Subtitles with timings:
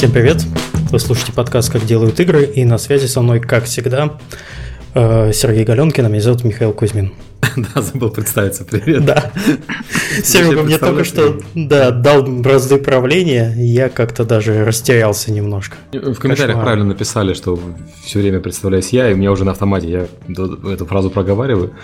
[0.00, 0.42] Всем привет!
[0.90, 4.18] Вы слушаете подкаст «Как делают игры» и на связи со мной, как всегда,
[4.94, 7.12] э, Сергей Галенкин, а меня зовут Михаил Кузьмин.
[7.74, 8.64] Да, забыл представиться.
[8.64, 9.04] Привет.
[9.04, 9.30] Да.
[10.24, 15.76] Серега мне только что да, дал бразды правления, я как-то даже растерялся немножко.
[15.92, 16.64] В комментариях Кошмар.
[16.64, 17.60] правильно написали, что
[18.02, 20.06] все время представляюсь я, и у меня уже на автомате я
[20.72, 21.74] эту фразу проговариваю.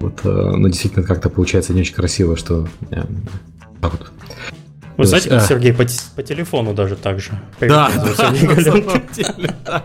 [0.00, 3.04] Вот, э, но действительно как-то получается не очень красиво, что я,
[3.82, 4.10] так вот
[4.98, 5.48] вы То знаете, есть, а...
[5.48, 7.30] Сергей по, по телефону даже так же.
[7.60, 7.88] Да,
[8.18, 9.84] да, деле, да.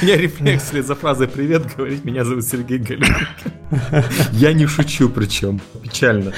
[0.00, 3.26] У меня рефлекс вслед за фразой «Привет» говорить «Меня зовут Сергей Галенкин».
[4.32, 5.60] Я не шучу причем.
[5.82, 6.32] Печально.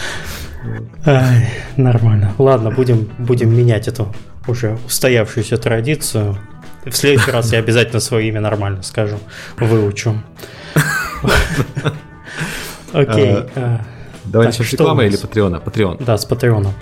[1.06, 2.34] Ай, нормально.
[2.38, 4.12] Ладно, будем, будем менять эту
[4.48, 6.37] уже устоявшуюся традицию.
[6.84, 9.20] В следующий раз я обязательно свое имя нормально скажу,
[9.59, 10.20] выучу.
[12.92, 13.45] Окей.
[13.55, 13.80] А,
[14.24, 15.60] Давай начнем с рекламы или Патреона?
[15.60, 15.98] Патреон.
[16.00, 16.72] Да, с Патреона.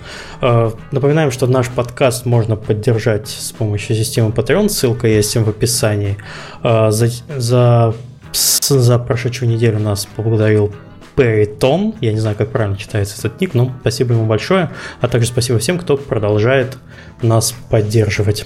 [0.41, 6.17] Э, напоминаем, что наш подкаст можно поддержать с помощью системы Patreon, ссылка есть в описании.
[6.63, 7.07] Э, за,
[7.37, 7.95] за,
[8.31, 10.73] за прошедшую неделю нас поблагодарил
[11.15, 15.07] Перри Том, я не знаю, как правильно читается этот ник, но спасибо ему большое, а
[15.07, 16.77] также спасибо всем, кто продолжает
[17.21, 18.45] нас поддерживать.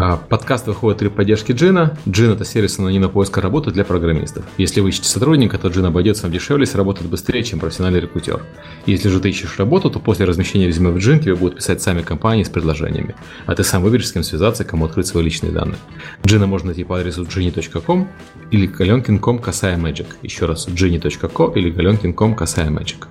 [0.00, 1.98] А, подкаст выходит при поддержке Джина.
[2.08, 4.44] Джин– это сервис анонимной поиска работы для программистов.
[4.56, 8.44] Если вы ищете сотрудника, то Джин обойдется вам дешевле и сработает быстрее, чем профессиональный рекрутер.
[8.86, 12.02] Если же ты ищешь работу, то после размещения резюме в Джин тебе будут писать сами
[12.02, 15.78] компании с предложениями, а ты сам выберешь, с кем связаться кому открыть свои личные данные.
[16.24, 18.08] Джина можно найти по адресу gini.com
[18.52, 20.06] или galenkin.com касая magic.
[20.22, 23.06] Еще раз, gini.com или galenkin.com касая magic.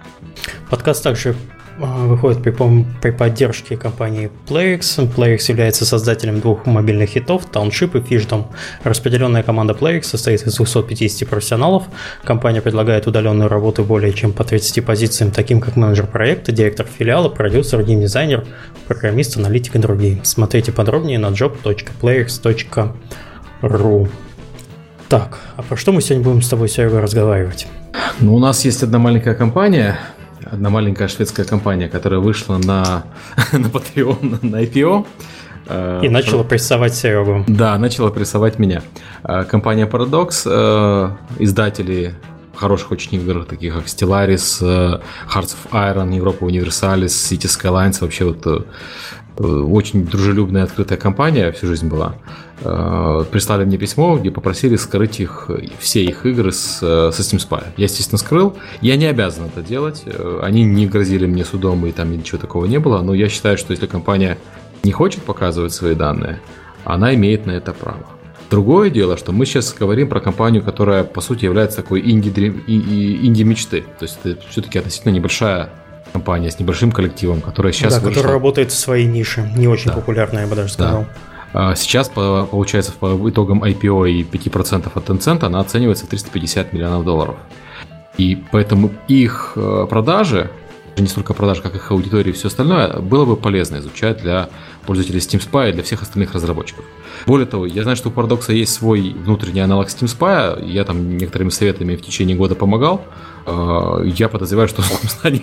[0.69, 1.35] Подкаст также
[1.77, 2.53] выходит при,
[3.01, 5.13] при поддержке компании PlayX.
[5.15, 8.45] PlayX является создателем двух мобильных хитов Township и Fishdom.
[8.83, 11.83] Распределенная команда PlayX состоит из 250 профессионалов.
[12.23, 17.29] Компания предлагает удаленную работу более чем по 30 позициям, таким как менеджер проекта, директор филиала,
[17.29, 18.45] продюсер, геймдизайнер,
[18.87, 20.19] программист, аналитик и другие.
[20.23, 24.09] Смотрите подробнее на job.playx.ru.
[25.09, 27.67] Так, а про что мы сегодня будем с тобой, Серега, разговаривать?
[28.19, 29.97] Ну, у нас есть одна маленькая компания,
[30.51, 33.03] одна маленькая шведская компания, которая вышла на,
[33.51, 35.05] на Patreon, на IPO.
[35.67, 37.43] Э, И начала прессовать Серегу.
[37.47, 38.81] Да, начала прессовать меня.
[39.23, 41.09] Э, компания Paradox, э,
[41.39, 42.15] издатели
[42.55, 44.61] хороших очень игр, таких как Stellaris,
[45.31, 48.67] Hearts of Iron, Европа Universalis, City Skylines, вообще вот
[49.37, 52.15] очень дружелюбная открытая компания всю жизнь была.
[52.61, 57.63] Э, прислали мне письмо, где попросили скрыть их, все их игры с, со Steam Spy.
[57.77, 58.57] Я, естественно, скрыл.
[58.81, 60.03] Я не обязан это делать.
[60.05, 63.01] Э, они не грозили мне судом, и там ничего такого не было.
[63.01, 64.37] Но я считаю, что если компания
[64.83, 66.39] не хочет показывать свои данные,
[66.83, 68.05] она имеет на это право.
[68.49, 73.81] Другое дело, что мы сейчас говорим про компанию, которая, по сути, является такой инди-мечты.
[73.99, 75.69] То есть это все-таки относительно небольшая
[76.13, 78.15] компания с небольшим коллективом, которая сейчас Да, вышла...
[78.15, 79.97] которая работает в своей нише, не очень да.
[79.97, 81.01] популярная, я бы даже сказал.
[81.01, 81.07] Да.
[81.59, 87.03] А сейчас, получается, по итогам IPO и 5% от Tencent она оценивается в 350 миллионов
[87.03, 87.35] долларов.
[88.19, 90.51] И поэтому их э, продажи,
[90.97, 94.49] не столько продажи, как их аудитории и все остальное, было бы полезно изучать для
[94.85, 96.85] пользователей Steam Spy и для всех остальных разработчиков.
[97.25, 101.17] Более того, я знаю, что у Paradox есть свой внутренний аналог Steam Spy, я там
[101.17, 103.03] некоторыми советами в течение года помогал,
[103.47, 104.83] а, я подозреваю, что
[105.23, 105.41] они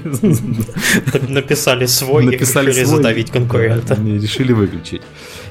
[1.28, 3.94] написали свой и решили задавить конкурента.
[3.94, 5.02] Решили выключить.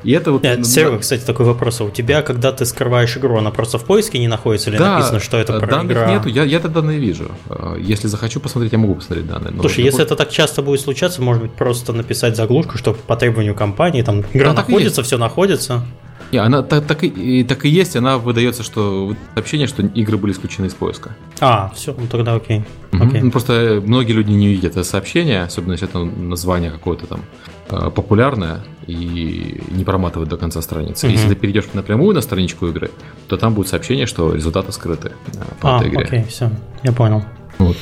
[0.04, 0.44] И это вот...
[0.44, 1.82] Нет, Серега, кстати, такой вопрос.
[1.82, 4.96] А у тебя, когда ты скрываешь игру, она просто в поиске не находится или да,
[4.96, 6.12] написано, что это про данных игра?
[6.12, 7.32] нету, я, я это данные вижу.
[7.50, 9.54] А, если захочу посмотреть, я могу посмотреть данные.
[9.60, 13.56] Слушай, если это так часто будет случаться, может быть, просто написать заглушку, что по требованию
[13.56, 15.84] компании там игра а находится, все находится.
[16.34, 20.32] Не, она так, так, и, так и есть, она выдается, что сообщение, что игры были
[20.32, 21.12] исключены из поиска.
[21.40, 22.64] А, все, ну тогда окей.
[22.92, 23.04] Угу.
[23.04, 23.22] окей.
[23.22, 27.20] Ну, просто многие люди не видят это сообщение, особенно если это название какое-то там
[27.70, 31.06] э, популярное и не проматывает до конца страницы.
[31.06, 31.14] Угу.
[31.14, 32.90] Если ты перейдешь напрямую на страничку игры,
[33.28, 36.06] то там будет сообщение, что результаты скрыты э, по а, этой игре.
[36.06, 36.50] Окей, все,
[36.82, 37.24] я понял.
[37.58, 37.78] Вот.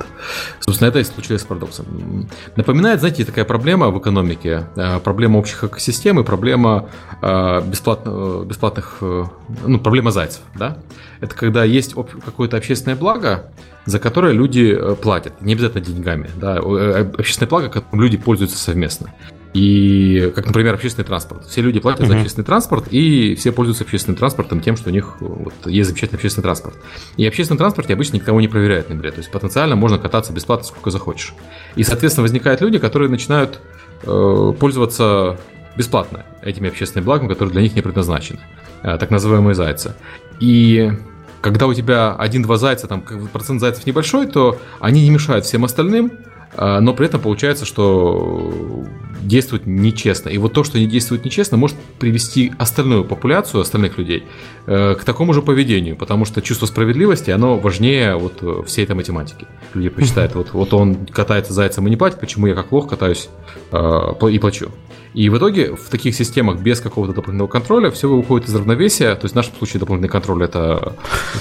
[0.60, 2.28] Собственно, это и случилось с парадоксом.
[2.56, 6.90] Напоминает, знаете, такая проблема в экономике, э, проблема общих экосистем и проблема
[7.22, 9.26] э, бесплатно, бесплатных, э,
[9.66, 10.78] ну, проблема зайцев, да?
[11.20, 13.52] Это когда есть какое-то общественное благо,
[13.86, 19.14] за которое люди платят, не обязательно деньгами, да, общественное благо, которым люди пользуются совместно.
[19.54, 21.46] И, как, например, общественный транспорт.
[21.46, 25.18] Все люди платят за общественный транспорт, и все пользуются общественным транспортом тем, что у них
[25.20, 26.76] вот, есть замечательный общественный транспорт.
[27.18, 29.16] И общественный транспорт обычно никого не проверяет на билет.
[29.16, 31.34] То есть потенциально можно кататься бесплатно сколько захочешь.
[31.76, 33.60] И, соответственно, возникают люди, которые начинают
[34.04, 35.38] э, пользоваться
[35.76, 38.40] бесплатно этими общественными благами, которые для них не предназначены.
[38.84, 39.96] Э, так называемые зайцы.
[40.40, 40.94] И
[41.42, 46.12] когда у тебя один-два зайца, там процент зайцев небольшой, то они не мешают всем остальным,
[46.58, 48.54] но при этом получается, что
[49.22, 50.30] действуют нечестно.
[50.30, 54.24] И вот то, что они действуют нечестно, может привести остальную популяцию, остальных людей
[54.66, 58.96] э, к такому же поведению, потому что чувство справедливости, оно важнее вот э, всей этой
[58.96, 59.48] математики.
[59.74, 63.30] Люди посчитают, вот, вот он катается зайцем и не платит, почему я как лох катаюсь
[63.72, 64.72] э, и плачу.
[65.14, 69.14] И в итоге в таких системах без какого-то дополнительного контроля все выходит из равновесия.
[69.16, 70.96] То есть в нашем случае дополнительный контроль это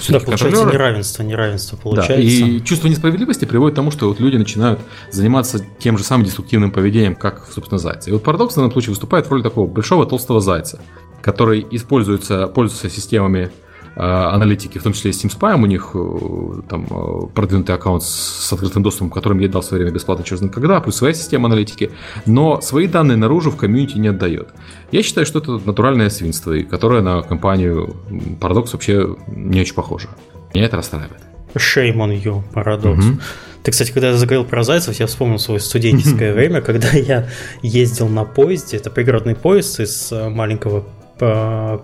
[0.08, 2.16] да, получается неравенство, неравенство получается.
[2.16, 4.80] Да, и чувство несправедливости приводит к тому, что вот люди начинают
[5.12, 8.10] заниматься тем же самым деструктивным поведением, как, собственно, зайцы.
[8.10, 10.80] И вот парадокс в данном случае выступает в роли такого большого толстого зайца,
[11.22, 13.50] который используется, пользуется системами
[13.96, 18.52] аналитики, в том числе и Steam Spy, у них э, там э, продвинутый аккаунт с
[18.52, 21.46] открытым доступом, которым я дал в свое время бесплатно черт знает когда, плюс своя система
[21.46, 21.90] аналитики,
[22.26, 24.48] но свои данные наружу в комьюнити не отдает.
[24.92, 27.96] Я считаю, что это натуральное свинство, и которое на компанию
[28.40, 30.08] Paradox вообще не очень похоже.
[30.54, 31.20] Меня это расстраивает.
[31.54, 32.98] Shame on you, Paradox.
[32.98, 33.20] Угу.
[33.62, 37.28] Ты, кстати, когда я заговорил про зайцев, я вспомнил свое студенческое время, когда я
[37.62, 40.84] ездил на поезде, это пригородный поезд из маленького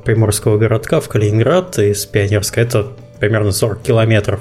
[0.04, 2.60] приморского городка в Калининград из Пионерска.
[2.60, 2.88] Это
[3.20, 4.40] примерно 40 километров.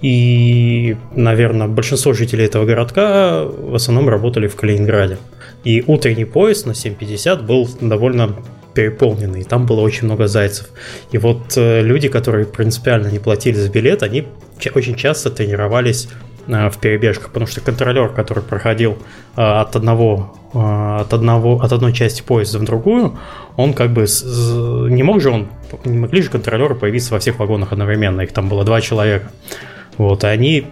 [0.00, 5.18] И, наверное, большинство жителей этого городка в основном работали в Калининграде.
[5.64, 8.36] И утренний поезд на 7.50 был довольно
[8.74, 10.68] переполненный, там было очень много зайцев.
[11.12, 14.26] И вот э, люди, которые принципиально не платили за билет, они
[14.74, 16.08] очень часто тренировались
[16.46, 18.98] в перебежках, потому что контролер, который проходил
[19.36, 23.18] э, от одного э, от одного от одной части поезда в другую,
[23.56, 24.06] он как бы
[24.90, 25.48] не мог же он
[25.84, 29.30] не могли же контролеры появиться во всех вагонах одновременно, их там было два человека,
[29.98, 30.66] вот, и они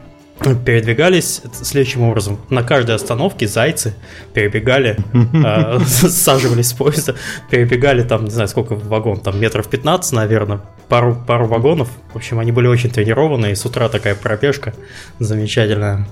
[0.64, 2.38] передвигались следующим образом.
[2.48, 3.94] На каждой остановке зайцы
[4.32, 7.14] перебегали, э, саживались с поезда,
[7.50, 11.88] перебегали там, не знаю, сколько вагон, там метров 15, наверное, пару, пару вагонов.
[12.12, 14.75] В общем, они были очень тренированы, и с утра такая пробежка
[15.19, 16.08] замечательная.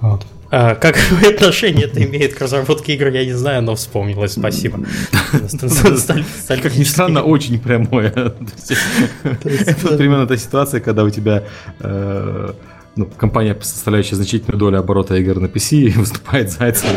[0.00, 0.26] Вот.
[0.50, 4.80] А какое отношение это имеет к разработке игр, я не знаю, но вспомнилось, спасибо.
[6.46, 8.12] Как ни странно, очень прямое.
[9.22, 11.44] Это примерно та ситуация, когда у тебя
[11.80, 12.52] э,
[12.94, 16.90] ну, компания, составляющая значительную долю оборота игр на PC, выступает зайцем.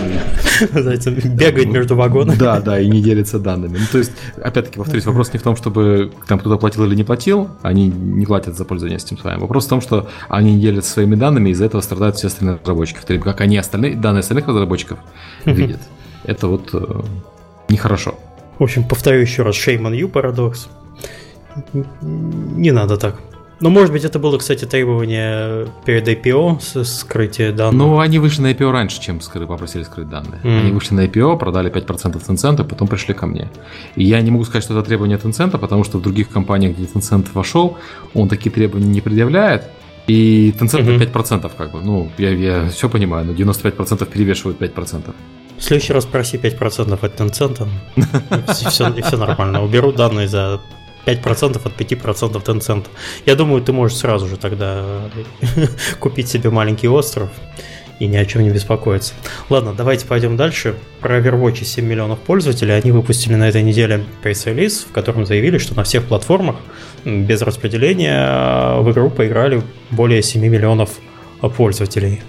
[0.74, 2.38] Зайцем бегает между вагонами.
[2.38, 3.77] Да, да, и не делится данными.
[3.77, 7.03] Ну, то есть, опять-таки, повторюсь, вопрос не в том, чтобы там кто-то платил или не
[7.03, 9.39] платил, они не платят за пользование Steam своим.
[9.39, 12.59] Вопрос в том, что они не делятся своими данными, и из-за этого страдают все остальные
[12.62, 15.00] разработчики, в то время как они остальные, данные остальных разработчиков
[15.45, 15.80] видят.
[16.25, 17.01] Это вот э,
[17.69, 18.15] нехорошо.
[18.59, 20.68] В общем, повторю еще раз, shame on you, парадокс.
[22.01, 23.15] Не надо так.
[23.62, 27.78] Ну, может быть, это было, кстати, требование перед IPO, скрытие данных.
[27.78, 30.42] Ну, они вышли на IPO раньше, чем скры, попросили скрыть данные.
[30.44, 30.60] Mm.
[30.60, 33.50] Они вышли на IPO, продали 5% Tencent, и потом пришли ко мне.
[33.96, 36.86] И я не могу сказать, что это требование Tencent, потому что в других компаниях, где
[36.86, 37.78] Tencent вошел,
[38.13, 39.63] он такие требования не предъявляет.
[40.08, 41.13] И Tencent mm-hmm.
[41.13, 41.81] 5%, как бы.
[41.81, 45.13] Ну, я, я все понимаю, но 95% перевешивают 5%.
[45.58, 49.63] В следующий раз проси 5% от Tencent, и все, и все нормально.
[49.63, 50.60] Уберу данные за
[51.06, 52.86] 5% от 5% Tencent.
[53.25, 55.10] Я думаю, ты можешь сразу же тогда
[56.00, 57.30] купить себе маленький остров
[58.00, 59.13] и ни о чем не беспокоиться.
[59.50, 60.75] Ладно, давайте пойдем дальше.
[61.00, 62.75] Про Overwatch 7 миллионов пользователей.
[62.75, 66.57] Они выпустили на этой неделе пресс-релиз, в котором заявили, что на всех платформах
[67.06, 69.62] без распределения в игру поиграли
[69.92, 71.14] более 7 миллионов пользователей.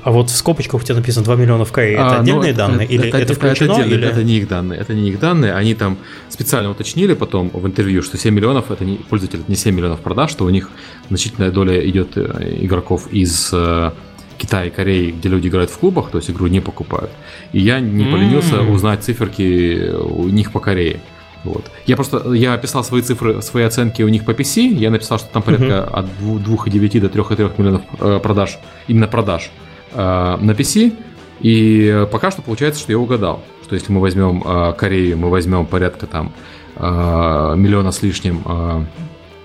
[0.02, 1.94] А вот в скобочках у тебя написано 2 миллиона в Корее.
[1.94, 2.84] Это а, ну, отдельные ну, данные?
[2.86, 3.72] Это, или это, это включено?
[3.72, 4.06] Это, или...
[4.06, 4.80] это не их данные.
[4.80, 5.54] Это не их данные.
[5.54, 5.98] Они там
[6.28, 10.00] специально уточнили потом в интервью, что 7 миллионов это не пользователи, это не 7 миллионов
[10.00, 10.70] продаж, что у них
[11.08, 13.92] значительная доля идет э, игроков из э,
[14.38, 17.10] Китая и Кореи, где люди играют в клубах, то есть игру не покупают.
[17.52, 18.72] И я не поленился mm-hmm.
[18.72, 21.00] узнать циферки у них по Корее.
[21.44, 21.70] Вот.
[21.86, 24.74] Я просто я описал свои цифры, свои оценки у них по PC.
[24.74, 25.90] Я написал, что там порядка uh-huh.
[25.90, 29.50] от 2,9 до 3,3 миллионов э, продаж, именно продаж
[29.92, 30.92] э, на PC.
[31.40, 33.42] И пока что получается, что я угадал.
[33.64, 36.32] Что если мы возьмем э, Корею, мы возьмем порядка там
[36.76, 38.84] э, миллиона с лишним э,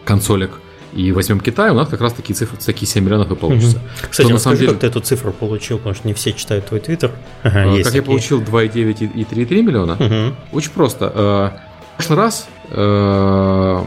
[0.05, 0.59] консолек
[0.93, 3.77] и возьмем Китай, у нас как раз такие цифры, такие 7 миллионов и получится.
[3.77, 4.09] Угу.
[4.09, 4.71] Кстати, что, на самом деле...
[4.71, 7.11] как ты эту цифру получил, потому что не все читают твой твиттер.
[7.43, 7.95] Ага, как такие.
[7.95, 9.93] я получил 2,9 и 3,3 миллиона?
[9.93, 10.57] Угу.
[10.57, 11.61] Очень просто.
[12.01, 13.83] Прошлый раз э,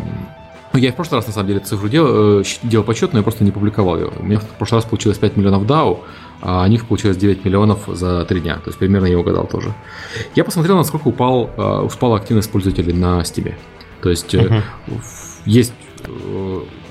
[0.73, 3.23] ну, я в прошлый раз, на самом деле, цифру делал, э, делал подсчет, но я
[3.25, 4.13] просто не публиковал ее.
[4.17, 5.99] У меня в прошлый раз получилось 5 миллионов DAO,
[6.41, 8.55] а у них получилось 9 миллионов за 3 дня.
[8.59, 9.75] То есть примерно я угадал тоже.
[10.37, 13.53] Я посмотрел, насколько упал, э, упала активность пользователей на Steam.
[14.01, 14.63] То есть uh-huh.
[15.45, 15.73] есть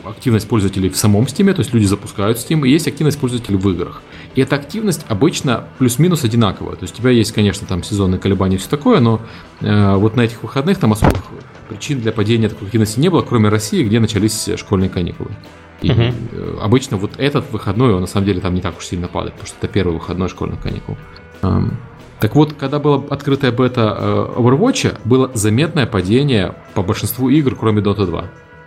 [0.05, 3.69] активность пользователей в самом Steam, то есть люди запускают Steam, и есть активность пользователей в
[3.69, 4.01] играх.
[4.35, 6.75] И эта активность обычно плюс-минус одинаковая.
[6.75, 9.21] То есть у тебя есть, конечно, там сезонные колебания и все такое, но
[9.61, 11.23] э, вот на этих выходных там особых
[11.69, 15.31] причин для падения такой активности не было, кроме России, где начались школьные каникулы.
[15.81, 19.09] И uh обычно вот этот выходной, он на самом деле там не так уж сильно
[19.09, 20.97] падает, потому что это первый выходной школьных каникул.
[22.23, 27.81] Так вот, когда была открытая бета э, Overwatch, было заметное падение по большинству игр, кроме
[27.81, 28.23] Dota 2.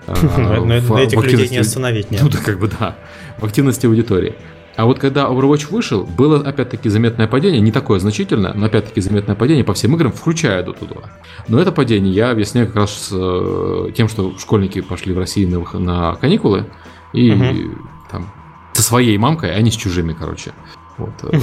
[0.86, 2.22] Но этих людей не остановить нет.
[2.26, 2.96] Ну, да, как бы да,
[3.38, 4.34] в активности аудитории.
[4.76, 9.34] А вот когда Overwatch вышел, было опять-таки заметное падение, не такое значительное, но опять-таки заметное
[9.34, 11.02] падение по всем играм, включая Dota 2.
[11.48, 15.64] Но это падение я объясняю как раз с э, тем, что школьники пошли в Россию
[15.72, 16.66] на, на каникулы
[17.14, 17.78] и угу.
[18.10, 18.30] там
[18.74, 20.52] со своей мамкой, а не с чужими, короче.
[20.98, 21.38] Вот, э,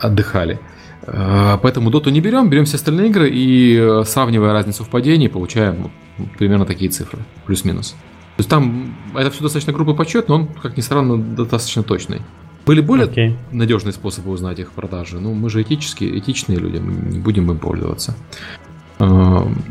[0.00, 0.58] отдыхали.
[1.06, 5.90] Э, поэтому доту не берем, берем все остальные игры и сравнивая разницу в падении, получаем
[6.38, 7.90] примерно такие цифры, плюс-минус.
[8.36, 12.20] То есть там это все достаточно грубый подсчет, но он, как ни странно, достаточно точный.
[12.66, 13.36] Были более okay.
[13.52, 15.20] надежные способы узнать их продажи.
[15.20, 18.16] Ну, мы же этические, этичные люди, мы не будем им пользоваться.
[18.98, 19.62] Эм,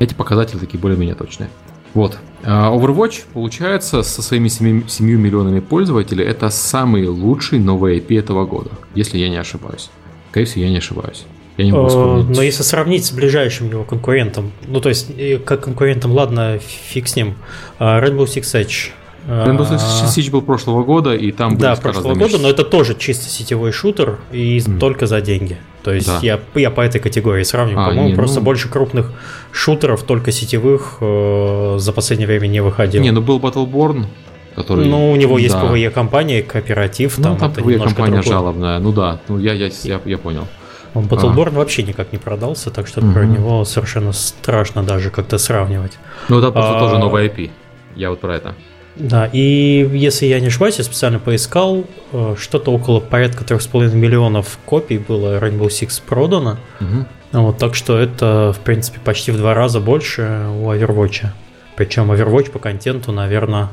[0.00, 1.48] эти показатели такие более-менее точные.
[1.94, 2.18] Вот.
[2.42, 8.44] А Overwatch, получается, со своими 7, 7 миллионами пользователей, это самый лучший новый IP этого
[8.46, 9.90] года, если я не ошибаюсь.
[10.34, 11.26] Скорее всего, я не ошибаюсь.
[11.58, 12.36] Я не могу э, вспомнить.
[12.36, 15.12] Но если сравнить с ближайшим его конкурентом, ну то есть
[15.44, 17.36] как конкурентом, ладно, фиг с ним,
[17.78, 18.90] а, Rainbow Six Siege.
[19.28, 23.28] Rainbow Six Siege был прошлого года, и там Да, прошлого года, но это тоже чисто
[23.28, 24.80] сетевой шутер, и mm.
[24.80, 25.56] только за деньги.
[25.84, 26.18] То есть да.
[26.20, 27.86] я, я по этой категории сравниваю.
[27.86, 28.46] А, По-моему, просто ну...
[28.46, 29.12] больше крупных
[29.52, 33.00] шутеров, только сетевых, э, за последнее время не выходил.
[33.00, 34.06] Не, ну был Battleborn,
[34.54, 34.86] который...
[34.86, 35.64] Ну, у него есть да.
[35.64, 37.18] PvE-компания, кооператив.
[37.18, 38.78] Ну, там, там PvE-компания жалобная.
[38.78, 40.46] Ну да, ну я, я, я, я понял.
[40.94, 41.58] Он Battleborn а.
[41.58, 43.12] вообще никак не продался, так что угу.
[43.12, 45.98] про него совершенно страшно даже как-то сравнивать.
[46.28, 47.50] Ну, это просто а, тоже новый IP.
[47.96, 48.54] Я вот про это.
[48.96, 54.58] Да, и если я не ошибаюсь, я специально поискал, э, что-то около порядка 3,5 миллионов
[54.64, 56.58] копий было Rainbow Six продано.
[56.80, 57.42] Угу.
[57.42, 61.26] Вот, так что это, в принципе, почти в два раза больше у Overwatch.
[61.74, 63.70] Причем Overwatch по контенту, наверное,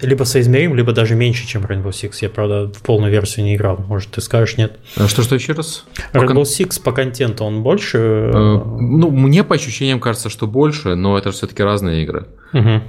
[0.00, 2.12] либо соизмерим, либо даже меньше, чем Rainbow Six.
[2.20, 3.78] Я, правда, в полную версию не играл.
[3.88, 4.78] Может, ты скажешь нет?
[4.96, 5.84] А что, что еще раз?
[6.12, 7.98] Rainbow по Six по контенту он больше?
[7.98, 12.28] Э, ну, мне по ощущениям кажется, что больше, но это все-таки разные игры.
[12.52, 12.82] Угу.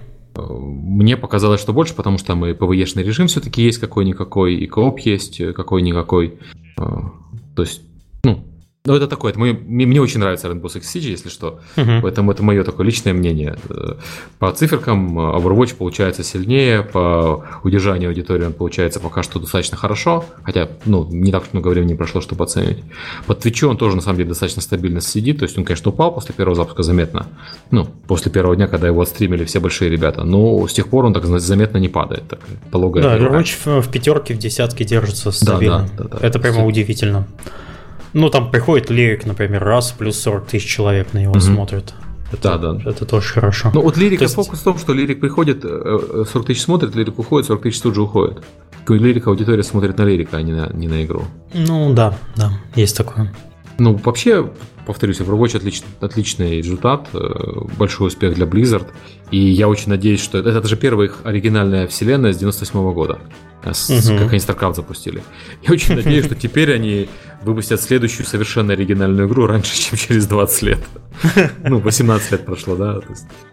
[0.48, 5.00] Мне показалось, что больше, потому что там и PvE-шный режим все-таки есть какой-никакой, и кооп
[5.00, 6.40] есть какой-никакой.
[6.78, 6.84] Э,
[7.56, 7.82] то есть,
[8.86, 11.60] ну, это такое, это мое, мне очень нравится Rainbow Six Siege, если что.
[11.76, 12.02] Uh-huh.
[12.02, 13.58] Поэтому это мое такое личное мнение.
[14.40, 20.70] По циферкам Overwatch получается сильнее, по удержанию аудитории он получается пока что достаточно хорошо, хотя,
[20.86, 22.84] ну, не так много времени прошло, чтобы оценить.
[23.26, 26.14] По Twitch он тоже, на самом деле, достаточно стабильно сидит, то есть он, конечно, упал
[26.14, 27.28] после первого запуска заметно,
[27.72, 31.14] ну, после первого дня, когда его отстримили все большие ребята, но с тех пор он
[31.14, 32.28] так заметно не падает.
[32.28, 32.40] Так,
[32.72, 35.90] пологая да, Overwatch в, в пятерке, в десятке держится стабильно.
[35.98, 36.28] Да, да, да, да.
[36.28, 37.28] Это прямо удивительно.
[38.16, 41.42] Ну, там приходит лирик, например, раз, плюс 40 тысяч человек на него угу.
[41.42, 41.94] смотрят.
[42.32, 42.90] Это, да, да.
[42.90, 43.72] Это тоже хорошо.
[43.74, 44.36] Ну, вот лирика, есть...
[44.36, 47.94] фокус в том, что лирик приходит, 40 э, тысяч смотрит, лирик уходит, 40 тысяч тут
[47.94, 48.42] же уходит.
[48.88, 51.24] Лирика аудитория смотрит на лирика, а не на, не на игру.
[51.54, 53.34] Ну, да, да, есть такое.
[53.80, 54.50] Ну, вообще,
[54.86, 57.20] повторюсь, Overwatch отличный, отличный результат, э,
[57.78, 58.88] большой успех для Blizzard.
[59.32, 62.94] И я очень надеюсь, что это, это же первая их оригинальная вселенная с 98 -го
[62.94, 63.20] года.
[63.64, 64.20] Э, с, угу.
[64.20, 65.24] Как они StarCraft запустили.
[65.64, 67.10] Я очень надеюсь, что теперь они
[67.42, 70.80] выпустят следующую совершенно оригинальную игру раньше, чем через 20 лет.
[71.64, 73.00] Ну, 18 лет прошло, да.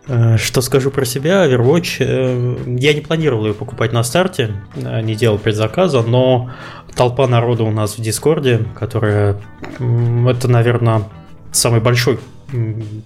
[0.09, 5.39] Э, что скажу про себя, Overwatch, я не планировал ее покупать на старте, не делал
[5.39, 6.51] предзаказа, но
[6.95, 9.41] толпа народа у нас в Дискорде, которая,
[9.79, 11.09] это, наверное,
[11.53, 12.19] самый большой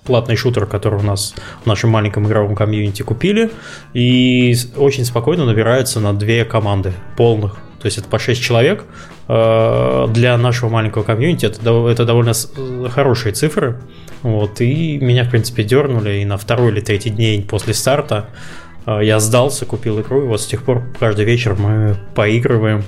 [0.05, 3.51] платный шутер, который у нас в нашем маленьком игровом комьюнити купили,
[3.95, 7.57] и очень спокойно набирается на две команды полных.
[7.81, 8.85] То есть это по 6 человек.
[9.29, 12.33] Э, для нашего маленького комьюнити это, это довольно
[12.89, 13.81] хорошие цифры.
[14.23, 18.27] Вот, и меня, в принципе, дернули, и на второй или третий день после старта
[18.87, 22.83] э, я сдался, купил игру, и вот с тех пор каждый вечер мы поигрываем,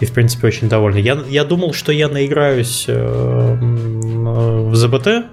[0.00, 0.98] и, в принципе, очень довольны.
[0.98, 5.26] Я, я думал, что я наиграюсь э, в ЗБТ,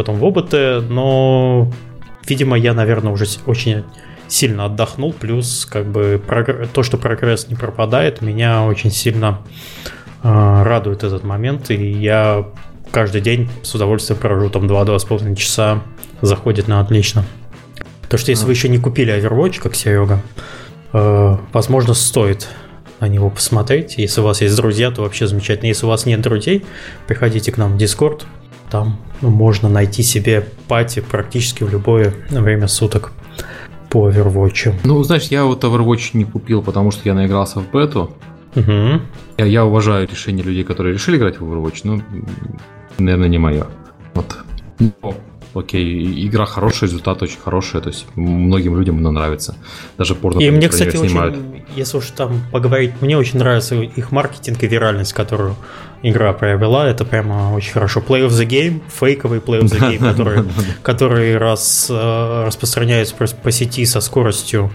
[0.00, 1.70] потом в ОБТ, но,
[2.26, 3.84] видимо, я, наверное, уже очень
[4.28, 6.22] сильно отдохнул, плюс как бы
[6.72, 9.40] то, что прогресс не пропадает, меня очень сильно
[10.22, 12.46] э, радует этот момент, и я
[12.90, 15.82] каждый день с удовольствием провожу там 2-2,5 часа,
[16.22, 17.26] заходит на отлично.
[18.08, 20.22] То, что если вы еще не купили Overwatch, как Серега,
[20.94, 22.48] э, возможно, стоит
[23.00, 23.96] на него посмотреть.
[23.98, 25.68] Если у вас есть друзья, то вообще замечательно.
[25.68, 26.64] Если у вас нет друзей,
[27.06, 28.22] приходите к нам в Discord,
[28.70, 33.12] там ну, можно найти себе пати практически в любое время суток
[33.90, 34.74] по Overwatch.
[34.84, 38.10] Ну, знаешь, я вот Overwatch не купил, потому что я наигрался в бету.
[38.54, 39.00] Угу.
[39.38, 42.00] Я, я уважаю решение людей, которые решили играть в Overwatch, но,
[42.98, 43.66] наверное, не мое.
[44.14, 44.36] Вот.
[44.78, 45.14] Но
[45.54, 49.56] окей, игра хорошая, результат очень хороший, то есть многим людям она нравится.
[49.98, 54.62] Даже порно И мне, кстати, очень, если уж там поговорить, мне очень нравится их маркетинг
[54.62, 55.56] и виральность, которую
[56.02, 56.88] игра приобрела.
[56.88, 58.00] Это прямо очень хорошо.
[58.00, 60.44] Play of the Game, фейковый Play of the Game, который,
[60.82, 64.70] который раз, э, распространяется по сети со скоростью,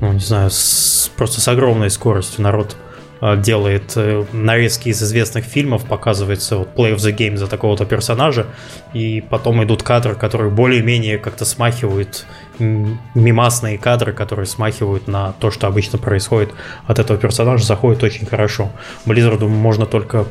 [0.00, 2.76] ну, не знаю, с, просто с огромной скоростью народ
[3.20, 7.86] Э, делает э, нарезки из известных фильмов, показывается вот Play of the Game за такого-то
[7.86, 8.46] персонажа,
[8.92, 12.26] и потом идут кадры, которые более-менее как-то смахивают
[12.58, 16.50] мимасные кадры, которые смахивают на то, что обычно происходит
[16.86, 18.70] от этого персонажа, заходит очень хорошо.
[19.06, 20.26] Blizzard можно только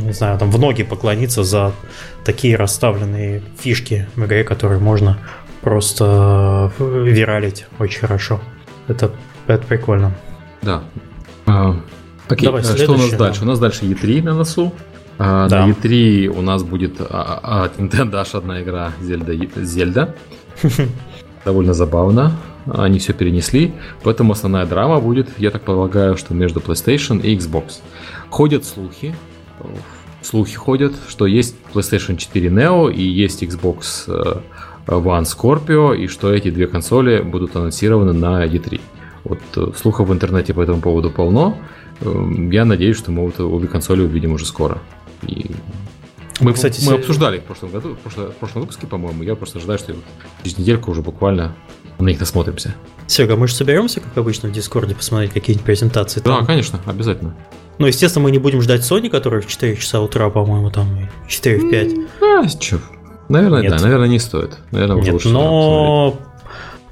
[0.00, 1.72] не знаю, там в ноги поклониться за
[2.24, 5.18] такие расставленные фишки в игре, которые можно
[5.60, 8.40] просто э, виралить очень хорошо.
[8.88, 9.12] Это,
[9.46, 10.12] это прикольно.
[10.62, 10.82] Да.
[11.46, 11.76] А,
[12.28, 13.40] Окей, Давай, э, что у нас дальше?
[13.40, 13.46] Да.
[13.46, 14.72] У нас дальше E3 на носу.
[15.18, 15.66] А, да.
[15.66, 19.34] На E3 у нас будет а, а, от Nintendo аж одна игра Зельда.
[19.56, 20.14] Зельда.
[21.44, 22.32] Довольно забавно.
[22.66, 23.74] Они все перенесли.
[24.02, 27.80] Поэтому основная драма будет, я так полагаю, что между PlayStation и Xbox.
[28.30, 29.14] Ходят слухи,
[30.22, 34.40] слухи ходят, что есть PlayStation 4 Neo и есть Xbox э,
[34.86, 38.80] One Scorpio, и что эти две консоли будут анонсированы на E3.
[39.24, 41.58] Вот э, слухов в интернете по этому поводу полно.
[42.00, 44.78] Эм, я надеюсь, что мы вот обе консоли увидим уже скоро.
[45.26, 45.50] И
[46.40, 49.22] мы, кстати, мы обсуждали в прошлом году, в прошлом, в прошлом выпуске, по-моему.
[49.22, 49.94] Я просто ожидаю, что
[50.42, 51.54] через недельку уже буквально
[51.98, 52.74] на них насмотримся.
[53.06, 56.20] Серега, мы же соберемся, как обычно, в Дискорде посмотреть какие-нибудь презентации?
[56.20, 56.46] Да, там?
[56.46, 57.34] конечно, обязательно.
[57.78, 61.58] Ну, естественно, мы не будем ждать Sony, который в 4 часа утра, по-моему, там 4
[61.58, 61.92] в 5.
[62.20, 62.78] А, что?
[63.28, 63.72] Наверное, Нет.
[63.72, 64.58] да, наверное, не стоит.
[64.70, 66.18] Наверное, Нет, лучше но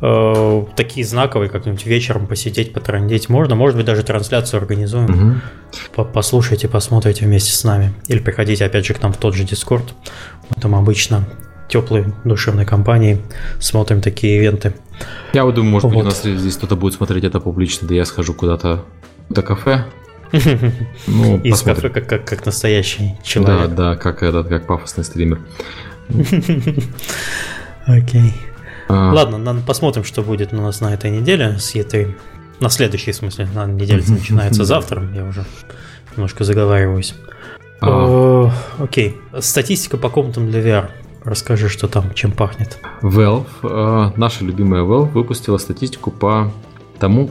[0.00, 3.54] э, такие знаковые, как-нибудь вечером посидеть, потрындеть можно.
[3.54, 5.40] Может быть, даже трансляцию организуем.
[5.94, 6.04] Угу.
[6.12, 7.92] Послушайте, посмотрите вместе с нами.
[8.06, 9.94] Или приходите опять же к нам в тот же Дискорд.
[10.48, 11.28] Мы там обычно
[11.70, 13.20] теплой душевной компании
[13.58, 14.74] смотрим такие ивенты.
[15.32, 15.94] Я вот думаю, может вот.
[15.94, 18.84] быть, у нас здесь кто-то будет смотреть это публично, да я схожу куда-то
[19.28, 19.86] до кафе.
[21.06, 23.70] Ну, Из кафе как, как, как настоящий человек.
[23.70, 25.40] Да, да, как этот, как пафосный стример.
[27.86, 28.32] Окей.
[28.88, 29.12] А...
[29.12, 32.14] Ладно, посмотрим, что будет у нас на этой неделе с E3.
[32.60, 35.44] На следующей, в смысле, на неделе начинается завтра, я уже
[36.16, 37.14] немножко заговариваюсь.
[37.80, 38.52] А...
[38.78, 40.90] Окей, статистика по комнатам для VR.
[41.24, 42.78] Расскажи, что там, чем пахнет.
[43.02, 46.50] Valve, э, наша любимая Valve, выпустила статистику по
[46.98, 47.30] тому,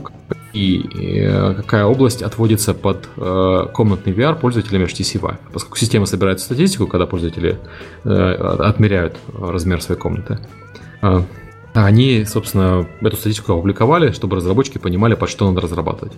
[0.52, 5.38] и э, какая область отводится под э, комнатный VR пользователями HTC Vive.
[5.52, 7.58] Поскольку система собирает статистику, когда пользователи
[8.04, 10.38] отмеряют размер своей комнаты.
[11.72, 16.12] Они, собственно, эту статистику опубликовали, чтобы разработчики понимали, под что надо разрабатывать.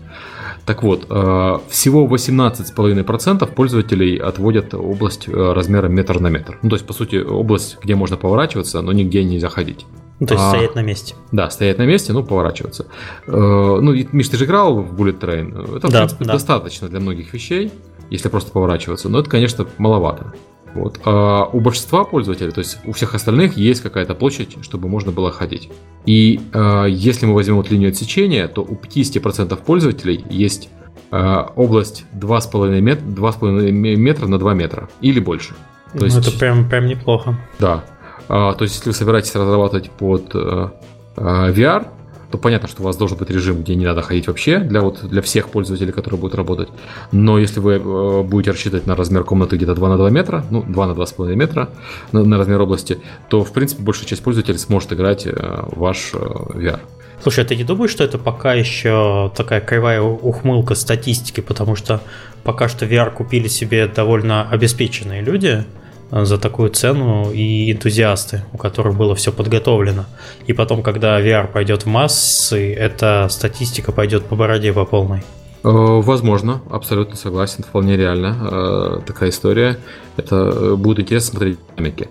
[0.65, 6.59] Так вот, э, всего 18,5% пользователей отводят область э, размером метр на метр.
[6.63, 9.87] Ну, то есть, по сути, область, где можно поворачиваться, но нигде нельзя ходить.
[10.21, 11.15] Ну, то есть а, стоять на месте.
[11.33, 12.87] Да, стоять на месте, ну, поворачиваться.
[13.27, 15.79] Э, ну, Миш, ты же играл в Bullet Train.
[15.79, 16.33] Это, в да, принципе, да.
[16.35, 17.73] достаточно для многих вещей,
[18.09, 19.09] если просто поворачиваться.
[19.09, 20.33] Но это, конечно, маловато.
[20.75, 21.01] Вот.
[21.05, 25.31] А у большинства пользователей, то есть у всех остальных, есть какая-то площадь, чтобы можно было
[25.31, 25.71] ходить.
[26.07, 30.71] И э, если мы возьмем вот линию отсечения, то у 50% пользователей есть
[31.11, 35.55] э, область 2,5 метра, 2,5 метра на 2 метра или больше.
[35.93, 37.39] То ну, есть, это прям, прям неплохо.
[37.59, 37.85] Да.
[38.29, 40.71] А, то есть, если вы собираетесь разрабатывать под э,
[41.17, 41.87] VR,
[42.33, 45.05] то понятно, что у вас должен быть режим, где не надо ходить вообще для, вот,
[45.07, 46.69] для всех пользователей, которые будут работать.
[47.13, 50.63] Но если вы э, будете рассчитывать на размер комнаты где-то 2 на 2 метра, ну,
[50.63, 51.69] 2 на 2,5 метра
[52.13, 55.33] на, на размер области, то, в принципе, большая часть пользователей сможет играть э,
[55.73, 56.81] ваш э, VR.
[57.23, 62.01] Слушай, а ты не думаешь, что это пока еще такая кривая ухмылка статистики, потому что
[62.45, 65.65] пока что VR купили себе довольно обеспеченные люди,
[66.13, 70.05] за такую цену и энтузиасты, у которых было все подготовлено.
[70.47, 75.23] И потом, когда VR пойдет в массы, эта статистика пойдет по бороде по полной.
[75.65, 75.69] Э,
[76.03, 79.79] возможно, абсолютно согласен, вполне реально э, такая история.
[80.17, 82.09] Это э, будет интересно смотреть динамики.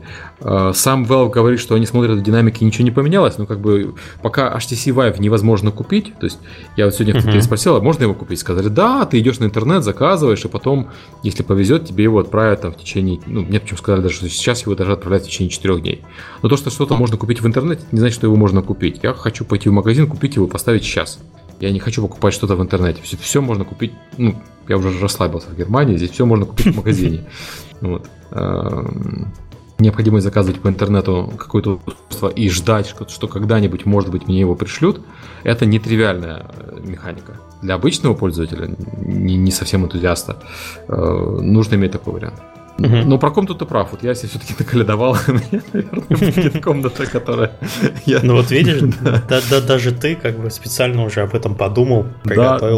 [0.73, 4.51] Сам Valve говорит, что они смотрят в динамике, ничего не поменялось, но как бы пока
[4.57, 6.39] HTC Vive невозможно купить, то есть
[6.77, 7.41] я вот сегодня uh-huh.
[7.41, 8.39] спросил, а можно его купить?
[8.39, 10.89] Сказали, да, ты идешь на интернет, заказываешь, и потом,
[11.21, 14.63] если повезет, тебе его отправят там в течение, ну, мне почему сказали даже, что сейчас
[14.63, 16.01] его даже отправляют в течение 4 дней.
[16.41, 19.01] Но то, что что-то можно купить в интернете, не значит, что его можно купить.
[19.03, 21.19] Я хочу пойти в магазин, купить его, поставить сейчас.
[21.61, 23.01] Я не хочу покупать что-то в интернете.
[23.03, 24.35] Все, все можно купить, ну,
[24.67, 27.25] я уже расслабился в Германии, здесь все можно купить в магазине.
[27.81, 28.07] Вот.
[28.29, 29.33] Эм,
[29.79, 34.53] необходимо заказывать по интернету какое-то устройство и ждать, что, что когда-нибудь, может быть, мне его
[34.53, 35.01] пришлют,
[35.43, 37.39] это нетривиальная э, механика.
[37.63, 40.43] Для обычного пользователя, не, не совсем энтузиаста,
[40.87, 42.39] э, нужно иметь такой вариант.
[43.05, 43.91] Но про комнату ты прав.
[43.91, 45.15] Вот я себе все-таки наколедовал.
[45.27, 47.51] наверное, будет комната, которая...
[48.23, 48.81] Ну вот видишь,
[49.67, 52.05] даже ты как бы специально уже об этом подумал,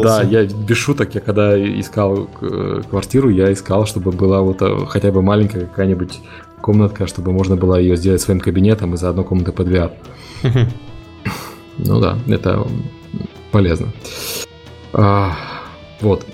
[0.02, 4.62] Да, да, я без шуток, я когда искал э, квартиру, я искал, чтобы была вот
[4.62, 6.20] э, хотя бы маленькая какая-нибудь
[6.60, 9.92] комнатка, чтобы можно было ее сделать своим кабинетом и заодно комнаты под VR.
[11.78, 12.66] Ну да, это
[13.50, 13.88] полезно.
[14.92, 15.36] А,
[16.00, 16.24] вот.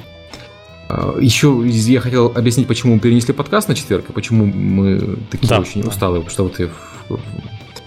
[0.90, 5.48] А, Еще я хотел объяснить, почему мы перенесли подкаст на четверг, и почему мы такие
[5.48, 5.88] да, очень да.
[5.88, 6.68] усталые, что вот ты...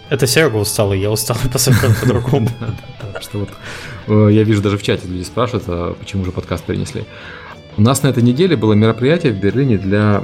[0.09, 2.47] Это Серега усталый, я устал посмотреть по-другому.
[3.21, 3.49] Что вот
[4.07, 7.05] э, я вижу даже в чате люди спрашивают, а почему же подкаст перенесли.
[7.77, 10.23] У нас на этой неделе было мероприятие в Берлине для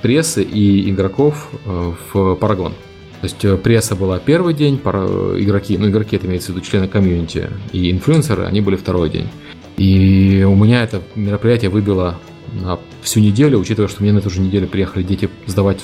[0.00, 2.72] прессы и игроков э, в Парагон.
[3.20, 6.88] То есть э, пресса была первый день, игроки, ну игроки это имеется в виду члены
[6.88, 9.28] комьюнити и инфлюенсеры, они были второй день.
[9.76, 12.18] И у меня это мероприятие выбило
[12.52, 15.80] на всю неделю, учитывая, что мне на эту же неделю приехали дети сдавать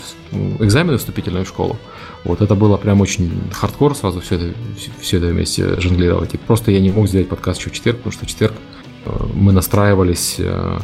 [0.58, 1.76] экзамены вступительные в школу.
[2.24, 4.54] Вот это было прям очень хардкор сразу все это,
[5.00, 6.34] все это вместе жонглировать.
[6.34, 8.54] И просто я не мог сделать подкаст еще в четверг, потому что в четверг
[9.04, 10.78] э, мы настраивались э,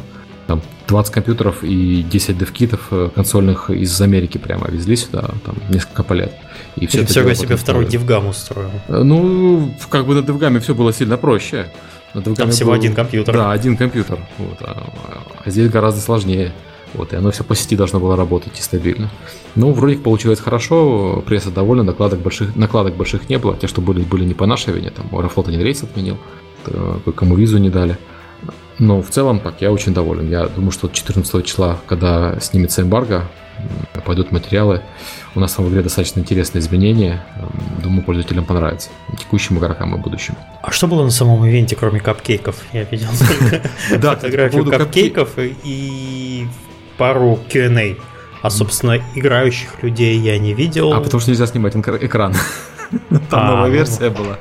[0.47, 6.03] там 20 компьютеров и 10 девкитов э, консольных из Америки прямо везли сюда, там несколько
[6.03, 6.33] палет.
[6.77, 8.71] И все, все себе второй дивгам устроил.
[8.87, 11.67] Ну, как бы на дивгаме все было сильно проще.
[12.13, 13.33] Там всего был, один компьютер.
[13.33, 14.19] Да, один компьютер.
[14.37, 14.83] Вот, а,
[15.43, 16.53] а здесь гораздо сложнее.
[16.93, 19.09] Вот, и оно все по сети должно было работать и стабильно.
[19.55, 23.57] Ну, вроде получилось хорошо, пресса довольна, накладок больших, накладок больших не было.
[23.57, 26.17] Те, что были, были не по нашей вине, там Аэрофлот один рейс отменил,
[27.15, 27.97] кому визу не дали.
[28.77, 30.29] Но в целом так, я очень доволен.
[30.29, 33.23] Я думаю, что 14 числа, когда снимется эмбарго,
[34.05, 34.81] пойдут материалы.
[35.35, 37.25] У нас в игре достаточно интересные изменения.
[37.81, 38.89] Думаю, пользователям понравится.
[39.17, 40.35] Текущим игрокам и будущим.
[40.61, 42.57] А что было на самом ивенте, кроме капкейков?
[42.71, 43.07] Я видел
[43.89, 46.47] фотографию капкейков и
[46.97, 47.95] пару Q&A.
[48.43, 50.93] А, собственно, играющих людей я не видел.
[50.93, 52.35] А потому что нельзя снимать экран.
[53.09, 54.37] Там а, новая ну, версия была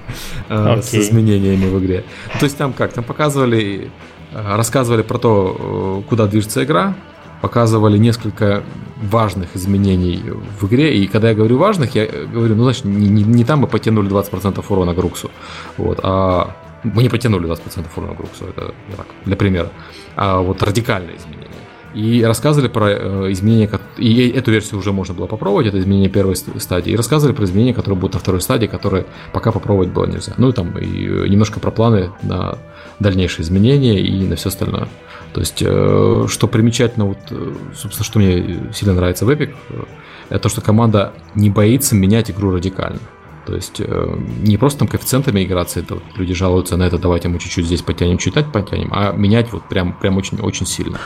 [0.48, 2.04] э, с изменениями в игре.
[2.38, 2.92] То есть там как?
[2.92, 3.90] Там показывали,
[4.32, 6.94] э, рассказывали про то, э, куда движется игра,
[7.42, 8.62] показывали несколько
[9.02, 10.22] важных изменений
[10.60, 10.96] в игре.
[10.96, 14.08] И когда я говорю важных, я говорю, ну, значит, не, не, не там мы потянули
[14.08, 15.30] 20% урона Груксу,
[15.76, 19.70] вот, а мы не потянули 20% урона Груксу, это так, для примера,
[20.16, 21.48] а вот радикальные изменения.
[21.94, 26.36] И рассказывали про э, изменения, и эту версию уже можно было попробовать, это изменение первой
[26.36, 30.32] стадии, и рассказывали про изменения, которые будут на второй стадии, которые пока попробовать было нельзя.
[30.38, 32.56] Ну и там и немножко про планы на
[32.98, 34.88] дальнейшие изменения и на все остальное.
[35.32, 39.82] То есть, э, что примечательно, вот, э, собственно, что мне сильно нравится в Epic, э,
[40.28, 43.00] это то, что команда не боится менять игру радикально.
[43.46, 47.40] То есть не просто там коэффициентами играться, это вот люди жалуются на это, давайте мы
[47.40, 50.98] чуть-чуть здесь потянем, читать потянем, а менять вот прям, прям очень, очень сильно.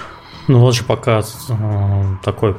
[0.47, 1.23] Ну вот же пока
[2.23, 2.57] такой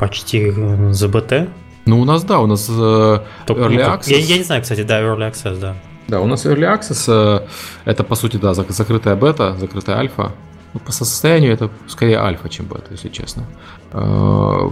[0.00, 0.50] почти
[0.90, 1.48] ЗБТ.
[1.86, 4.10] Ну у нас да, у нас Только, Early Access.
[4.10, 5.76] Я, я не знаю, кстати, да, Early Access, да.
[6.08, 7.46] Да, у нас Early Access
[7.84, 10.32] это по сути, да, закрытая бета, закрытая альфа.
[10.72, 13.44] Ну, по состоянию это скорее альфа, чем бета, если честно.
[13.92, 14.70] Э,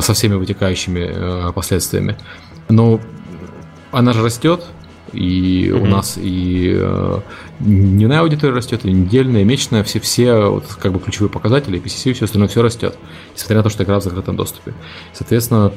[0.00, 1.10] со всеми вытекающими
[1.48, 2.16] э, последствиями.
[2.68, 3.00] Но
[3.90, 4.64] она же растет,
[5.14, 5.80] и mm-hmm.
[5.80, 7.20] у нас и э,
[7.60, 12.12] дневная аудитория растет, и недельная, и месячная, все, все вот, как бы ключевые показатели, PCC,
[12.12, 12.98] все остальное, все растет,
[13.34, 14.74] несмотря на то, что игра в закрытом доступе.
[15.14, 15.72] Соответственно,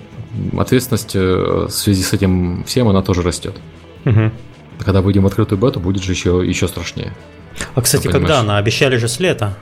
[0.58, 3.56] ответственность в связи с этим всем, она тоже растет.
[4.04, 4.32] Mm-hmm.
[4.80, 7.14] Когда выйдем в открытую бету, будет же еще, еще страшнее.
[7.76, 8.58] А, кстати, когда она?
[8.58, 9.54] Обещали же с лета.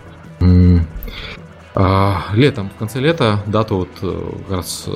[1.75, 4.91] А, летом, в конце лета, дату вот э, как раз э,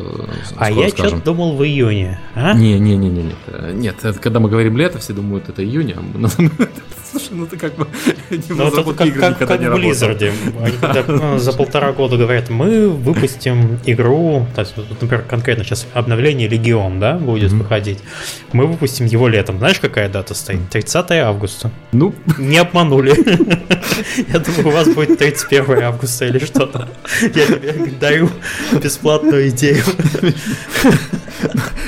[0.57, 2.19] А я что-то думал в июне.
[2.33, 2.53] А?
[2.53, 3.37] Не, не, не, не, нет.
[3.73, 6.01] Нет, это, когда мы говорим лето, все думают, это июнь, а
[7.13, 7.85] Слушай, ну ты как бы
[8.49, 10.31] ну, это как, как, как в Blizzard.
[10.59, 16.99] Они за полтора года говорят, мы выпустим игру, то есть, например, конкретно сейчас обновление Легион,
[16.99, 17.99] да, будет выходить.
[18.51, 19.59] Мы выпустим его летом.
[19.59, 20.67] Знаешь, какая дата стоит?
[20.71, 21.69] 30 августа.
[21.91, 22.15] Ну.
[22.39, 23.13] Не обманули.
[24.33, 26.87] Я думаю, у вас будет 31 августа или что-то.
[27.21, 28.29] Я тебе даю
[28.81, 29.83] бесплатную идею.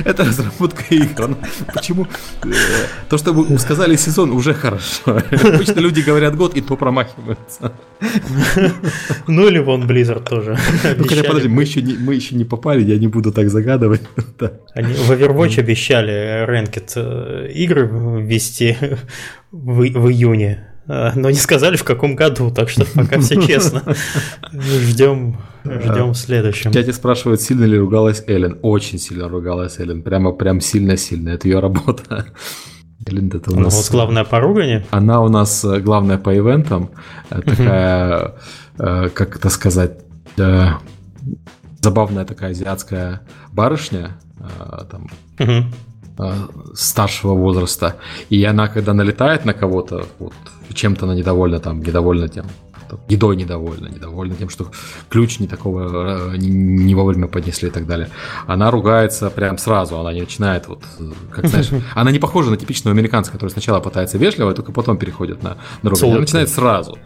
[0.04, 1.38] Это разработка игр.
[1.74, 2.08] Почему?
[3.10, 5.22] То, что вы сказали сезон, уже хорошо.
[5.32, 7.72] Обычно люди говорят год и то промахиваются.
[9.28, 10.58] Ну или вон Blizzard тоже.
[10.98, 14.02] Ну хотя подожди, мы еще, не, мы еще не попали, я не буду так загадывать.
[14.74, 17.88] Они в Overwatch обещали рэнкет э, игры
[18.22, 18.78] ввести
[19.52, 20.75] в, в июне.
[20.88, 23.84] Э, но не сказали в каком году, так что пока все честно.
[24.52, 26.71] Ждем, ждем в следующем.
[26.71, 28.60] Тебя спрашивают, сильно ли ругалась Эллен.
[28.62, 30.04] Очень сильно ругалась Эллен.
[30.04, 31.30] Прямо прям сильно-сильно.
[31.30, 32.26] Это ее работа.
[33.08, 33.76] Эллен, это у нас...
[33.76, 34.86] Вот главная по ругани?
[34.91, 36.91] Она у нас э, главная по ивентам.
[37.30, 38.36] Э, такая,
[38.78, 40.00] как это сказать,
[41.82, 43.21] забавная такая азиатская
[43.54, 44.17] барышня,
[44.91, 45.08] там,
[46.74, 47.95] старшего возраста,
[48.30, 50.34] и она, когда налетает на кого-то, вот,
[50.73, 52.45] чем-то она недовольна, там, недовольна тем,
[53.10, 54.71] едой недовольна, недовольна тем, что
[55.10, 58.10] ключ не такого э, не вовремя поднесли и так далее.
[58.47, 60.84] Она ругается прям сразу, она не начинает вот,
[61.32, 64.97] как знаешь, она не похожа на типичного американца, который сначала пытается вежливо, а только потом
[64.97, 66.12] переходит на, на ругань.
[66.12, 66.97] Она начинает сразу.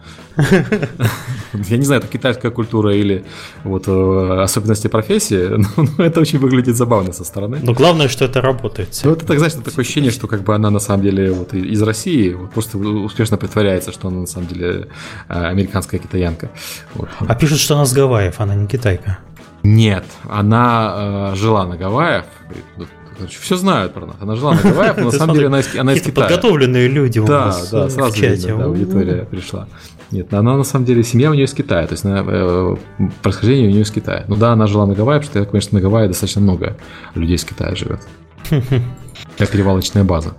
[1.54, 3.26] Я не знаю, это китайская культура или
[3.64, 5.50] вот э, особенности профессии,
[5.98, 7.60] но это очень выглядит забавно со стороны.
[7.62, 9.00] Но главное, что это работает.
[9.04, 11.82] Ну, это так, знаешь, такое ощущение, что как бы она на самом деле вот из
[11.82, 14.88] России вот, просто успешно притворяется, что она на самом деле
[15.28, 16.50] э, американская китаянка.
[16.94, 17.10] Вот.
[17.20, 19.20] А пишут, что она с Гавайев, она не китайка.
[19.64, 22.26] Нет, она э, жила на Гавайях,
[23.28, 24.16] все знают про нас.
[24.22, 26.28] Она жила на Гавайях, но на самом деле она из, она из Китая.
[26.28, 29.68] подготовленные люди у да, нас Да, сразу видно, да, аудитория пришла.
[30.12, 32.76] Нет, она на самом деле, семья у нее из Китая, то есть она, э,
[33.22, 34.26] происхождение у нее из Китая.
[34.28, 36.78] Ну да, она жила на Гавайях, потому что, конечно, на Гавайи достаточно много
[37.14, 38.02] людей из Китая живет.
[39.38, 40.34] Как перевалочная база.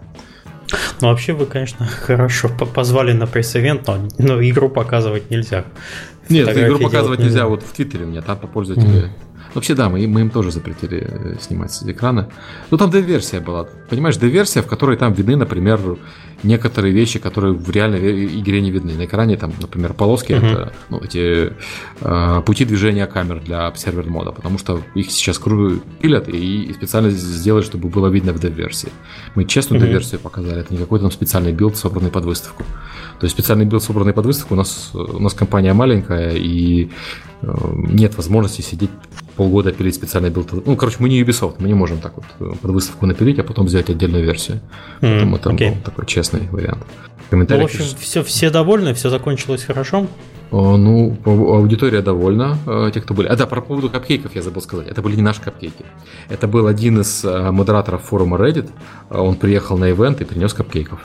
[1.00, 5.64] Ну, вообще вы, конечно, хорошо позвали на пресс-эвент, но, но игру показывать нельзя.
[6.28, 7.42] Нет, игру показывать нельзя.
[7.42, 9.10] нельзя вот в Твиттере у меня, там по пользователю mm.
[9.54, 12.28] Вообще, да, мы, мы им тоже запретили э, снимать с экрана.
[12.70, 13.66] Ну, там D-версия была.
[13.88, 15.98] Понимаешь, D-версия, в которой там видны, например,
[16.42, 18.94] некоторые вещи, которые в реальной игре не видны.
[18.94, 20.52] На экране там, например, полоски, uh-huh.
[20.52, 21.52] это ну, эти
[22.00, 25.38] э, пути движения камер для observer мода, потому что их сейчас
[26.00, 28.90] пилят и специально сделали, чтобы было видно в dev-версии.
[29.34, 29.86] Мы честную uh-huh.
[29.86, 32.64] dev-версию показали, это не какой-то там специальный билд, собранный под выставку.
[33.18, 36.90] То есть специальный билд, собранный под выставку, у нас, у нас компания маленькая, и
[37.42, 38.90] э, нет возможности сидеть
[39.40, 40.66] полгода пилить специальный билд.
[40.66, 43.42] Ну, короче, мы не Ubisoft, мы не можем так вот э, под выставку напилить, а
[43.42, 44.60] потом взять отдельную версию.
[45.00, 45.68] Mm, Поэтому это okay.
[45.70, 46.84] был такой честный вариант.
[47.30, 50.06] Ну, в общем, все, все довольны, все закончилось хорошо.
[50.50, 53.28] О, ну, аудитория довольна, э, те, кто были.
[53.28, 54.88] А да, про поводу капкейков я забыл сказать.
[54.88, 55.86] Это были не наши капкейки.
[56.28, 58.68] Это был один из э, модераторов форума Reddit.
[59.08, 61.00] Он приехал на ивент и принес капкейков.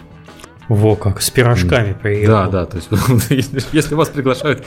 [0.67, 2.33] Во как, с пирожками приехал.
[2.33, 2.89] Да, да, то есть
[3.73, 4.65] если вас приглашают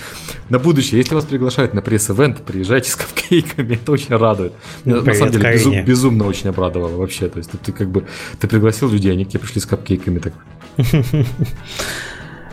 [0.49, 4.53] на будущее, если вас приглашают на пресс-эвент, приезжайте с капкейками, это очень радует.
[4.85, 8.07] Ну, на самом деле безум, безумно очень обрадовало вообще, то есть ты, ты как бы,
[8.39, 10.33] ты пригласил людей, они к тебе пришли с капкейками, так.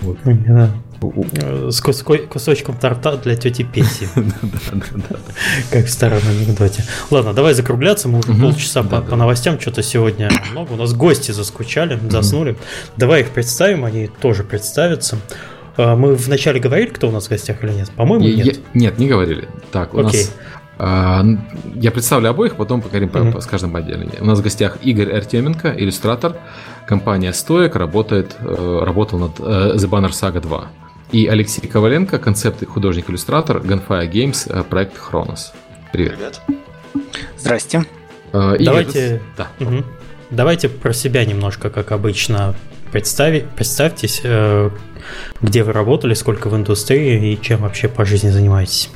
[0.02, 0.18] Вот.
[1.02, 4.08] С кусочком торта для тети Песи.
[5.72, 6.84] Как в старом анекдоте.
[7.12, 8.08] Ладно, давай закругляться.
[8.08, 9.60] Мы уже полчаса по новостям.
[9.60, 10.74] Что-то сегодня много.
[10.74, 12.58] У нас гости заскучали, заснули.
[12.98, 15.18] Давай их представим, они тоже представятся.
[15.78, 17.92] А, мы вначале говорили, кто у нас в гостях или нет?
[17.96, 18.60] По-моему, нет.
[18.74, 19.48] Нет, не говорили.
[19.72, 20.32] Так, у нас
[20.78, 21.24] а,
[21.76, 23.42] я представлю обоих, потом поговорим mm-hmm.
[23.42, 24.12] с каждым отдельно.
[24.20, 26.38] У нас в гостях Игорь Артеменко, иллюстратор.
[26.88, 30.68] Компания Stoic работает, э, работал над э, The Banner Saga 2.
[31.12, 35.54] И Алексей Коваленко, концепт и художник-иллюстратор Gunfire Games, э, проект Хронос.
[35.92, 36.16] Привет.
[36.16, 36.42] Привет.
[37.38, 37.86] Здрасте.
[38.34, 39.22] Игорь, Давайте...
[39.38, 39.48] Да.
[39.60, 39.84] Угу.
[40.32, 42.56] Давайте про себя немножко, как обычно,
[42.92, 44.22] представить, представьтесь,
[45.42, 48.90] где вы работали, сколько в индустрии и чем вообще по жизни занимаетесь.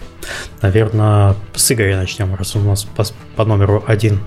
[0.62, 3.04] Наверное, с Игоря начнем, раз у нас по,
[3.36, 4.20] по номеру один.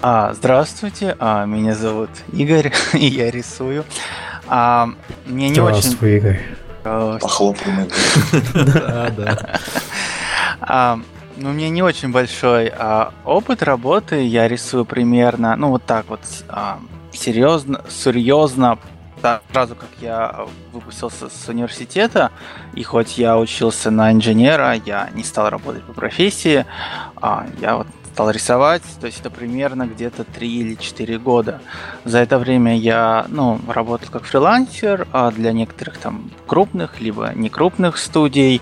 [0.00, 3.84] А, здравствуйте, а, меня зовут Игорь, и я рисую.
[4.46, 4.90] А,
[5.26, 6.18] мне не Здравствуй, очень...
[6.18, 6.40] Игорь.
[6.82, 7.88] Похлопаем.
[8.54, 9.60] Да, да.
[10.60, 10.98] А,
[11.36, 14.26] ну, у меня не очень большой а, опыт работы.
[14.26, 16.80] Я рисую примерно, ну, вот так вот, а,
[17.12, 18.78] серьезно, серьезно
[19.52, 22.30] сразу как я выпустился с университета,
[22.74, 26.64] и хоть я учился на инженера, я не стал работать по профессии,
[27.16, 31.60] а я вот стал рисовать, то есть это примерно где-то 3 или 4 года.
[32.04, 37.98] За это время я ну, работал как фрилансер а для некоторых там крупных, либо некрупных
[37.98, 38.60] студий.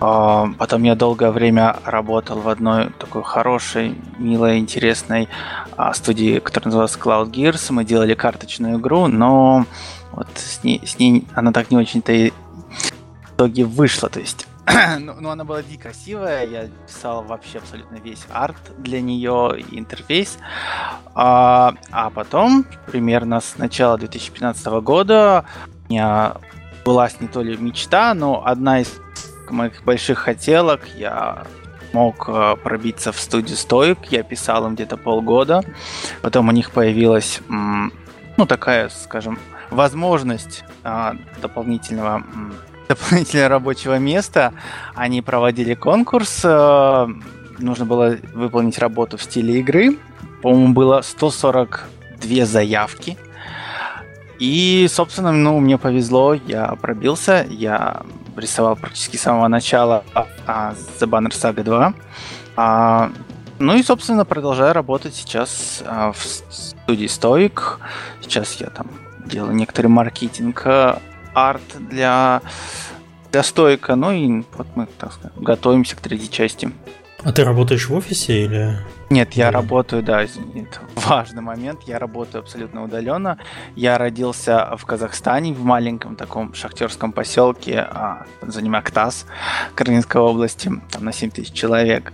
[0.00, 5.28] А, потом я долгое время работал в одной такой хорошей, милой, интересной
[5.76, 7.72] а, студии, которая называлась Cloud Gears.
[7.72, 9.66] Мы делали карточную игру, но
[10.12, 14.08] вот с ней, с ней она так не очень-то и в итоге вышла.
[14.08, 14.47] То есть
[14.98, 20.38] ну, ну, она была дико красивая, я писал вообще абсолютно весь арт для нее, интерфейс.
[21.14, 25.44] А, а потом, примерно с начала 2015 года,
[25.88, 26.34] у меня
[26.84, 29.00] была не то ли мечта, но одна из
[29.50, 30.80] моих больших хотелок.
[30.96, 31.44] Я
[31.92, 33.98] мог э, пробиться в студию Стоик.
[34.10, 35.62] Я писал им где-то полгода.
[36.20, 39.38] Потом у них появилась, ну, такая, скажем,
[39.70, 42.22] возможность а, дополнительного
[42.88, 44.52] дополнительного рабочего места.
[44.94, 46.40] Они проводили конкурс.
[46.44, 47.06] Э,
[47.58, 49.98] нужно было выполнить работу в стиле игры.
[50.42, 53.18] По-моему, было 142 заявки.
[54.38, 58.02] И, собственно, ну, мне повезло, я пробился, я
[58.36, 61.94] рисовал практически с самого начала а, The Banner Saga 2.
[62.56, 63.10] А,
[63.58, 67.78] ну и, собственно, продолжаю работать сейчас а, в студии Stoic.
[68.22, 68.86] Сейчас я там
[69.26, 71.00] делаю некоторый маркетинг, а,
[71.34, 72.42] арт для,
[73.32, 73.94] для Stoic.
[73.94, 76.70] Ну и вот мы, так сказать, готовимся к третьей части.
[77.24, 78.78] А ты работаешь в офисе или?
[79.10, 81.80] Нет, я работаю, да, это важный момент.
[81.86, 83.38] Я работаю абсолютно удаленно.
[83.74, 89.26] Я родился в Казахстане, в маленьком таком шахтерском поселке а, Занимактас
[89.74, 92.12] Крымской области, там на 7 тысяч человек.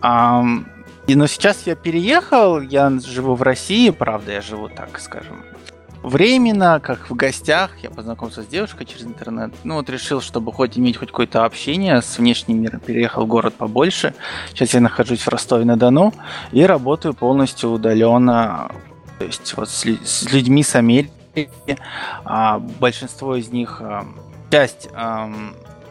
[0.00, 0.44] А,
[1.06, 5.44] и, но сейчас я переехал, я живу в России, правда, я живу, так скажем,
[6.02, 9.52] временно, как в гостях, я познакомился с девушкой через интернет.
[9.64, 13.54] Ну вот решил, чтобы хоть иметь хоть какое-то общение с внешним миром, переехал в город
[13.54, 14.14] побольше.
[14.50, 16.12] Сейчас я нахожусь в Ростове-на-Дону
[16.50, 18.70] и работаю полностью удаленно,
[19.18, 21.48] то есть вот с, с людьми с Америки.
[22.24, 24.04] А, большинство из них, а,
[24.50, 24.88] часть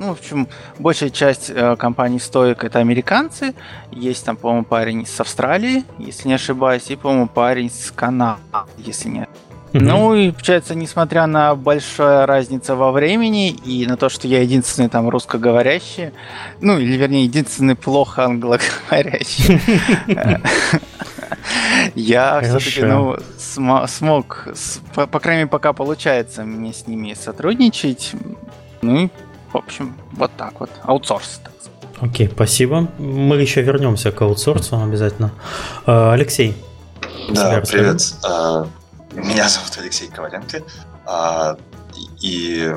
[0.02, 0.48] ну, в общем,
[0.80, 3.54] большая часть э, компаний стоек это американцы.
[3.92, 8.42] Есть там, по-моему, парень с Австралии, если не ошибаюсь, и, по-моему, парень с Канады,
[8.80, 9.28] если не
[9.74, 14.90] ну и получается, несмотря на большую разницу во времени и на то, что я единственный
[14.90, 16.12] там русскоговорящий,
[16.60, 19.62] ну или вернее единственный плохо англоговорящий,
[21.96, 24.48] я все-таки ну, смог,
[24.96, 28.12] по крайней мере, пока получается мне с ними сотрудничать.
[28.82, 29.10] Ну и,
[29.52, 30.70] в общем, вот так вот.
[30.84, 31.42] Аутсорс.
[32.00, 32.88] Окей, спасибо.
[32.98, 35.32] Мы еще вернемся к аутсорсу обязательно.
[35.86, 36.56] А, Алексей.
[37.30, 38.02] Да, привет.
[39.12, 40.64] Меня зовут Алексей Коваленко,
[41.06, 41.58] а,
[42.22, 42.74] и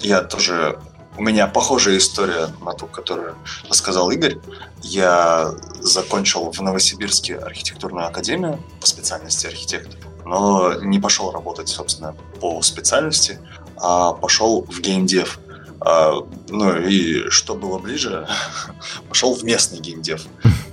[0.00, 0.78] я тоже...
[1.16, 3.34] У меня похожая история на ту, которую
[3.68, 4.38] рассказал Игорь.
[4.82, 12.62] Я закончил в Новосибирске архитектурную академию по специальности архитектор, но не пошел работать, собственно, по
[12.62, 13.40] специальности,
[13.78, 15.40] а пошел в геймдев.
[15.80, 16.12] А,
[16.48, 18.28] ну и что было ближе,
[19.08, 20.24] пошел в местный геймдев.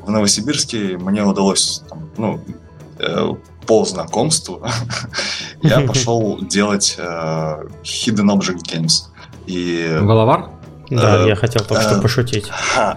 [0.01, 2.43] В Новосибирске мне удалось там, ну,
[3.65, 4.63] по знакомству
[5.61, 7.03] я пошел делать э,
[7.83, 9.09] Hidden Object Games.
[9.47, 10.49] И, Головар?
[10.89, 12.49] Да, э, я хотел только что э, пошутить.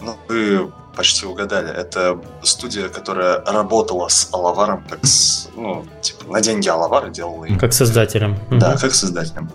[0.00, 1.70] Ну, вы почти угадали.
[1.70, 7.46] Это студия, которая работала с Алаваром, как с, ну, типа, на деньги Алавара делала.
[7.58, 8.38] Как создателем.
[8.48, 9.50] Да, как создателем.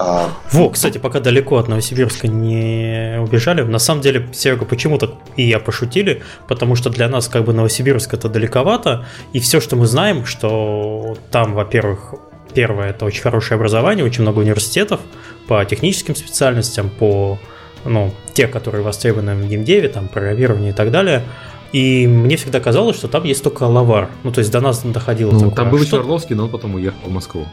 [0.00, 5.42] А, Во, кстати, пока далеко от Новосибирска не убежали, на самом деле, Серега, почему-то и
[5.42, 9.86] я пошутили, потому что для нас как бы Новосибирск это далековато, и все, что мы
[9.86, 12.14] знаем, что там, во-первых,
[12.54, 15.00] первое, это очень хорошее образование, очень много университетов
[15.48, 17.40] по техническим специальностям, по,
[17.84, 21.24] ну, те, которые востребованы в геймдеве, там, программирование и так далее,
[21.72, 24.08] и мне всегда казалось, что там есть только лавар.
[24.22, 25.56] Ну, то есть до нас доходило ну, такое.
[25.56, 27.46] Там был еще Орловский, но он потом уехал в Москву.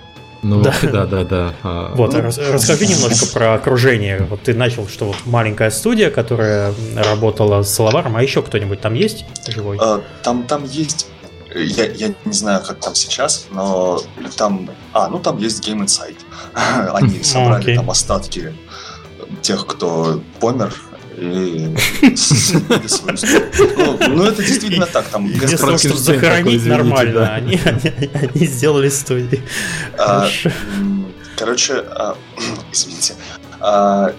[0.48, 1.24] Ну, да, да, да.
[1.24, 1.54] да.
[1.64, 4.28] А, вот, ну, расскажи немножко про окружение.
[4.30, 8.94] Вот ты начал, что вот маленькая студия, которая работала с Соловаром, а еще кто-нибудь там
[8.94, 9.78] есть живой?
[9.82, 11.08] А, там, там есть
[11.56, 14.02] я, я не знаю, как там сейчас, но
[14.38, 14.70] там...
[14.94, 16.18] А, ну там есть Game Insight.
[16.94, 17.76] Они собрали okay.
[17.76, 18.54] там остатки
[19.42, 20.74] тех, кто помер,
[24.10, 25.08] ну, это действительно так.
[25.08, 25.30] Там
[25.78, 27.60] чтобы захоронить нормально, они,
[28.14, 29.42] они, сделали студии.
[29.98, 30.28] А,
[31.38, 32.16] короче, а,
[32.72, 33.16] извините.
[33.60, 34.14] А,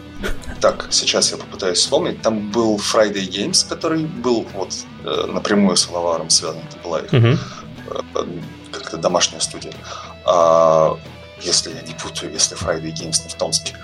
[0.60, 2.22] так, сейчас я попытаюсь вспомнить.
[2.22, 6.62] Там был Friday Games, который был вот э, напрямую с Лаваром связан.
[6.68, 7.36] Это была их э,
[8.72, 9.74] как-то домашняя студия.
[11.42, 13.74] Если я не путаю, если Friday Games не в Томске.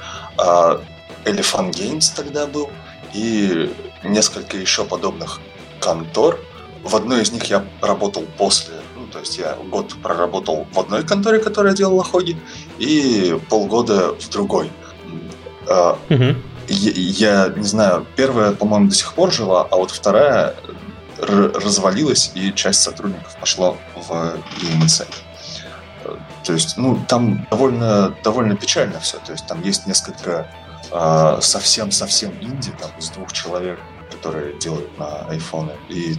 [1.24, 2.70] Elephant Games тогда был
[3.12, 5.40] и несколько еще подобных
[5.80, 6.38] контор.
[6.82, 11.04] В одной из них я работал после, ну, то есть я год проработал в одной
[11.04, 12.36] конторе, которая делала хоги,
[12.78, 14.70] и полгода в другой.
[15.66, 16.36] Uh-huh.
[16.68, 20.56] Я, я не знаю, первая, по-моему, до сих пор жива, а вот вторая
[21.18, 24.10] развалилась, и часть сотрудников пошла в
[24.60, 25.14] GameInsight.
[26.44, 29.18] То есть, ну, там довольно, довольно печально все.
[29.24, 30.48] То есть, там есть несколько
[31.40, 33.78] совсем-совсем инди, там, из двух человек,
[34.10, 35.72] которые делают на айфоны.
[35.88, 36.16] И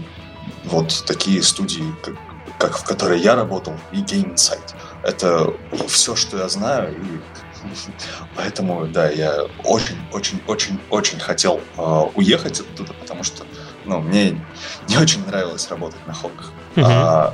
[0.66, 2.16] вот такие студии, как,
[2.58, 4.74] как в которой я работал, и Game Insight.
[5.04, 5.54] Это
[5.88, 7.20] все, что я знаю, и
[8.36, 13.46] поэтому, да, я очень-очень-очень-очень хотел э, уехать оттуда, потому что,
[13.86, 14.42] ну, мне
[14.88, 16.52] не очень нравилось работать на хоках.
[16.76, 16.84] Mm-hmm.
[16.86, 17.34] А,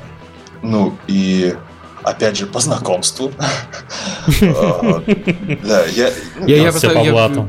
[0.62, 1.56] ну, и
[2.02, 3.32] опять же, по знакомству.
[3.38, 5.02] А,
[5.64, 6.10] да, я...
[6.38, 6.72] Ну, я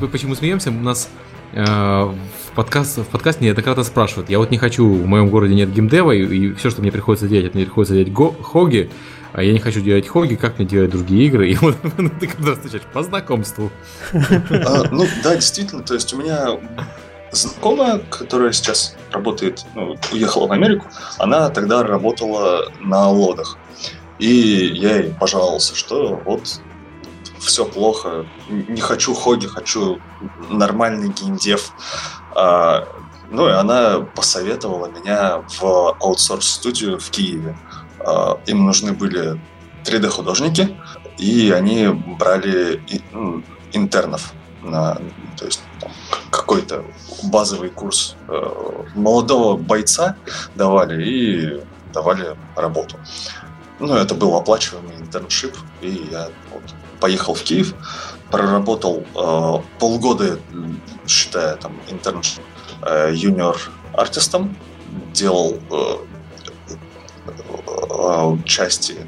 [0.08, 0.70] почему смеемся?
[0.70, 1.08] У нас
[1.52, 2.14] э, в,
[2.54, 4.30] подкаст, в подкасте неоднократно спрашивают.
[4.30, 7.28] Я вот не хочу, в моем городе нет геймдева, и, и все, что мне приходится
[7.28, 8.90] делать, это мне приходится делать го, хоги,
[9.32, 11.50] а я не хочу делать хоги, как мне делать другие игры?
[11.50, 11.76] И вот
[12.20, 13.70] ты когда встречаешь по знакомству.
[14.12, 16.58] А, ну да, действительно, то есть у меня
[17.30, 20.86] знакомая, которая сейчас работает, ну, уехала в Америку,
[21.18, 23.56] она тогда работала на лодах.
[24.18, 26.60] И я ей пожаловался, что вот
[27.38, 29.98] все плохо, не хочу хоги, хочу
[30.48, 31.72] нормальный геймдев.
[32.34, 32.86] А,
[33.30, 37.58] ну и она посоветовала меня в аутсорс-студию в Киеве.
[37.98, 39.40] А, им нужны были
[39.84, 40.76] 3D-художники,
[41.18, 42.80] и они брали
[43.12, 43.42] ну,
[43.72, 44.32] интернов
[44.62, 44.94] на,
[45.36, 45.62] то есть
[46.30, 46.84] какой-то
[47.24, 50.16] базовый курс э, молодого бойца
[50.54, 51.60] давали и
[51.92, 52.96] давали работу.
[53.82, 56.62] Ну, это был оплачиваемый internship, и я вот,
[57.00, 57.74] поехал в Киев,
[58.30, 60.38] проработал э, полгода,
[61.08, 62.44] считая там internship
[62.82, 64.56] э, junior -артистом,
[65.12, 65.96] делал э,
[67.26, 68.98] э, части,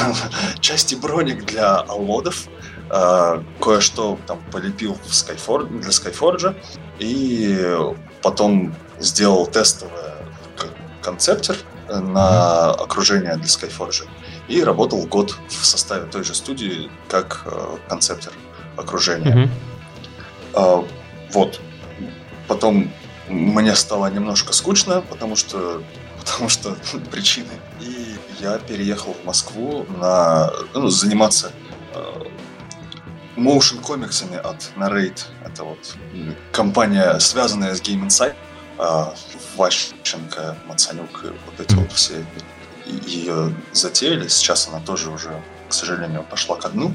[0.60, 2.48] части броник для аллодов,
[2.90, 6.56] э, кое-что там полепил в Skyforge, для Skyforge,
[6.98, 7.56] и
[8.20, 9.92] потом сделал тестовый
[11.02, 11.56] концептер
[11.88, 14.06] на окружение для Skyforge
[14.48, 18.32] и работал год в составе той же студии как э, концептер
[18.76, 19.50] окружения.
[20.54, 20.88] Mm-hmm.
[21.32, 21.60] Вот.
[22.46, 22.90] Потом
[23.28, 25.82] мне стало немножко скучно, потому что
[26.18, 26.76] потому что
[27.10, 27.52] причины.
[27.80, 31.52] И я переехал в Москву на ну, заниматься
[31.94, 32.24] э,
[33.36, 35.24] моушен комиксами от Narrate.
[35.44, 35.96] Это вот
[36.52, 38.34] компания, связанная с Game Insight.
[38.78, 39.04] Э,
[39.56, 42.24] Ващенко, Мацанюк и вот эти вот все
[42.86, 44.28] ее затеяли.
[44.28, 45.30] Сейчас она тоже уже,
[45.68, 46.92] к сожалению, пошла ко дну.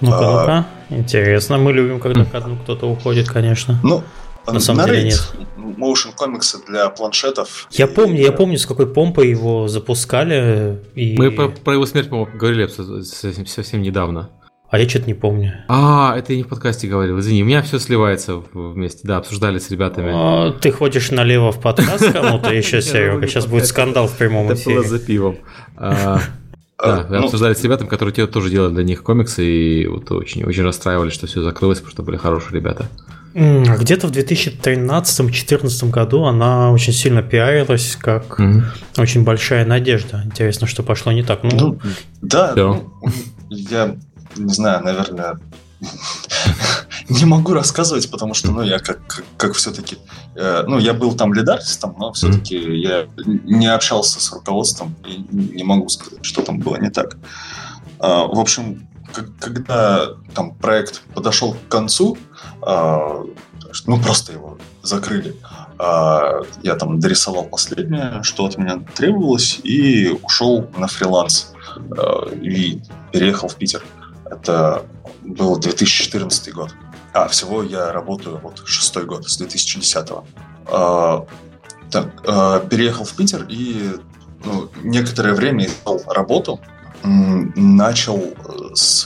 [0.00, 0.66] Ну-ка, ну-ка.
[0.90, 1.58] А, Интересно.
[1.58, 3.78] Мы любим, когда ко дну кто-то уходит, конечно.
[3.82, 4.02] Ну,
[4.46, 5.36] на самом деле нет.
[5.56, 7.68] Motion комиксы для планшетов.
[7.70, 10.82] Я помню, я помню, с какой помпой его запускали.
[10.94, 11.16] И...
[11.16, 14.30] Мы про, про его смерть, по-моему, говорили совсем, совсем недавно.
[14.74, 15.52] А я что-то не помню.
[15.68, 19.60] А, это я не в подкасте говорил, извини, у меня все сливается вместе, да, обсуждали
[19.60, 20.10] с ребятами.
[20.12, 24.78] А, ты ходишь налево в подкаст кому-то еще, Серега, сейчас будет скандал в прямом эфире.
[24.78, 25.38] Это было за пивом.
[25.76, 26.18] А,
[26.84, 30.42] да, мы ну, обсуждали с ребятами, которые тоже делали для них комиксы, и вот очень,
[30.42, 32.88] очень расстраивались, что все закрылось, потому что были хорошие ребята.
[33.32, 38.62] Где-то в 2013-2014 году она очень сильно пиарилась, как mm-hmm.
[38.98, 40.22] очень большая надежда.
[40.26, 41.44] Интересно, что пошло не так.
[41.44, 41.78] Ну, ну
[42.22, 42.92] да, ну,
[43.48, 43.94] я
[44.36, 45.38] не знаю, наверное,
[47.08, 49.98] не могу рассказывать, потому что, ну, я как, как, как все-таки,
[50.34, 52.74] э, ну, я был там лидартистом, но все-таки mm-hmm.
[52.76, 53.06] я
[53.44, 57.16] не общался с руководством и не могу сказать, что там было не так.
[58.00, 62.16] Э, в общем, как, когда там проект подошел к концу,
[62.66, 63.24] э,
[63.86, 65.36] ну, просто его закрыли,
[65.78, 72.80] э, я там дорисовал последнее, что от меня требовалось, и ушел на фриланс э, и
[73.12, 73.82] переехал в Питер.
[74.30, 74.84] Это
[75.22, 76.74] был 2014 год.
[77.12, 80.24] А, всего я работаю вот шестой год, с 2010 -го.
[80.66, 81.26] А,
[81.90, 83.92] так, а, переехал в Питер и
[84.44, 86.60] ну, некоторое время искал работу.
[87.02, 89.04] Начал э, с,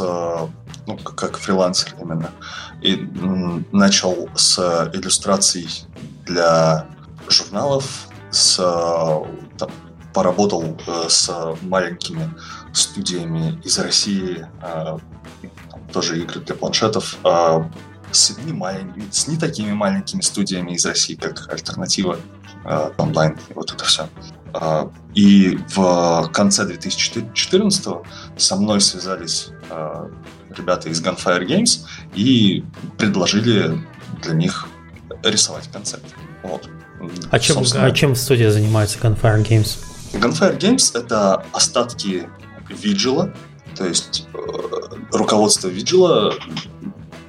[0.86, 2.30] ну, как фрилансер именно,
[2.80, 2.96] и
[3.72, 5.68] начал с иллюстраций
[6.24, 6.86] для
[7.28, 8.60] журналов, с,
[10.18, 11.30] поработал э, с
[11.62, 12.28] маленькими
[12.72, 14.98] студиями из России, э,
[15.92, 17.64] тоже игры для планшетов, э,
[18.10, 22.18] с не, маленькими, с не такими маленькими студиями из России, как Альтернатива,
[22.96, 24.08] онлайн и вот это все.
[25.14, 27.86] И в конце 2014
[28.36, 29.50] со мной связались
[30.50, 32.64] ребята из Gunfire Games и
[32.96, 33.78] предложили
[34.22, 34.66] для них
[35.22, 36.06] рисовать концепт.
[36.42, 36.68] Вот.
[37.30, 39.78] А чем, а чем студия занимается Gunfire Games?
[40.12, 42.28] Gunfire Games— это остатки
[42.68, 43.32] Vigil,
[43.76, 44.38] то есть э,
[45.12, 46.34] руководство Vigil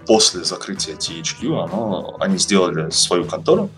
[0.05, 3.69] после закрытия THQ, оно, они сделали свою контору,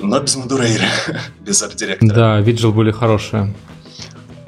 [0.00, 0.86] но без Мадурейра,
[1.40, 2.14] без арт-директора.
[2.14, 3.52] Да, Vigil были хорошие.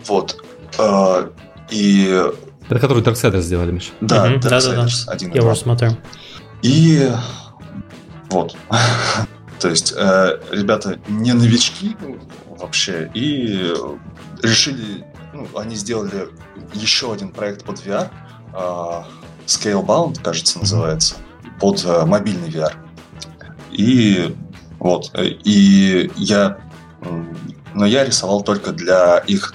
[0.07, 0.43] Вот.
[0.79, 1.29] Э,
[1.71, 2.23] и...
[2.69, 3.91] Это который Darksiders сделали, Миша?
[4.01, 4.87] Да, да, да, да.
[5.09, 5.55] 1 и Я 2.
[5.57, 5.91] смотрю.
[6.63, 7.11] И
[8.31, 8.57] вот.
[9.59, 11.97] То есть э, ребята не новички
[12.63, 13.75] вообще, и
[14.43, 16.29] решили, ну, они сделали
[16.73, 18.09] еще один проект под VR,
[18.55, 19.03] э,
[19.47, 21.17] Scalebound, кажется, называется,
[21.61, 22.73] под э, мобильный VR.
[23.71, 24.35] И
[24.79, 26.59] вот, э, и я,
[27.75, 29.55] но я рисовал только для их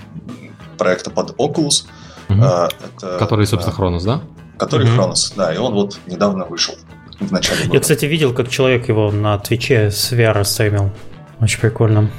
[0.78, 1.86] проекта под Oculus.
[2.30, 2.42] Угу.
[2.42, 4.22] Э, это, который, собственно, Хронос, да?
[4.58, 4.96] Который угу.
[4.96, 6.76] Хронос, да, и он вот недавно вышел
[7.20, 7.74] в начале года.
[7.76, 10.92] Я, кстати, видел, как человек его на Твиче с VR стримил.
[11.40, 12.10] Очень прикольно.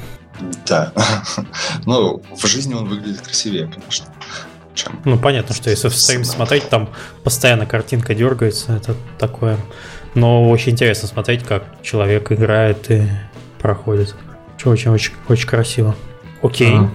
[0.66, 0.92] Да.
[1.86, 4.06] ну, в жизни он выглядит красивее, конечно,
[4.74, 5.00] чем...
[5.04, 6.88] Ну, понятно, что если в стрим смотреть, там
[7.24, 9.58] постоянно картинка дергается, это такое...
[10.14, 13.08] Но очень интересно смотреть, как человек играет и
[13.60, 14.14] проходит.
[14.64, 15.94] Очень-очень очень красиво.
[16.42, 16.76] Окей.
[16.76, 16.90] А.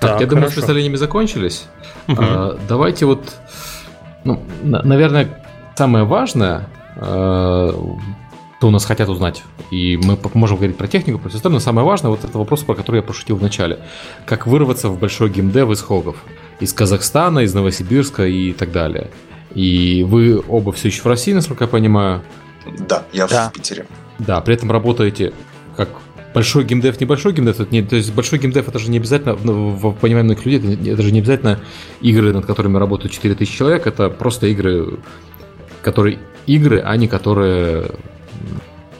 [0.00, 1.66] Так, так, я думаю, что представлениями закончились.
[2.06, 2.16] Угу.
[2.20, 3.34] А, давайте вот,
[4.24, 5.42] ну, на, наверное,
[5.76, 7.72] самое важное, а,
[8.58, 11.64] что у нас хотят узнать, и мы можем говорить про технику, про все остальное, но
[11.64, 13.78] самое важное, вот это вопрос, про который я пошутил в начале.
[14.26, 16.16] Как вырваться в большой геймдев из Хогов?
[16.58, 19.10] Из Казахстана, из Новосибирска и так далее.
[19.54, 22.22] И вы оба все еще в России, насколько я понимаю?
[22.80, 23.48] Да, я да.
[23.48, 23.86] в Питере.
[24.18, 25.32] Да, при этом работаете
[25.76, 25.90] как
[26.34, 29.92] большой геймдев, небольшой геймдев, это не, то есть большой геймдев это же не обязательно, в,
[29.92, 31.60] в понимании многих людей, это, это же не обязательно
[32.00, 34.98] игры, над которыми работают 4000 человек, это просто игры,
[35.80, 37.92] которые игры, а не которые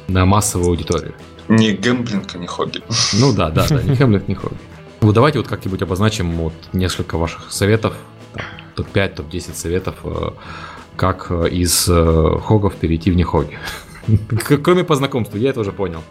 [0.08, 1.14] на массовую аудиторию.
[1.48, 2.82] Не гэмблинг, а не хобби.
[3.14, 4.56] Ну да, да, да, не гэмблинг, не хобби.
[5.00, 7.94] Вот давайте вот как-нибудь обозначим вот несколько ваших советов,
[8.74, 10.30] топ-5, топ-10 советов, э,
[10.96, 13.58] как из э, хогов перейти в не хоги.
[14.62, 16.02] Кроме по знакомству, я это уже понял.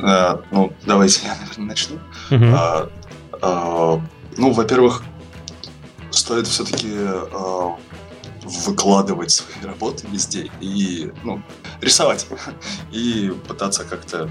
[0.00, 1.98] А, ну, давайте я, наверное, начну.
[2.30, 2.88] А,
[3.42, 4.00] а,
[4.36, 5.02] ну, во-первых,
[6.10, 6.92] стоит все-таки
[8.42, 11.42] выкладывать свои работы везде и ну,
[11.80, 12.26] рисовать
[12.92, 14.30] и пытаться как-то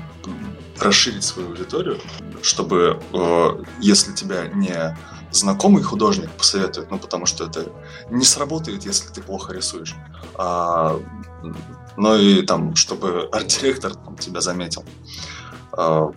[0.80, 2.00] расширить свою аудиторию,
[2.42, 4.98] чтобы э, если тебя не
[5.32, 7.72] знакомый художник посоветует, ну потому что это
[8.10, 9.96] не сработает, если ты плохо рисуешь,
[10.36, 11.00] а,
[11.98, 14.84] но и там, чтобы арт-директор там, тебя заметил.
[15.74, 16.12] А,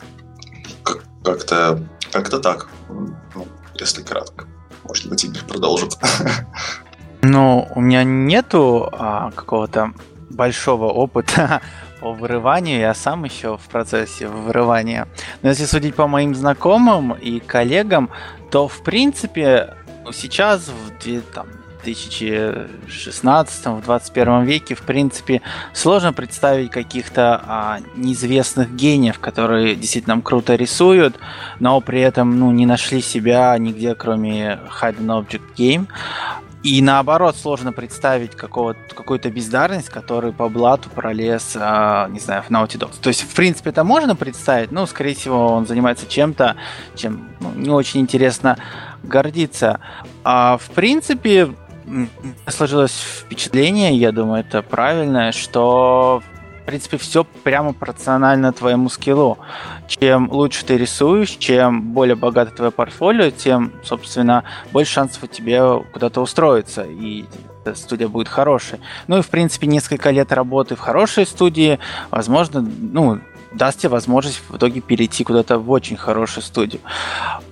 [1.23, 1.83] как-то
[2.13, 4.47] как-то так, ну, если кратко.
[4.85, 5.97] Может быть, Игорь продолжит.
[7.23, 9.93] Ну, у меня нету а, какого-то
[10.31, 11.63] большого опыта
[12.01, 15.07] по вырыванию, я сам еще в процессе вырывания.
[15.43, 18.11] Но если судить по моим знакомым и коллегам,
[18.51, 21.47] то в принципе ну, сейчас в там,
[21.85, 25.43] 2016 в 21 веке, в принципе,
[25.73, 31.19] сложно представить каких-то а, неизвестных гениев, которые действительно круто рисуют,
[31.61, 35.87] но при этом ну, не нашли себя нигде, кроме Hidden Object Game.
[36.63, 42.79] И наоборот, сложно представить какую-то бездарность, который по блату пролез, а, не знаю, в Naughty
[42.79, 42.93] Dog.
[43.01, 46.57] То есть, в принципе, это можно представить, но, скорее всего, он занимается чем-то,
[46.95, 48.59] чем ну, не очень интересно
[49.03, 49.81] гордиться.
[50.23, 51.53] А, в принципе,
[52.47, 56.23] сложилось впечатление, я думаю, это правильное, что
[56.63, 59.39] в принципе, все прямо пропорционально твоему скиллу.
[60.01, 65.81] Чем лучше ты рисуешь, чем более богато твое портфолио, тем, собственно, больше шансов у тебя
[65.93, 67.27] куда-то устроиться, и
[67.75, 68.81] студия будет хорошей.
[69.07, 71.79] Ну и, в принципе, несколько лет работы в хорошей студии,
[72.11, 73.21] возможно, ну,
[73.53, 76.81] даст тебе возможность в итоге перейти куда-то в очень хорошую студию.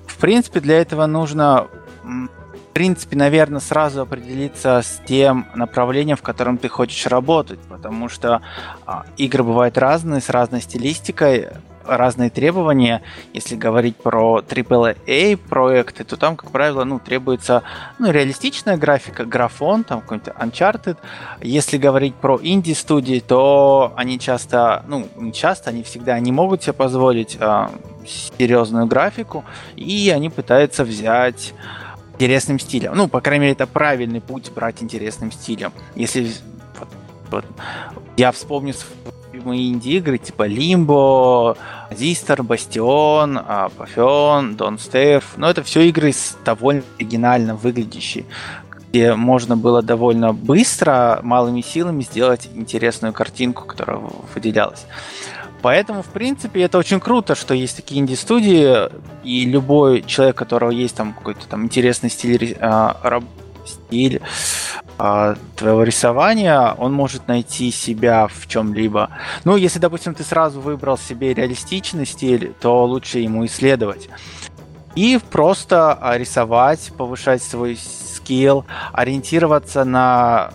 [0.07, 1.69] В принципе, для этого нужно
[2.03, 8.41] в принципе, наверное, сразу определиться с тем направлением, в котором ты хочешь работать, потому что
[8.87, 11.49] а, игры бывают разные, с разной стилистикой,
[11.97, 13.03] разные требования.
[13.33, 17.63] Если говорить про AAA проекты, то там, как правило, ну, требуется
[17.99, 20.97] ну, реалистичная графика, графон, там какой-то Uncharted.
[21.41, 26.73] Если говорить про инди-студии, то они часто, ну, не часто, они всегда не могут себе
[26.73, 27.71] позволить а,
[28.39, 29.45] серьезную графику,
[29.77, 31.53] и они пытаются взять
[32.15, 32.93] интересным стилем.
[32.95, 35.73] Ну, по крайней мере, это правильный путь брать интересным стилем.
[35.95, 36.31] Если
[37.31, 37.45] вот,
[38.17, 38.75] я вспомню
[39.45, 41.57] мои инди-игры типа Limbo,
[41.91, 43.39] Зистер, Бастион,
[43.77, 45.25] Пафион, Don't Starve.
[45.37, 48.25] Но это все игры с довольно оригинально выглядящие
[48.91, 54.01] где можно было довольно быстро, малыми силами сделать интересную картинку, которая
[54.35, 54.85] выделялась.
[55.63, 58.89] Поэтому, в принципе, это очень круто, что есть такие инди-студии,
[59.23, 62.93] и любой человек, у которого есть там какой-то там интересный стиль, э,
[63.91, 64.21] стиль
[64.99, 69.11] э, твоего рисования, он может найти себя в чем-либо.
[69.45, 74.09] Ну, если, допустим, ты сразу выбрал себе реалистичный стиль, то лучше ему исследовать.
[74.95, 80.51] И просто рисовать, повышать свой скилл, ориентироваться на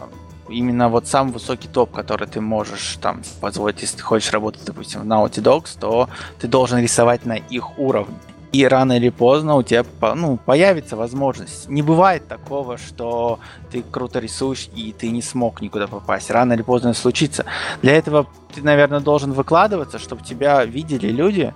[0.49, 5.01] именно вот сам высокий топ, который ты можешь там позволить, если ты хочешь работать, допустим,
[5.01, 6.09] в Naughty Dogs, то
[6.39, 8.15] ты должен рисовать на их уровне.
[8.55, 9.83] И рано или поздно у тебя
[10.15, 11.67] ну, появится возможность.
[11.67, 13.39] Не бывает такого, что
[13.69, 16.31] ты круто рисуешь и ты не смог никуда попасть.
[16.31, 17.43] Рано или поздно это случится.
[17.81, 21.53] Для этого ты, наверное, должен выкладываться, чтобы тебя видели люди.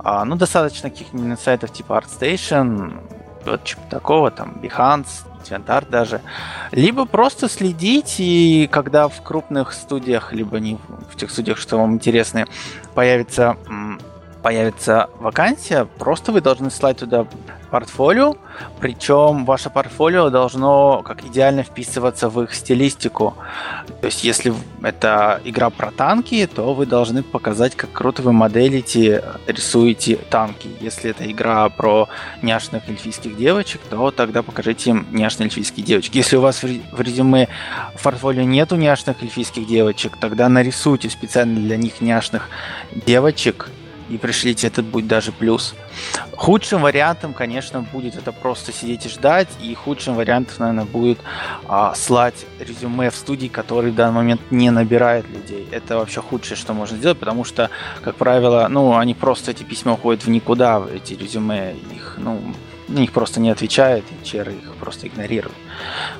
[0.00, 2.98] А, ну, достаточно каких-нибудь сайтов типа ArtStation,
[3.44, 6.20] вот типа такого, там, Behance, DeviantArt даже.
[6.72, 10.78] Либо просто следить, и когда в крупных студиях, либо не
[11.12, 12.46] в тех студиях, что вам интересны,
[12.96, 13.56] появится
[14.42, 17.26] появится вакансия, просто вы должны слать туда
[17.70, 18.36] портфолио,
[18.80, 23.34] причем ваше портфолио должно как идеально вписываться в их стилистику.
[24.00, 29.24] То есть, если это игра про танки, то вы должны показать, как круто вы моделите,
[29.46, 30.68] рисуете танки.
[30.80, 32.08] Если это игра про
[32.42, 36.16] няшных эльфийских девочек, то тогда покажите им няшные эльфийские девочки.
[36.16, 37.48] Если у вас в резюме
[37.94, 42.48] в портфолио нету няшных эльфийских девочек, тогда нарисуйте специально для них няшных
[43.06, 43.68] девочек
[44.10, 45.74] и пришлите, это будет даже плюс.
[46.32, 51.18] Худшим вариантом, конечно, будет это просто сидеть и ждать, и худшим вариантом, наверное, будет
[51.68, 55.68] а, слать резюме в студии, который в данный момент не набирает людей.
[55.70, 57.70] Это вообще худшее, что можно сделать, потому что,
[58.02, 62.40] как правило, ну, они просто эти письма уходят в никуда, эти резюме, их, ну,
[62.88, 65.56] на них просто не отвечают, и HR их просто игнорируют.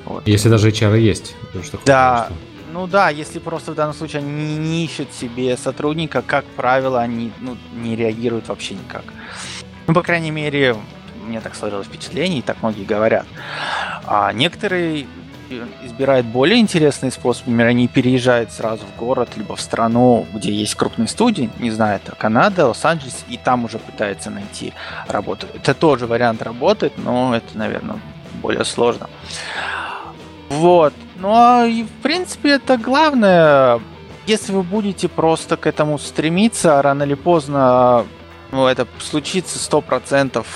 [0.05, 0.25] Вот.
[0.27, 1.35] Если даже HR есть.
[1.63, 2.50] Что да, что...
[2.73, 7.31] Ну да, если просто в данном случае они не, ищут себе сотрудника, как правило, они
[7.41, 9.03] ну, не реагируют вообще никак.
[9.87, 10.77] Ну, по крайней мере,
[11.27, 13.25] мне так сложилось впечатление, и так многие говорят.
[14.05, 15.05] А некоторые
[15.83, 17.47] избирают более интересный способ.
[17.47, 21.99] Например, они переезжают сразу в город, либо в страну, где есть крупные студии, не знаю,
[22.01, 24.73] это Канада, Лос-Анджелес, и там уже пытаются найти
[25.09, 25.45] работу.
[25.53, 27.99] Это тоже вариант работает, но это, наверное,
[28.41, 29.09] более сложно.
[30.49, 30.93] Вот.
[31.21, 33.79] Ну, а и, в принципе, это главное.
[34.25, 38.05] Если вы будете просто к этому стремиться, рано или поздно
[38.51, 40.47] ну, это случится сто процентов.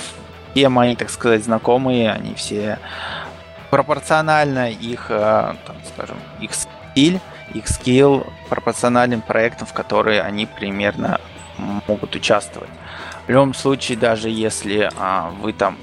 [0.52, 2.78] Все мои, так сказать, знакомые, они все
[3.70, 7.20] пропорционально их, э, там, скажем, их стиль,
[7.54, 11.20] их скилл пропорциональным проектам, в которые они примерно
[11.86, 12.70] могут участвовать.
[13.26, 15.76] В любом случае, даже если а, вы там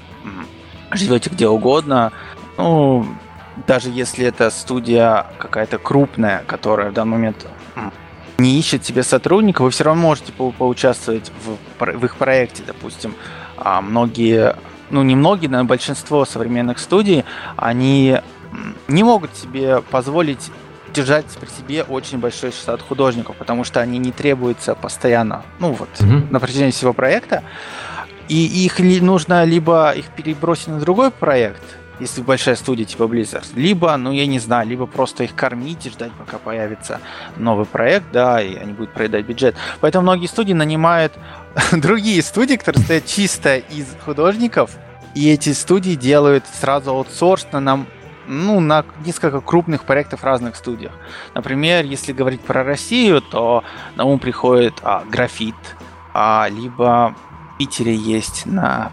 [0.91, 2.11] живете где угодно,
[2.57, 3.05] ну,
[3.67, 7.47] даже если это студия какая-то крупная, которая в данный момент
[8.37, 12.63] не ищет себе сотрудника, вы все равно можете по поучаствовать в, в их проекте.
[12.65, 13.15] Допустим,
[13.57, 14.55] а, многие,
[14.89, 17.25] ну не многие, но большинство современных студий,
[17.55, 18.19] они
[18.87, 20.51] не могут себе позволить
[20.93, 25.89] держать при себе очень большой штат художников, потому что они не требуются постоянно, ну вот,
[25.97, 26.31] mm-hmm.
[26.31, 27.43] на протяжении всего проекта.
[28.29, 31.63] И их нужно либо их перебросить на другой проект,
[31.99, 35.89] если большая студия типа Blizzard, либо, ну я не знаю, либо просто их кормить и
[35.89, 36.99] ждать, пока появится
[37.37, 39.55] новый проект, да, и они будут проедать бюджет.
[39.79, 41.13] Поэтому многие студии нанимают
[41.71, 44.71] другие студии, которые стоят чисто из художников,
[45.15, 47.87] и эти студии делают сразу аутсорс на нам
[48.25, 50.93] ну, на несколько крупных проектов в разных студиях.
[51.33, 53.65] Например, если говорить про Россию, то
[53.95, 55.55] на ум приходит а, графит,
[56.13, 57.15] а, либо
[57.53, 58.91] в Питере есть на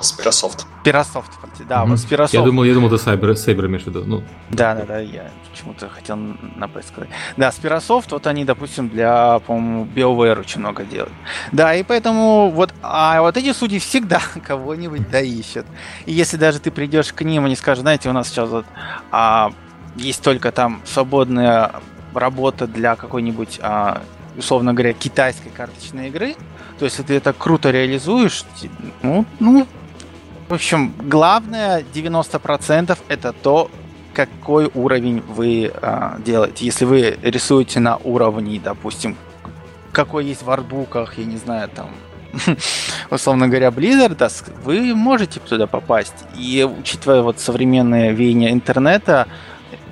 [0.00, 0.66] Спирософт.
[0.80, 1.30] Спирософт,
[1.68, 1.86] да, mm-hmm.
[1.86, 2.34] вот Спирософт.
[2.34, 4.02] Я думал, я думал, ты Сайбер, Сайбер имеешь в виду.
[4.04, 4.22] Ну.
[4.48, 7.10] Да, да, да, я почему-то хотел на П сказать.
[7.36, 11.12] Да, Спирософт, вот они, допустим, для, по-моему, BioWare очень много делают.
[11.52, 15.66] Да, и поэтому вот, а вот эти судьи всегда кого-нибудь да ищут.
[16.06, 18.64] И если даже ты придешь к ним, они скажут, знаете, у нас сейчас вот
[19.10, 19.52] а,
[19.96, 21.72] есть только там свободная
[22.14, 24.02] работа для какой-нибудь а,
[24.36, 26.34] условно говоря, китайской карточной игры.
[26.78, 28.44] То есть, если ты это круто реализуешь,
[29.02, 29.66] ну, ну
[30.50, 33.70] в общем, главное 90% это то,
[34.12, 36.64] какой уровень вы э, делаете.
[36.64, 39.16] Если вы рисуете на уровне, допустим,
[39.92, 41.90] какой есть в артбуках, я не знаю, там,
[43.10, 46.16] условно говоря, Blizzard, вы можете туда попасть.
[46.36, 49.28] И учитывая вот современные веяния интернета,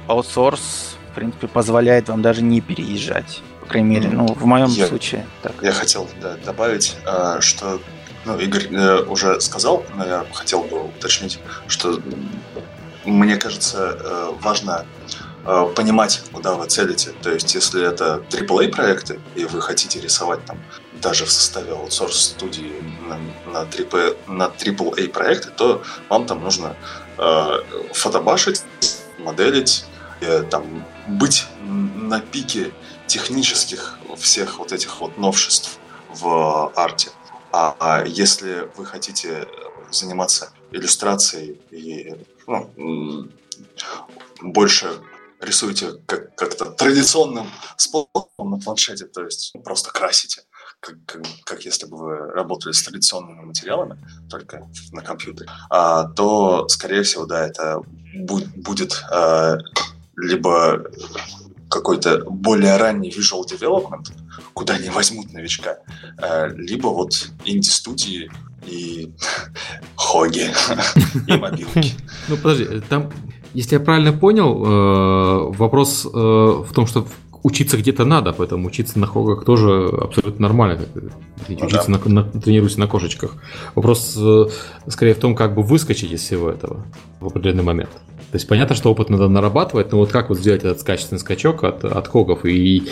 [0.09, 3.43] аутсорс, в принципе, позволяет вам даже не переезжать.
[3.61, 5.25] По крайней мере, ну, в моем я, случае.
[5.41, 5.55] Так.
[5.63, 7.79] Я хотел да, добавить, а, что
[8.29, 11.99] ну, Игорь э, уже сказал, но я хотел бы уточнить, что
[13.07, 14.85] мне кажется, э, важно
[15.47, 17.13] э, понимать, куда вы целите.
[17.23, 20.59] То есть, если это AAA проекты, и вы хотите рисовать там
[21.01, 22.73] даже в составе аутсорс студии
[23.09, 23.19] на,
[23.51, 26.77] на, AAA, на AAA проекты, то вам там нужно
[27.17, 27.51] э,
[27.95, 28.63] фотобашить,
[29.19, 29.87] моделить,
[30.21, 32.73] э, там, быть на пике
[33.07, 35.79] технических всех вот этих вот новшеств
[36.11, 37.11] в арте.
[37.53, 39.49] А, а если вы хотите
[39.91, 42.15] заниматься иллюстрацией и
[42.47, 43.29] ну,
[44.43, 44.91] больше
[45.41, 50.43] рисуете как- как-то традиционным способом на планшете, то есть просто красите,
[50.81, 56.69] как, как, как если бы вы работали с традиционными материалами, только на компьютере, а, то,
[56.69, 57.83] скорее всего, да, это
[58.15, 59.57] будет, будет а,
[60.17, 60.85] либо
[61.69, 64.13] какой-то более ранний visual development,
[64.55, 65.79] куда не возьмут новичка,
[66.19, 68.31] э, либо вот инди-студии
[68.67, 69.11] и
[69.97, 70.51] хоги
[71.27, 71.93] и мобилки.
[72.29, 73.11] Ну подожди, там,
[73.55, 77.07] если я правильно понял, э, вопрос э, в том, что
[77.43, 80.81] учиться где-то надо, поэтому учиться на хогах тоже абсолютно нормально.
[81.49, 81.99] Ну, учиться да.
[82.05, 83.37] на, на, тренируйся на кошечках.
[83.75, 84.47] Вопрос э,
[84.89, 86.85] скорее в том, как бы выскочить из всего этого
[87.21, 87.91] в определенный момент.
[88.31, 91.65] То есть понятно, что опыт надо нарабатывать, но вот как вот сделать этот качественный скачок
[91.65, 92.89] от, от хогов и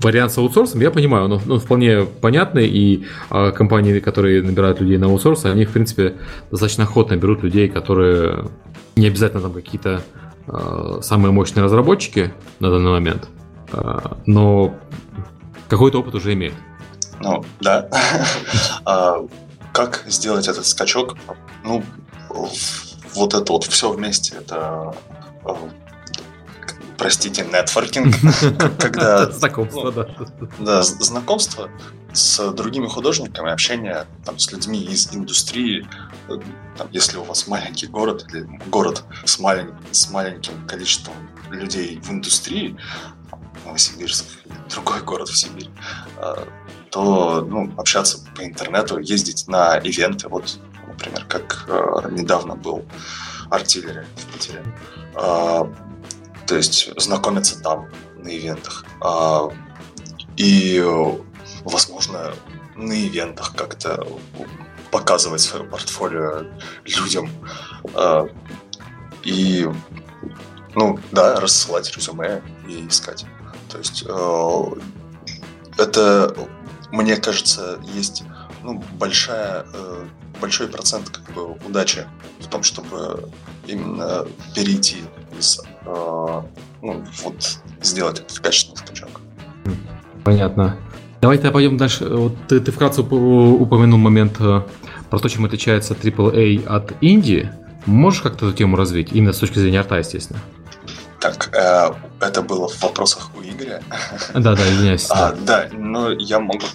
[0.00, 4.96] вариант с аутсорсом, я понимаю, он, он вполне понятный, и э, компании, которые набирают людей
[4.96, 6.14] на аутсорс, они, в принципе,
[6.50, 8.46] достаточно охотно берут людей, которые
[8.96, 10.02] не обязательно там какие-то
[10.46, 13.28] э, самые мощные разработчики на данный момент,
[13.72, 14.74] э, но
[15.68, 16.54] какой-то опыт уже имеют.
[17.20, 17.88] Ну, да.
[19.72, 21.16] Как сделать этот скачок?
[21.64, 21.82] Ну,
[23.14, 24.94] вот это вот все вместе, это
[27.02, 28.14] простите, нетворкинг,
[28.78, 29.26] когда...
[29.32, 30.06] Знакомство, да.
[30.60, 31.68] Да, знакомство
[32.12, 35.88] с другими художниками, общение там, с людьми из индустрии.
[36.76, 39.72] Там, если у вас маленький город или город с, малень...
[39.90, 41.14] с маленьким количеством
[41.50, 42.76] людей в индустрии,
[43.64, 44.26] Новосибирск
[44.70, 45.70] другой город в Сибири,
[46.18, 46.46] а,
[46.90, 50.58] то ну, общаться по интернету, ездить на ивенты, вот,
[50.92, 52.84] например, как э, недавно был
[53.50, 54.64] артиллерия в Питере.
[55.14, 55.64] Э,
[56.46, 58.84] то есть знакомиться там на ивентах.
[59.00, 59.48] А,
[60.36, 60.82] и,
[61.64, 62.34] возможно,
[62.76, 64.06] на ивентах как-то
[64.90, 66.44] показывать свое портфолио
[66.84, 67.30] людям.
[67.94, 68.26] А,
[69.22, 69.68] и,
[70.74, 73.24] ну, да, рассылать резюме и искать.
[73.68, 74.64] То есть э,
[75.78, 76.34] это,
[76.90, 78.24] мне кажется, есть
[78.62, 80.04] ну, большая, э,
[80.40, 82.06] большой процент как бы, удачи
[82.40, 83.28] в том, чтобы
[83.66, 85.02] именно перейти
[85.38, 86.42] из, э,
[86.82, 89.20] ну, вот, сделать этот качественный скачок.
[90.24, 90.76] Понятно.
[91.20, 92.08] Давайте пойдем дальше.
[92.08, 94.62] Вот ты, ты вкратце упомянул момент э,
[95.08, 97.50] про то, чем отличается AAA от Индии.
[97.86, 99.12] Можешь как-то эту тему развить?
[99.12, 100.40] Именно с точки зрения арта, естественно.
[101.20, 103.82] Так, э, это было в вопросах у Игоря.
[104.34, 105.06] Да, да, извиняюсь.
[105.10, 106.66] А, да, но я могу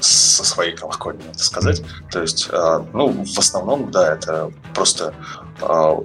[0.00, 1.82] со своей колокольни это сказать.
[2.10, 5.14] То есть, э, ну, в основном, да, это просто
[5.60, 5.96] э,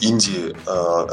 [0.00, 1.06] инди э,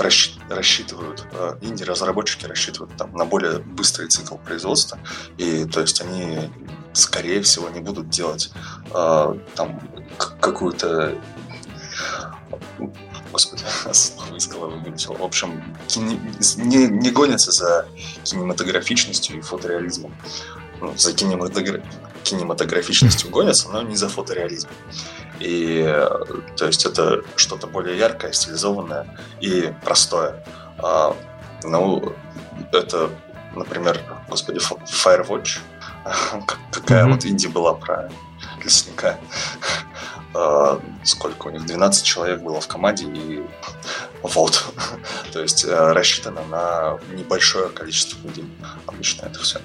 [0.49, 1.25] рассчитывают,
[1.61, 4.99] инди-разработчики рассчитывают там, на более быстрый цикл производства,
[5.37, 6.49] и то есть они,
[6.93, 8.51] скорее всего, не будут делать
[8.91, 9.79] там
[10.17, 11.15] какую-то
[13.31, 15.15] господи, слово из головы вылетело.
[15.15, 16.19] В общем, кине...
[16.57, 17.87] не, не гонятся за
[18.23, 20.13] кинематографичностью и фотореализмом
[20.83, 21.81] ну, за кинематогра...
[22.23, 24.67] кинематографичностью гонятся, но не за фотореализм.
[25.39, 25.83] И
[26.57, 29.07] то есть это что-то более яркое, стилизованное
[29.39, 30.43] и простое.
[30.77, 31.15] А,
[31.63, 32.13] ну,
[32.71, 33.09] это,
[33.55, 35.59] например, господи, Firewatch,
[36.71, 37.11] какая mm-hmm.
[37.11, 38.09] вот инди была про
[38.63, 39.17] лесника.
[40.35, 41.63] А, сколько у них?
[41.63, 43.43] 12 человек было в команде, и
[44.23, 44.65] вот.
[45.31, 48.49] То есть э, рассчитано на небольшое количество людей.
[48.87, 49.59] Обычно это все.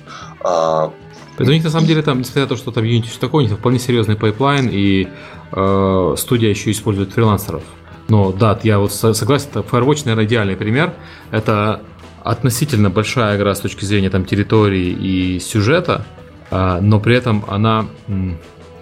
[1.39, 3.45] Это у них на самом деле там, несмотря на то, что там Unity все такое,
[3.45, 5.07] у них вполне серьезный пайплайн, и
[5.53, 7.63] э, студия еще использует фрилансеров.
[8.09, 10.95] Но да, я вот согласен, Firewatch, наверное, идеальный пример.
[11.31, 11.83] Это
[12.25, 16.05] относительно большая игра с точки зрения там территории и сюжета,
[16.51, 17.87] э, но при этом она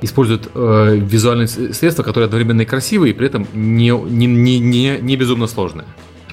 [0.01, 4.99] использует э, визуальные средства, которые одновременно и красивые, и при этом не, не, не, не,
[4.99, 5.87] не безумно сложные.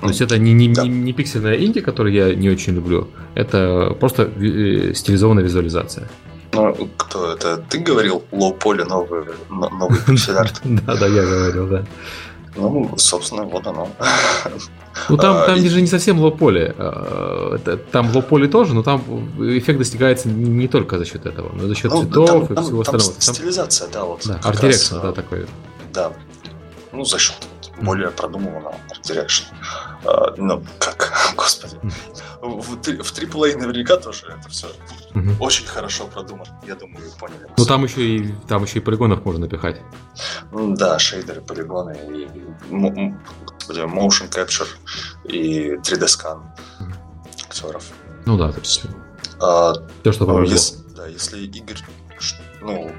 [0.04, 0.84] То есть это не, не, да.
[0.84, 6.10] не, не пиксельная инди, которую я не очень люблю, это просто э, стилизованная визуализация.
[6.54, 7.58] Ну, кто это?
[7.58, 10.62] Ты говорил лоу-поле новый, новый пиксель-арт?
[10.64, 11.86] Да, да, я говорил, да.
[12.56, 13.90] Ну, собственно, вот оно.
[15.10, 16.76] Ну там, а, там же не совсем low poly.
[16.78, 17.58] А,
[17.92, 19.02] там low poly тоже, но там
[19.40, 22.64] эффект достигается не только за счет этого, но за счет ну, цветов там, и там,
[22.64, 23.22] всего там остального.
[23.22, 24.22] Стилизация, да, вот.
[24.26, 25.48] Да, арт да, такой.
[25.92, 26.14] Да.
[26.92, 27.38] Ну, за счет
[27.86, 29.46] более продуманного art direction.
[30.06, 31.78] А, ну, как, господи.
[32.42, 34.68] В, в AAA наверняка тоже это все
[35.14, 36.60] mm очень хорошо продумано.
[36.68, 37.48] Я думаю, вы поняли.
[37.58, 39.82] Ну, там еще и, там еще и полигонов можно напихать.
[40.52, 42.28] Да, шейдеры, полигоны, и,
[42.70, 44.68] господи, motion capture
[45.26, 46.42] и 3D-скан
[46.80, 47.04] mm
[47.54, 47.84] актеров.
[48.26, 48.84] Ну да, то есть...
[49.40, 49.74] А,
[50.04, 51.78] то, что ну, если, да, если Игорь
[52.64, 52.92] ну,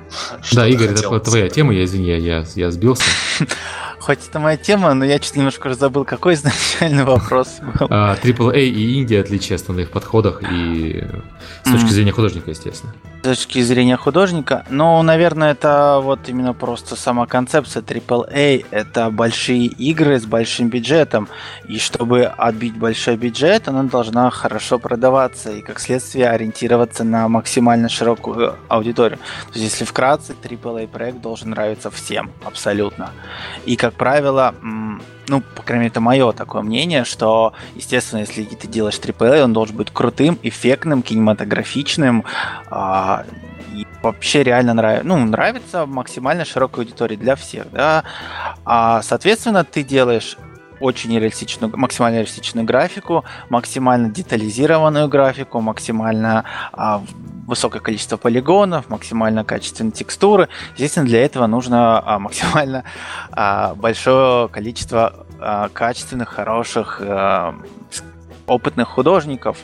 [0.53, 3.05] да, Игорь, это твоя тема, я извини, я, я сбился.
[3.99, 7.87] Хоть это моя тема, но я чуть немножко забыл, какой изначальный вопрос был.
[7.87, 11.05] AAA и Индия отличие основных подходах и
[11.65, 12.93] с точки зрения художника, естественно.
[13.25, 18.67] Точки зрения художника, ну, наверное, это вот именно просто сама концепция AAA.
[18.71, 21.31] Это большие игры с большим бюджетом,
[21.67, 27.89] и чтобы отбить большой бюджет, она должна хорошо продаваться и, как следствие, ориентироваться на максимально
[27.89, 29.19] широкую аудиторию.
[29.51, 33.11] То есть, если вкратце, AAA проект должен нравиться всем, абсолютно.
[33.65, 34.55] И, как правило,
[35.29, 39.53] ну, по крайней мере, это мое такое мнение, что, естественно, если ты делаешь AAA, он
[39.53, 42.25] должен быть крутым, эффектным, кинематографичным,
[42.71, 43.25] а,
[43.73, 48.05] и вообще реально нравится, ну, нравится максимально широкой аудитории для всех, да.
[48.65, 50.37] А, соответственно, ты делаешь
[50.85, 57.03] очень реалистичную, максимально реалистичную графику, максимально детализированную графику, максимально а,
[57.47, 60.49] высокое количество полигонов, максимально качественные текстуры.
[60.75, 62.85] Естественно, для этого нужно а, максимально
[63.33, 67.55] а, большое количество а, качественных, хороших, а,
[68.47, 69.57] опытных художников.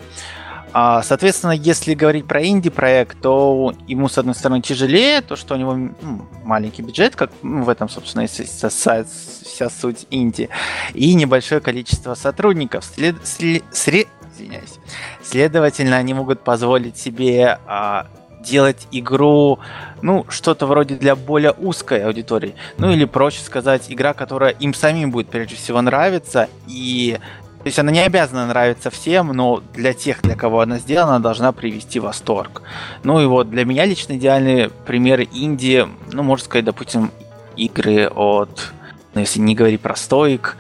[0.72, 5.74] Соответственно, если говорить про инди-проект, то ему, с одной стороны, тяжелее, то, что у него
[5.74, 10.48] ну, маленький бюджет, как ну, в этом, собственно, вся, вся суть инди,
[10.94, 12.84] и небольшое количество сотрудников.
[12.84, 14.78] След, след, извиняюсь.
[15.22, 18.06] Следовательно, они могут позволить себе а,
[18.40, 19.58] делать игру,
[20.02, 22.54] ну, что-то вроде для более узкой аудитории.
[22.78, 27.18] Ну, или проще сказать, игра, которая им самим будет прежде всего нравиться, и
[27.60, 31.52] то есть она не обязана нравиться всем, но для тех, для кого она сделана, должна
[31.52, 32.62] привести восторг.
[33.02, 37.10] Ну и вот для меня лично идеальные примеры инди, ну, можно сказать, допустим,
[37.56, 38.72] игры от,
[39.12, 40.56] ну, если не говорить про стоик,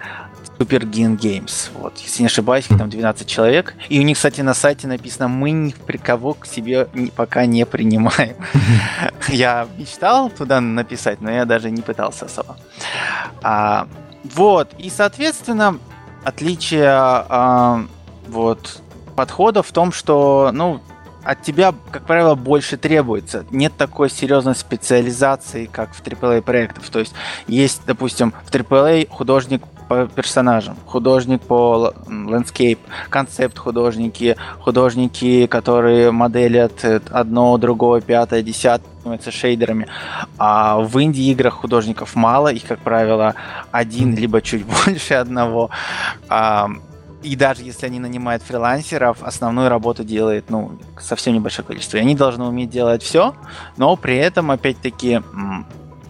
[0.60, 1.70] Super Game Games.
[1.72, 3.74] Вот, если не ошибаюсь, там 12 человек.
[3.88, 6.86] И у них, кстати, на сайте написано, мы ни при кого к себе
[7.16, 8.36] пока не принимаем.
[9.28, 12.58] Я мечтал туда написать, но я даже не пытался особо.
[13.42, 13.86] А,
[14.34, 15.78] вот, и, соответственно,
[16.24, 17.86] отличие а,
[18.28, 18.82] вот
[19.16, 20.80] подхода в том, что, ну,
[21.24, 23.44] от тебя, как правило, больше требуется.
[23.50, 26.84] Нет такой серьезной специализации, как в AAA проектах.
[26.88, 27.14] То есть
[27.46, 36.84] есть, допустим, в AAA художник по персонажам, художник по landscape, концепт художники, художники, которые моделят
[37.10, 38.88] одно, другое, пятое, десятое,
[39.30, 39.88] шейдерами.
[40.38, 43.34] А в инди-играх художников мало, их, как правило,
[43.72, 45.70] один, либо чуть больше одного.
[47.22, 51.98] И даже если они нанимают фрилансеров, основную работу делает, ну, совсем небольшое количество.
[51.98, 53.34] И они должны уметь делать все,
[53.76, 55.20] но при этом, опять-таки,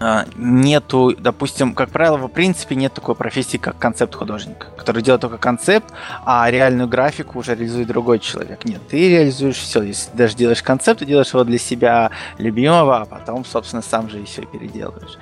[0.02, 5.20] а, нету, допустим, как правило, в принципе нет такой профессии, как концепт художника, который делает
[5.20, 5.92] только концепт,
[6.24, 8.64] а реальную графику уже реализует другой человек.
[8.64, 9.82] Нет, ты реализуешь все.
[9.82, 14.22] Если даже делаешь концепт, ты делаешь его для себя любимого, а потом, собственно, сам же
[14.22, 15.18] и все переделываешь.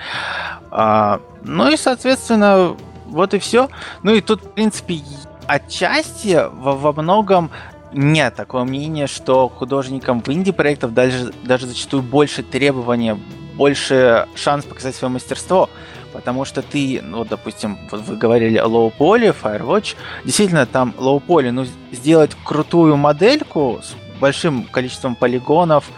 [0.71, 2.77] А, ну и, соответственно,
[3.07, 3.69] вот и все.
[4.05, 5.01] Ну и тут, в принципе,
[5.49, 7.51] отчасти во, во многом
[7.93, 13.19] нет такого мнения, что художникам в инди-проектов даже, даже зачастую больше требования
[13.57, 15.69] больше шанс показать свое мастерство,
[16.13, 21.17] потому что ты, ну, допустим, вот вы говорили о low poly, Firewatch, действительно, там low
[21.17, 25.91] poly, ну, сделать крутую модельку с большим количеством полигонов,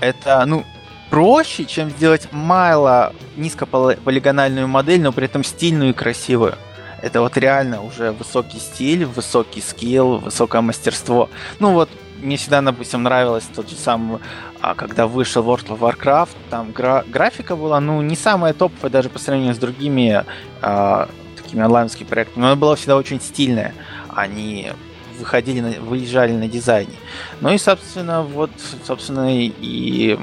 [0.00, 0.64] это, ну,
[1.08, 6.54] проще, чем сделать мало низкополигональную модель, но при этом стильную и красивую.
[7.02, 11.28] Это вот реально уже высокий стиль, высокий скилл, высокое мастерство.
[11.60, 11.88] Ну вот
[12.20, 14.18] мне всегда, допустим, нравилось тот же самый,
[14.60, 19.08] а, когда вышел World of Warcraft, там гра- графика была, ну, не самая топовая даже
[19.08, 20.24] по сравнению с другими
[20.60, 23.72] а, такими онлайновскими проектами, но она была всегда очень стильная.
[24.08, 24.72] Они
[25.18, 26.94] выходили, на, выезжали на дизайне.
[27.40, 28.50] Ну и, собственно, вот,
[28.84, 30.18] собственно, и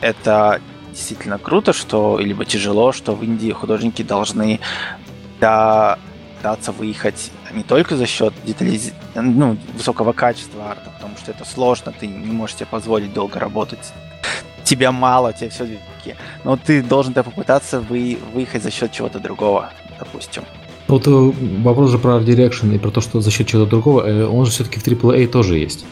[0.00, 0.60] это
[0.90, 4.60] действительно круто, что, либо тяжело, что в Индии художники должны
[5.40, 5.98] да,
[6.44, 8.92] пытаться выехать не только за счет детализ...
[9.14, 13.92] ну, высокого качества арта, потому что это сложно, ты не можешь себе позволить долго работать.
[14.62, 18.18] Тебя мало, тебе все таки но ты должен попытаться вы...
[18.34, 20.42] выехать за счет чего-то другого, допустим.
[20.86, 21.32] Вот э,
[21.62, 24.44] вопрос же про Art Direction и про то, что за счет чего-то другого, э, он
[24.44, 25.86] же все-таки в AAA тоже есть.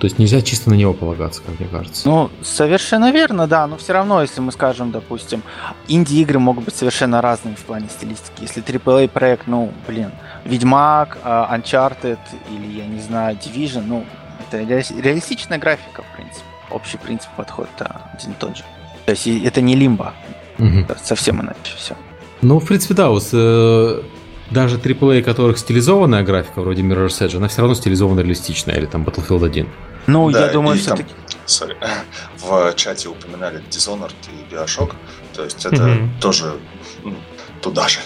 [0.00, 2.08] То есть нельзя чисто на него полагаться, как мне кажется.
[2.08, 3.66] Ну, совершенно верно, да.
[3.66, 5.42] Но все равно, если мы скажем, допустим,
[5.88, 8.40] инди-игры могут быть совершенно разными в плане стилистики.
[8.40, 10.10] Если AAA проект, ну, блин,
[10.46, 12.18] Ведьмак, а, Uncharted
[12.50, 14.06] или, я не знаю, Division, ну,
[14.48, 16.46] это реалистичная графика, в принципе.
[16.70, 18.64] Общий принцип подхода один и тот же.
[19.04, 20.14] То есть это не лимба.
[20.58, 20.86] Угу.
[21.02, 21.94] Совсем иначе все.
[22.40, 24.02] Ну, в принципе, да, вот э,
[24.50, 29.02] даже AAA, которых стилизованная графика, вроде Mirror's Edge, она все равно стилизованно реалистичная, или там
[29.02, 29.68] Battlefield 1.
[30.06, 31.12] Ну, да, я думаю, все-таки...
[31.46, 31.76] Sorry,
[32.38, 34.94] в чате упоминали Dishonored и Bioshock,
[35.34, 36.20] то есть это mm-hmm.
[36.20, 36.58] тоже
[37.04, 37.14] ну,
[37.60, 38.00] туда же.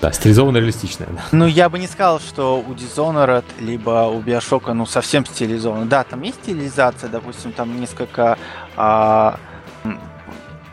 [0.00, 1.08] Да, стилизованно реалистичная.
[1.10, 1.22] Да.
[1.32, 5.84] Ну, я бы не сказал, что у Dishonored либо у Bioshock, ну, совсем стилизовано.
[5.86, 8.38] Да, там есть стилизация, допустим, там несколько
[8.76, 9.38] а,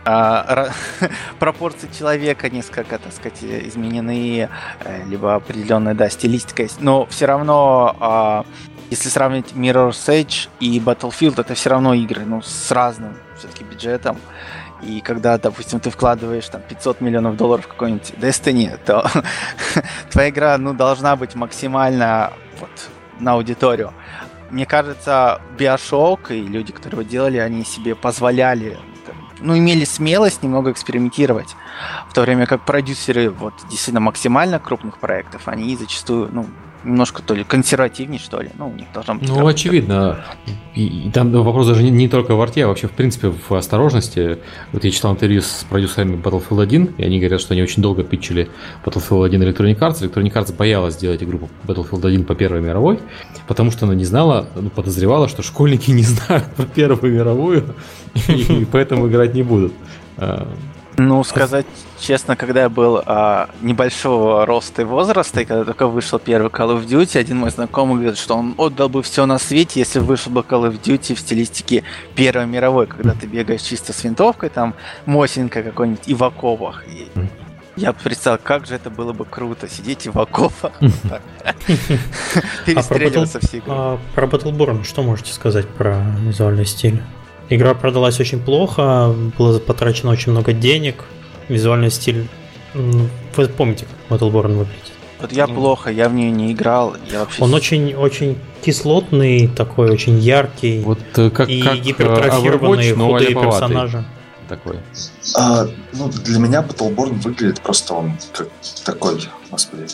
[0.06, 0.70] а,
[1.40, 4.50] пропорции человека несколько, так сказать, изменены,
[4.80, 6.80] э, либо определенная, да, стилистика есть.
[6.80, 8.46] Но все равно а,
[8.90, 14.18] если сравнить Mirror's Edge и Battlefield, это все равно игры, ну, с разным все-таки бюджетом.
[14.82, 19.10] И когда, допустим, ты вкладываешь там 500 миллионов долларов в какой-нибудь Destiny, то
[20.12, 22.70] твоя игра ну, должна быть максимально вот,
[23.20, 23.94] на аудиторию.
[24.52, 28.78] Мне кажется, Bioshock и люди, которые его делали, они себе позволяли,
[29.40, 31.56] ну, имели смелость немного экспериментировать.
[32.10, 36.46] В то время как продюсеры вот действительно максимально крупных проектов, они зачастую, ну,
[36.84, 38.50] немножко то ли консервативнее, что ли.
[38.58, 39.28] Ну, у них должно быть.
[39.28, 40.24] Ну, очевидно.
[40.76, 43.52] И, и там вопрос даже не, не только в арте, а вообще, в принципе, в
[43.54, 44.40] осторожности.
[44.72, 48.04] Вот я читал интервью с продюсерами Battlefield 1, и они говорят, что они очень долго
[48.04, 48.50] питчили
[48.86, 50.02] Battlefield 1 Electronic Arts.
[50.02, 53.00] Electronic Arts боялась сделать игру Battlefield 1 по Первой мировой,
[53.48, 57.76] потому что она не знала, ну, подозревала, что школьники не знают про Первую мировую,
[58.28, 59.74] и поэтому играть не будут.
[60.98, 61.66] А, ну, сказать
[62.00, 66.78] честно, когда я был а, небольшого роста и возраста, и когда только вышел первый Call
[66.78, 70.32] of Duty, один мой знакомый говорит, что он отдал бы все на свете, если вышел
[70.32, 71.84] бы Call of Duty в стилистике
[72.16, 74.74] Первой мировой, когда ты бегаешь чисто с винтовкой, там,
[75.06, 76.84] мосинка какой-нибудь, и в оковах.
[76.88, 77.08] И
[77.76, 80.72] я представил, как же это было бы круто, сидеть в окопах,
[82.66, 87.02] перестреливаться всей Про Battleborn что можете сказать про визуальный стиль?
[87.50, 91.06] Игра продалась очень плохо, было потрачено очень много денег,
[91.48, 92.28] визуальный стиль...
[92.74, 94.92] Вы помните, как Battleborn выглядит?
[95.20, 96.96] Вот я плохо, я в нее не играл.
[97.12, 97.42] Я вообще...
[97.42, 100.82] Он очень, очень кислотный, такой очень яркий.
[100.82, 104.06] Вот э, как, и как э, гипертрофированные Overwatch, худые персонажи.
[104.48, 104.80] Такой.
[105.36, 108.50] А, ну, для меня Battleborn выглядит просто он как
[108.86, 109.20] такой,
[109.50, 109.88] господи,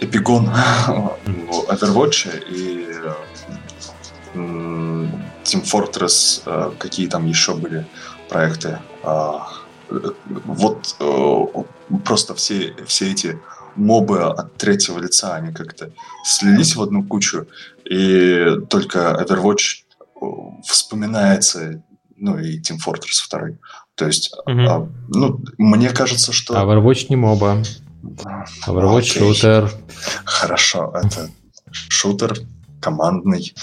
[0.00, 0.48] эпигон
[1.68, 2.86] Overwatch и
[5.46, 7.86] Team Fortress, э, какие там еще были
[8.28, 8.78] проекты.
[9.02, 9.48] А,
[9.88, 11.44] вот э,
[12.04, 13.38] просто все, все эти
[13.76, 15.90] мобы от третьего лица, они как-то
[16.24, 17.46] слились в одну кучу,
[17.84, 19.84] и только Overwatch
[20.20, 20.26] э,
[20.64, 21.82] вспоминается,
[22.16, 23.40] ну и Team Fortress 2.
[23.94, 24.60] То есть, угу.
[24.60, 26.54] а, ну, мне кажется, что...
[26.54, 27.62] Overwatch не моба.
[28.66, 29.72] Overwatch шутер.
[30.24, 31.30] Хорошо, это
[31.70, 32.36] шутер
[32.80, 33.54] командный.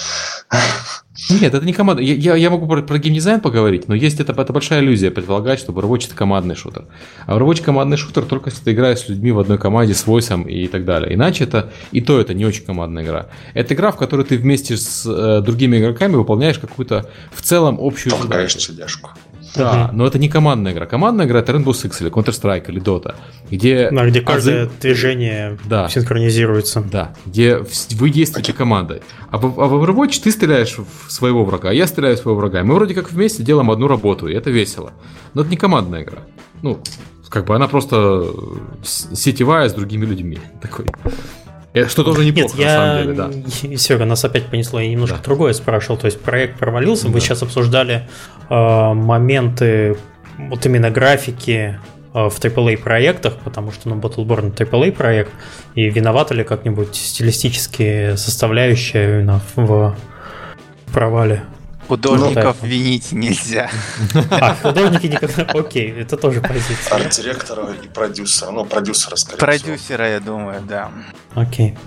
[1.30, 2.02] Нет, это не команда.
[2.02, 5.60] Я, я, я могу про, про геймдизайн поговорить, но есть это, это большая иллюзия предполагать,
[5.60, 6.86] что Overwatch это командный шутер.
[7.26, 10.44] А Overwatch командный шутер только если ты играешь с людьми в одной команде, с войсом
[10.44, 11.14] и так далее.
[11.14, 13.28] Иначе это и то это не очень командная игра.
[13.54, 18.16] Это игра, в которой ты вместе с э, другими игроками выполняешь какую-то в целом общую
[18.18, 18.60] задачу.
[18.60, 19.12] тележку.
[19.56, 20.86] Да, но это не командная игра.
[20.86, 23.16] Командная игра это Rainbow Six или Counter-Strike или Dota,
[23.50, 23.90] где...
[23.92, 24.72] Да, где каждое азы...
[24.82, 25.90] движение да.
[25.90, 26.82] синхронизируется.
[26.82, 27.60] Да, где
[27.92, 29.02] вы действуете командой.
[29.30, 32.40] А в, а в Overwatch ты стреляешь в своего врага, а я стреляю в своего
[32.40, 32.62] врага.
[32.62, 34.92] И мы вроде как вместе делаем одну работу, и это весело.
[35.34, 36.20] Но это не командная игра.
[36.62, 36.80] Ну,
[37.30, 38.28] как бы она просто
[38.84, 40.40] сетевая с другими людьми.
[40.62, 40.86] Такой.
[41.88, 42.66] Что тоже неплохо, Нет, я...
[42.66, 43.78] на самом деле, да.
[43.78, 45.24] Серега, нас опять понесло, я немножко да.
[45.24, 45.98] другое спрашивал.
[45.98, 47.10] То есть проект провалился, да.
[47.10, 48.08] вы сейчас обсуждали
[48.50, 49.98] э, моменты
[50.38, 51.80] вот именно графики
[52.14, 55.32] э, в AAA проектах, потому что ну, Battleborn AAA проект,
[55.74, 59.96] и виновата ли как-нибудь стилистические составляющие именно в
[60.94, 61.44] провале?
[61.94, 63.70] Художников ну, винить нельзя.
[64.32, 65.44] А, художники никогда...
[65.54, 66.96] Окей, это тоже позиция.
[66.96, 68.50] Арт-директора и продюсера.
[68.52, 70.92] Ну, продюсера, скорее Продюсера, я думаю, да.
[71.36, 71.78] Окей.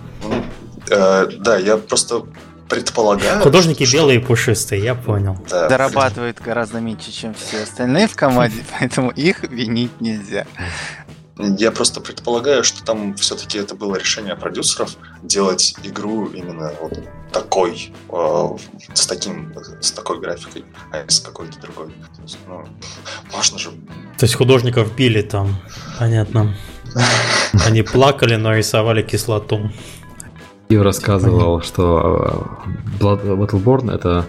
[0.91, 2.25] Э, да, я просто
[2.69, 3.43] предполагаю...
[3.43, 3.97] Художники что...
[3.97, 5.37] белые и пушистые, я понял.
[5.51, 5.69] Да.
[5.69, 10.47] Зарабатывают гораздо меньше, чем все остальные в команде, поэтому их винить нельзя.
[11.39, 16.99] Я просто предполагаю, что там все-таки это было решение продюсеров делать игру именно вот
[17.31, 18.49] такой, э,
[18.95, 21.89] с таким, с такой графикой, а не с какой-то другой.
[22.17, 22.65] То есть, ну,
[23.35, 23.71] можно же.
[24.17, 25.57] То есть художников били там,
[25.99, 26.57] понятно.
[27.67, 29.71] Они плакали, но рисовали кислоту.
[30.71, 32.57] Ив рассказывал, что
[33.01, 34.27] э, Battleborn это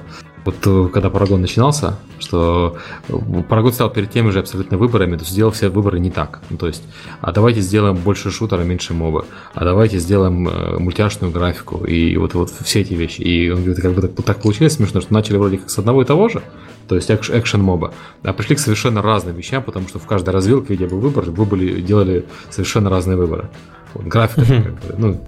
[0.47, 2.77] вот э, когда Парагон начинался, что
[3.09, 3.13] э,
[3.49, 6.39] Парагон стал перед теми же абсолютно выборами, то есть сделал все выборы не так.
[6.49, 6.83] Ну, то есть,
[7.19, 12.33] а давайте сделаем больше шутера, меньше моба, а давайте сделаем э, мультяшную графику, и вот,
[12.33, 13.19] вот все эти вещи.
[13.19, 16.01] И он говорит, как бы так, так получилось смешно, что начали вроде как с одного
[16.01, 16.41] и того же,
[16.87, 17.93] то есть экшен моба,
[18.23, 21.43] а пришли к совершенно разным вещам, потому что в каждой развилке, где был выбор, вы
[21.43, 23.49] были, делали совершенно разные выборы.
[23.93, 25.27] Вот, графика, как бы, ну,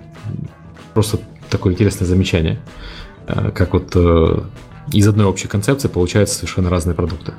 [0.93, 2.61] просто такое интересное замечание,
[3.27, 3.93] как вот
[4.91, 7.33] из одной общей концепции получаются совершенно разные продукты.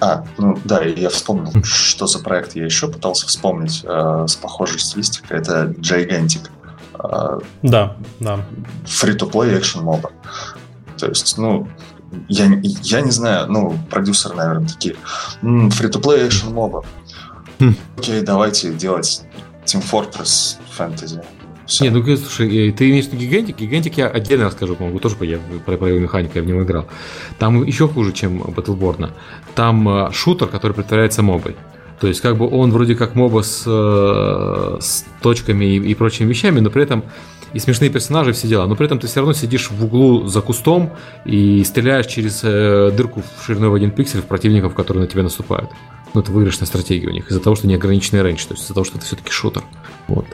[0.00, 4.78] А, ну да, я вспомнил, что за проект я еще пытался вспомнить э, с похожей
[4.78, 5.38] стилистикой.
[5.38, 6.50] Это Gigantic.
[7.02, 8.44] Э, да, да.
[8.84, 10.12] Free-to-play action моба.
[10.98, 11.66] То есть, ну,
[12.28, 14.96] я, я не знаю, ну, продюсеры, наверное, такие.
[15.42, 16.84] Free-to-play action моба.
[17.58, 17.74] Хм.
[17.96, 19.22] Окей, давайте делать
[19.64, 21.24] Team Fortress Fantasy.
[21.70, 21.84] Все.
[21.84, 23.58] Не, ну слушай, ты имеешь в виду гигантик?
[23.58, 26.88] Гигантик я отдельно расскажу, по-моему, тоже я про, про его механику я в него играл.
[27.38, 29.10] Там еще хуже, чем Battleborn.
[29.54, 31.54] Там э, шутер, который притворяется мобой.
[32.00, 36.28] То есть, как бы он вроде как моба с, э, с точками и, и прочими
[36.28, 37.04] вещами, но при этом
[37.52, 38.66] и смешные персонажи, все дела.
[38.66, 40.90] Но при этом ты все равно сидишь в углу за кустом
[41.24, 45.70] и стреляешь через э, дырку шириной в один пиксель в противников, которые на тебя наступают.
[46.14, 48.82] Ну, это выигрышная стратегия у них из-за того, что неограниченный рейндж, то есть из-за того,
[48.82, 49.62] что это все-таки шутер.
[50.08, 50.26] Вот.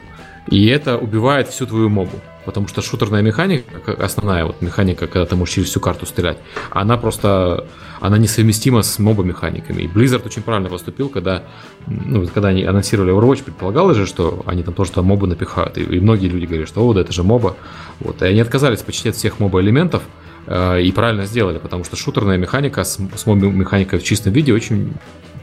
[0.49, 2.19] И это убивает всю твою мобу.
[2.45, 6.37] Потому что шутерная механика, основная вот механика, когда ты можешь через всю карту стрелять,
[6.69, 7.67] она просто,
[7.99, 9.81] она несовместима с моба-механиками.
[9.81, 11.43] И Blizzard очень правильно поступил, когда,
[11.87, 15.77] ну, когда они анонсировали Overwatch, предполагалось же, что они там тоже там мобы напихают.
[15.77, 17.57] И, и многие люди говорят, что, о, да это же моба.
[17.99, 18.21] Вот.
[18.21, 20.03] И они отказались почти от всех моба-элементов,
[20.45, 24.93] э, и правильно сделали, потому что шутерная механика с, с моба-механикой в чистом виде очень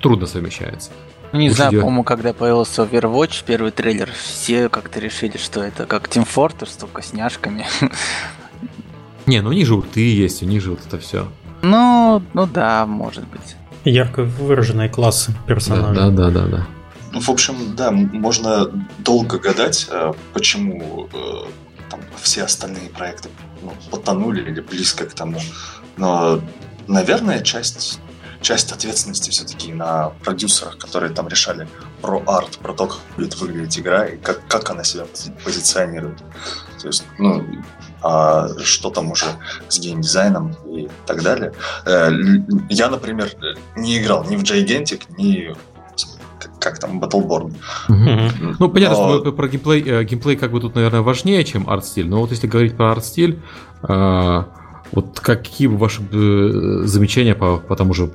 [0.04, 0.90] трудно совмещается.
[1.32, 6.08] Ну, не знаю, по-моему, когда появился Overwatch, первый трейлер, все как-то решили, что это как
[6.08, 7.66] Team Fortress, только с няшками.
[9.26, 11.26] Не, ну у них же ульты есть, у них же вот это все.
[11.62, 13.56] Ну, ну да, может быть.
[13.84, 15.94] Ярко выраженные классы персонажей.
[15.96, 16.46] Да, да, да, да.
[16.48, 16.66] да.
[17.12, 21.48] Ну, в общем, да, можно долго гадать, э, почему э,
[21.90, 23.30] там, все остальные проекты
[23.62, 25.40] ну, потонули или близко к тому.
[25.96, 26.42] Но,
[26.86, 28.00] наверное, часть
[28.44, 31.66] часть ответственности все-таки на продюсерах, которые там решали
[32.02, 35.06] про арт, про то, как будет выглядеть игра и как, как она себя
[35.44, 36.18] позиционирует.
[36.80, 37.42] То есть, ну,
[38.02, 39.26] а что там уже
[39.68, 41.52] с геймдизайном и так далее.
[41.86, 42.10] Э,
[42.68, 43.30] я, например,
[43.76, 45.54] не играл ни в Gigantic, ни
[46.60, 47.54] как там, Battleborn.
[47.88, 48.56] Угу.
[48.58, 49.20] Ну, понятно, но...
[49.20, 52.46] что про геймплей, э, геймплей как бы тут, наверное, важнее, чем арт-стиль, но вот если
[52.46, 53.42] говорить про арт-стиль,
[53.82, 54.44] э,
[54.94, 58.12] вот какие бы ваши э, замечания по, по тому же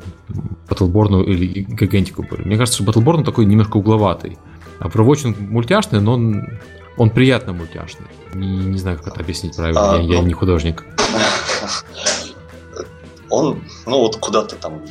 [0.68, 2.44] Battleborn или Гигантику были?
[2.44, 4.38] Мне кажется, что Battleborn такой немножко угловатый.
[4.80, 6.48] А Overwatch мультяшный, но он,
[6.96, 8.08] он приятно мультяшный.
[8.34, 10.86] Не, не знаю, как это объяснить правильно, а, я, ну, я не художник.
[13.32, 14.82] Он, ну вот куда-то там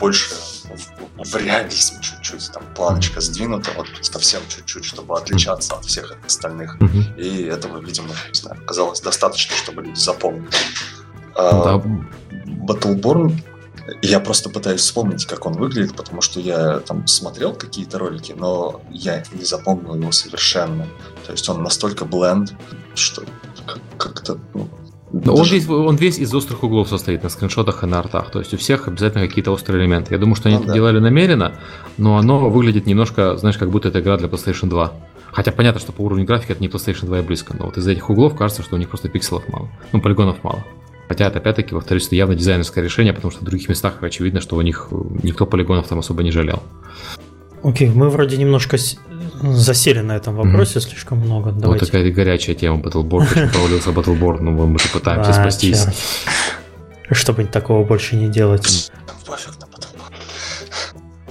[0.00, 6.16] больше в, в реализм чуть-чуть, там планочка сдвинута, вот совсем чуть-чуть, чтобы отличаться от всех
[6.26, 6.76] остальных.
[6.80, 7.20] Mm-hmm.
[7.20, 10.48] И этого, видимо, не знаю, казалось достаточно, чтобы люди запомнили.
[11.38, 11.82] А, да.
[12.66, 13.32] Battleborn
[14.02, 18.82] я просто пытаюсь вспомнить, как он выглядит, потому что я там смотрел какие-то ролики, но
[18.90, 20.86] я не запомнил его совершенно.
[21.24, 22.54] То есть он настолько бленд,
[22.94, 23.22] что
[23.96, 24.38] как-то...
[24.54, 24.68] Ну,
[25.10, 25.40] но даже...
[25.40, 28.30] он, весь, он весь из острых углов состоит на скриншотах и на артах.
[28.30, 30.12] То есть у всех обязательно какие-то острые элементы.
[30.12, 30.74] Я думаю, что они ну, это да.
[30.74, 31.54] делали намеренно,
[31.96, 34.92] но оно выглядит немножко, знаешь, как будто это игра для PlayStation 2.
[35.32, 37.56] Хотя понятно, что по уровню графики это не PlayStation 2 и близко.
[37.56, 39.70] Но вот из этих углов кажется, что у них просто пикселов мало.
[39.92, 40.62] Ну, полигонов мало.
[41.08, 44.56] Хотя это опять-таки, повторюсь, это явно дизайнерское решение, потому что в других местах очевидно, что
[44.56, 44.88] у них
[45.22, 46.62] никто полигонов там особо не жалел.
[47.62, 48.76] Окей, мы вроде немножко
[49.42, 50.82] засели на этом вопросе, mm-hmm.
[50.82, 51.50] слишком много.
[51.50, 51.84] Давайте.
[51.84, 55.86] Вот такая горячая тема Battleborn, почему провалился Battleborn, но мы же пытаемся спастись.
[57.10, 58.92] Чтобы такого больше не делать.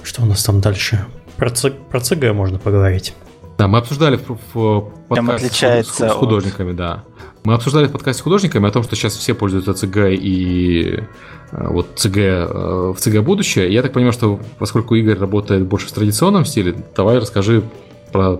[0.02, 1.06] Что у нас там дальше?
[1.36, 3.14] Про, ЦГ можно поговорить.
[3.58, 7.04] Да, мы обсуждали в, в подкасте с, с художниками, да.
[7.48, 11.02] Мы обсуждали в подкасте с художниками о том, что сейчас все пользуются ЦГ и
[11.50, 13.72] э, вот ЦГ э, в ЦГ будущее.
[13.72, 17.64] Я так понимаю, что поскольку Игорь работает больше в традиционном стиле, давай расскажи
[18.12, 18.38] про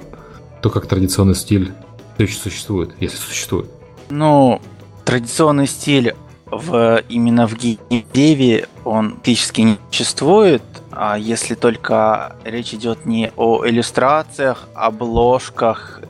[0.60, 1.72] то, как традиционный стиль
[2.16, 3.70] все еще существует, если существует.
[4.10, 4.60] Ну,
[5.06, 13.06] традиционный стиль в, именно в геймдеве он фактически не существует, а если только речь идет
[13.06, 16.02] не о иллюстрациях, обложках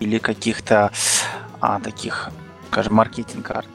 [0.00, 0.90] или каких-то
[1.60, 2.30] а, таких,
[2.76, 3.68] скажем, маркетинг-карт.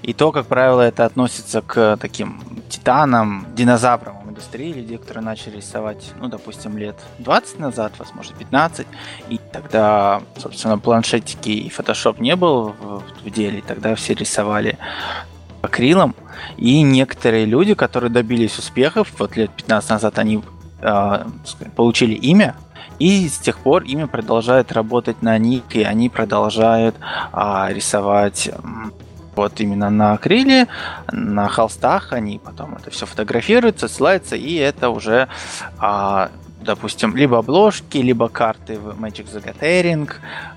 [0.00, 2.40] И то, как правило, это относится к таким
[2.70, 8.86] титанам, динозаврам индустрии, людей, которые начали рисовать, ну, допустим, лет 20 назад, возможно, 15,
[9.28, 14.78] и тогда, собственно, планшетики и фотошоп не был в, в деле, тогда все рисовали
[15.60, 16.14] акрилом,
[16.56, 20.42] и некоторые люди, которые добились успехов, вот лет 15 назад они
[20.80, 21.24] э,
[21.76, 22.54] получили имя,
[22.98, 26.96] и с тех пор ими продолжают работать на них, и они продолжают
[27.32, 28.50] а, рисовать
[29.36, 30.66] вот именно на акриле,
[31.12, 35.28] на холстах, они потом это все фотографируются, ссылаются, и это уже,
[35.78, 36.30] а,
[36.62, 40.10] допустим, либо обложки, либо карты в Magic the Gathering,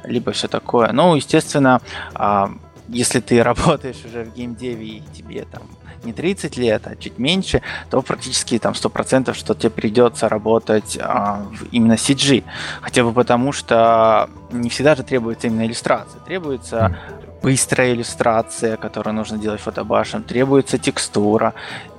[0.05, 0.91] либо все такое.
[0.93, 1.81] Ну, естественно,
[2.13, 2.51] а,
[2.91, 5.63] если ты работаешь уже в геймдеве и тебе там
[6.03, 11.45] не 30 лет, а чуть меньше, то практически там 100% что тебе придется работать а,
[11.51, 12.43] в именно CG.
[12.81, 16.21] Хотя бы потому, что не всегда же требуется именно иллюстрация.
[16.21, 16.97] Требуется
[17.41, 21.53] быстрая иллюстрация, которую нужно делать фотобашем, требуется текстура,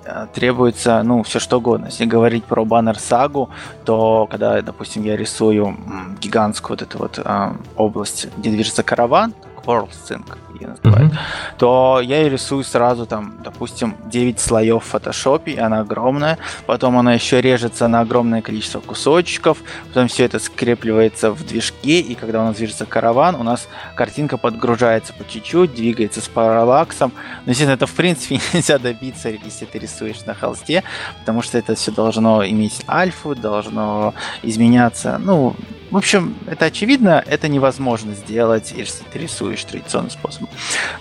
[0.05, 1.87] э, требуется, ну, все что угодно.
[1.87, 3.49] Если говорить про баннер сагу,
[3.85, 5.77] то когда, допустим, я рисую
[6.21, 9.35] гигантскую вот эту вот э, область, где движется караван,
[9.65, 11.59] World Sync ее называют, mm-hmm.
[11.59, 16.99] то я ее рисую сразу там, допустим, 9 слоев в фотошопе, и она огромная, потом
[16.99, 19.59] она еще режется на огромное количество кусочков,
[19.89, 24.37] потом все это скрепливается в движке, и когда у нас движется караван, у нас картинка
[24.37, 27.13] подгружается по чуть-чуть, двигается с параллаксом.
[27.45, 30.83] Но, естественно, это в принципе нельзя добиться, если ты рисуешь на холсте,
[31.21, 35.55] потому что это все должно иметь альфу, должно изменяться, ну,
[35.91, 40.49] в общем, это очевидно, это невозможно сделать, если ты рисуешь традиционным способом.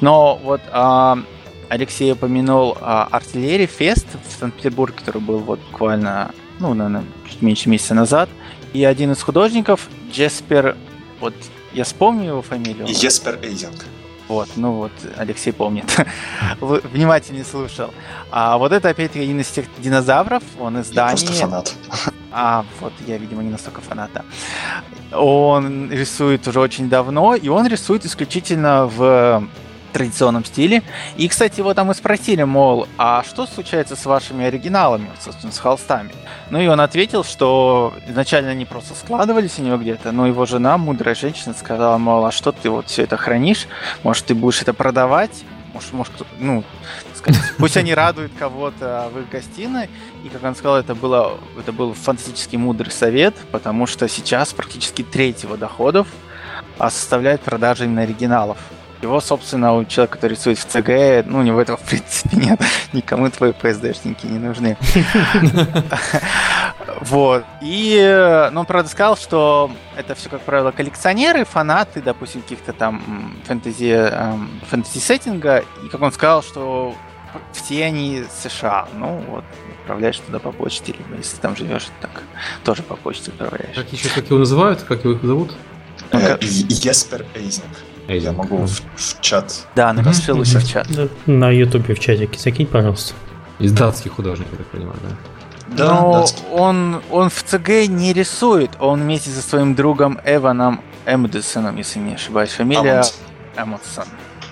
[0.01, 1.19] Но вот а,
[1.69, 7.69] Алексей упомянул а, артиллерии фест в Санкт-Петербурге, который был вот буквально, ну, наверное, чуть меньше
[7.69, 8.29] месяца назад.
[8.73, 10.75] И один из художников, Джеспер,
[11.19, 11.33] вот
[11.73, 12.87] я вспомню его фамилию.
[12.87, 13.85] Еспер Эйзинг.
[14.29, 15.85] Вот, ну вот, Алексей помнит.
[16.61, 17.91] Внимательнее слушал.
[18.29, 21.25] А вот это, опять-таки, один из тех динозавров, он из Дании.
[21.25, 21.73] Просто фанат.
[22.31, 24.23] А, вот я, видимо, не настолько фаната.
[25.11, 29.49] Он рисует уже очень давно, и он рисует исключительно в
[29.91, 30.83] традиционном стиле.
[31.17, 35.59] И, кстати, его там и спросили, мол, а что случается с вашими оригиналами, собственно, с
[35.59, 36.11] холстами?
[36.49, 40.77] Ну и он ответил, что изначально они просто складывались у него где-то, но его жена,
[40.77, 43.67] мудрая женщина, сказала, мол, а что ты вот все это хранишь?
[44.03, 45.43] Может, ты будешь это продавать?
[45.73, 46.63] Может, может, ну,
[47.15, 49.89] сказать, пусть они радуют кого-то в их гостиной.
[50.23, 55.03] И, как он сказал, это, было, это был фантастически мудрый совет, потому что сейчас практически
[55.03, 56.07] треть его доходов
[56.77, 58.57] а, составляет продажа именно оригиналов.
[59.01, 62.59] Его, собственно, у человека, который рисует в ЦГ, ну, у него этого, в принципе, нет.
[62.93, 64.77] Никому твои PSD-шники не нужны.
[67.01, 67.45] Вот.
[67.61, 73.01] И, ну, он, правда, сказал, что это все, как правило, коллекционеры, фанаты, допустим, каких-то там
[73.45, 75.63] фэнтези, эм, фэнтези-сеттинга.
[75.83, 76.93] И, как он сказал, что
[77.53, 78.87] все они США.
[78.95, 79.45] Ну, вот,
[79.81, 82.11] отправляешь туда по почте, либо если там живешь, так
[82.63, 83.75] тоже по почте отправляешь.
[83.75, 84.83] Как еще, как его называют?
[84.83, 85.55] Как его зовут?
[86.11, 87.65] Э, Еспер Эйзинг.
[88.17, 89.67] Я могу в, в чат.
[89.75, 90.87] Да, напиши лучше в чат.
[91.25, 93.13] На ютубе в чатике закинь, пожалуйста.
[93.59, 95.15] Из датских художников, я так понимаю, да?
[95.75, 101.75] Да, Но он, он в ЦГ не рисует, он вместе со своим другом Эваном Эмдисоном,
[101.77, 103.03] если не ошибаюсь, фамилия
[103.55, 104.05] Эмодсон.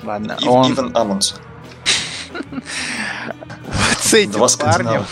[0.03, 0.73] Ладно, Ив, он...
[0.73, 1.38] Иван Амундсен.
[3.99, 5.05] С этим парнем.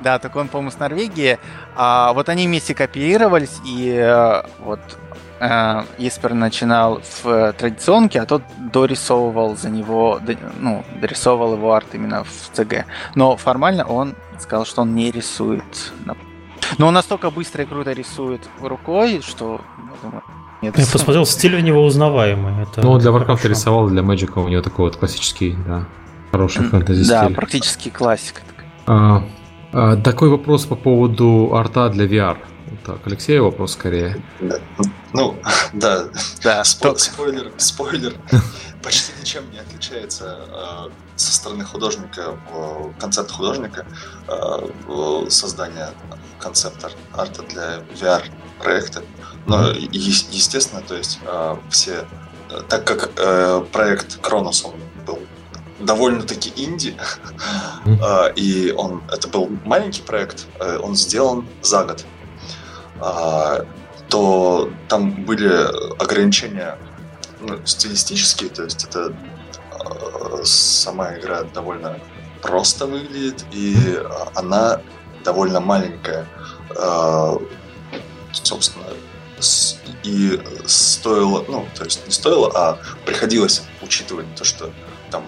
[0.00, 1.38] Да, так он, по-моему, с Норвегии.
[1.76, 4.80] А, вот они вместе копировались, и э, вот
[5.40, 8.42] э, Еспер начинал в традиционке, а тот
[8.72, 10.20] дорисовывал за него,
[10.60, 12.86] ну, дорисовывал его арт именно в ЦГ.
[13.14, 15.92] Но формально он сказал, что он не рисует.
[16.76, 19.60] Но он настолько быстро и круто рисует рукой, что,
[20.02, 20.22] думаю,
[20.60, 20.76] нет.
[20.76, 22.62] Я посмотрел, стиль у него узнаваемый.
[22.62, 25.84] Это ну, для Warcraft рисовал, для Magic у него такой вот классический, да,
[26.32, 27.14] хороший фэнтези стиль.
[27.14, 28.42] Да, практически классика.
[28.86, 29.22] А,
[29.72, 32.38] а, такой вопрос по поводу арта для VR.
[32.88, 34.18] Так, Алексей вопрос скорее.
[35.12, 35.36] Ну,
[35.74, 36.08] да.
[36.42, 38.14] да Спо- спойлер, спойлер.
[38.82, 43.84] Почти ничем не отличается э, со стороны художника, э, концепт художника,
[44.26, 45.90] э, создания
[46.40, 49.02] концепта арта для VR-проекта.
[49.44, 49.90] Но, mm-hmm.
[49.92, 52.06] е- естественно, то есть э, все...
[52.70, 54.72] Так как э, проект Кронос, он
[55.06, 55.18] был
[55.78, 56.96] довольно-таки инди,
[57.84, 58.32] mm-hmm.
[58.34, 62.06] и он это был маленький проект, э, он сделан за год.
[63.00, 63.64] А,
[64.08, 65.50] то там были
[66.02, 66.78] ограничения
[67.40, 69.14] ну, стилистические, то есть это
[69.70, 71.98] э, сама игра довольно
[72.42, 73.76] просто выглядит, и
[74.34, 74.80] она
[75.24, 76.26] довольно маленькая.
[78.32, 78.86] Собственно,
[80.02, 84.70] и стоило, ну, то есть не стоило, а приходилось учитывать то, что
[85.10, 85.24] там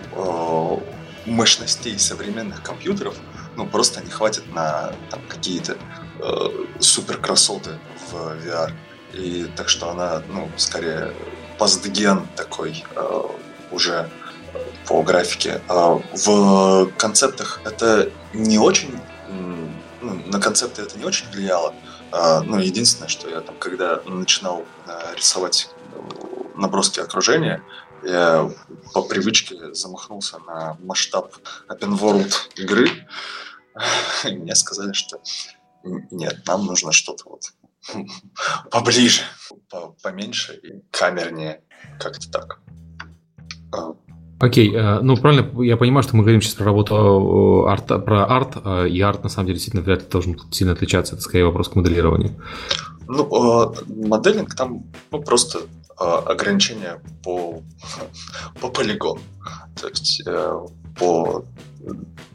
[1.27, 3.17] мощностей современных компьютеров,
[3.57, 4.93] ну, просто не хватит на
[5.29, 5.77] какие-то
[6.23, 7.79] э, супер красоты
[8.11, 8.73] в VR.
[9.13, 11.13] И так что она, ну, скорее
[11.59, 13.23] постген такой э,
[13.71, 14.09] уже
[14.87, 15.61] по графике.
[15.69, 18.99] А в концептах это не очень,
[20.01, 21.75] ну, на концепты это не очень влияло.
[22.13, 25.71] А, ну, единственное, что я там, когда начинал э, рисовать
[26.57, 27.63] наброски окружения,
[28.03, 28.51] я
[28.93, 31.35] по привычке замахнулся на масштаб
[31.69, 32.91] open world игры.
[34.25, 35.21] Мне сказали, что
[35.85, 37.53] нет, нам нужно что-то вот
[38.71, 39.23] поближе,
[40.03, 41.63] поменьше и камернее,
[41.99, 42.61] как-то так.
[43.73, 43.95] А.
[44.41, 48.57] Окей, okay, ну правильно, я понимаю, что мы говорим сейчас про работу арт, про арт,
[48.65, 51.69] а, и арт на самом деле действительно вряд ли должен сильно отличаться, это скорее вопрос
[51.69, 52.43] к моделированию.
[53.07, 55.61] Ну, моделинг там ну, просто
[55.99, 57.63] ограничения по,
[58.61, 59.21] по полигону.
[59.79, 60.23] То есть
[61.01, 61.45] по,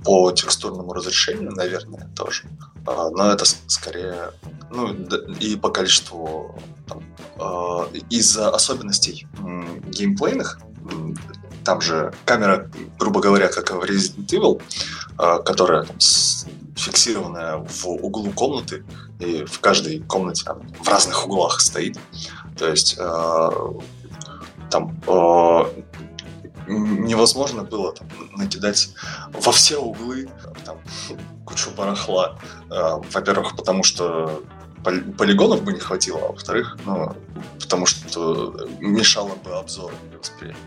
[0.03, 2.43] по текстурному разрешению, наверное, тоже.
[2.85, 4.31] Но это скорее,
[4.71, 4.93] ну,
[5.39, 7.03] и по количеству там,
[8.09, 9.27] из-за особенностей
[9.87, 10.59] геймплейных
[11.63, 12.69] там же камера,
[12.99, 14.61] грубо говоря, как в Resident Evil,
[15.17, 15.97] а, которая там,
[16.75, 18.83] фиксированная в углу комнаты,
[19.19, 21.97] и в каждой комнате она в разных углах стоит.
[22.55, 23.51] То есть а,
[24.69, 25.67] там а,
[26.67, 28.89] невозможно было там, накидать
[29.31, 30.29] во все углы
[30.65, 30.77] там,
[31.45, 32.39] кучу барахла.
[32.69, 34.43] Во-первых, потому что
[34.83, 37.15] полигонов бы не хватило, а во-вторых, ну,
[37.59, 39.51] потому что мешало бы
[40.09, 40.63] или восприятию.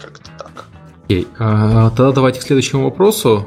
[0.00, 0.64] Как-то так.
[1.04, 3.46] Окей, а, тогда давайте к следующему вопросу.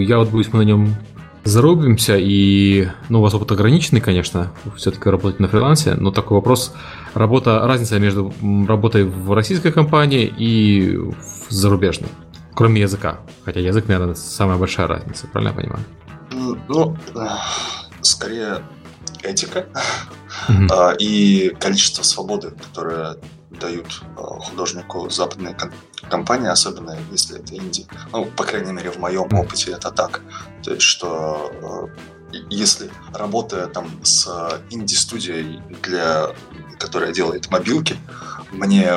[0.00, 0.96] Я вот мы на нем
[1.44, 6.72] зарубимся, и, ну, у вас опыт ограниченный, конечно, все-таки работать на фрилансе, но такой вопрос,
[7.12, 8.32] работа, разница между
[8.66, 12.08] работой в российской компании и в зарубежной,
[12.54, 15.84] кроме языка, хотя язык, наверное, самая большая разница, правильно я понимаю?
[16.68, 16.96] Ну,
[18.00, 18.62] скорее
[19.22, 19.66] этика
[20.48, 20.96] mm-hmm.
[20.98, 23.16] и количество свободы, которое
[23.58, 25.56] дают э, художнику западные
[26.10, 27.86] компании, особенно если это инди.
[28.12, 30.20] Ну, по крайней мере, в моем опыте это так.
[30.62, 31.90] То есть, что
[32.32, 34.26] э, если работая там с
[34.70, 36.34] инди-студией, для,
[36.78, 37.96] которая делает мобилки,
[38.52, 38.90] мне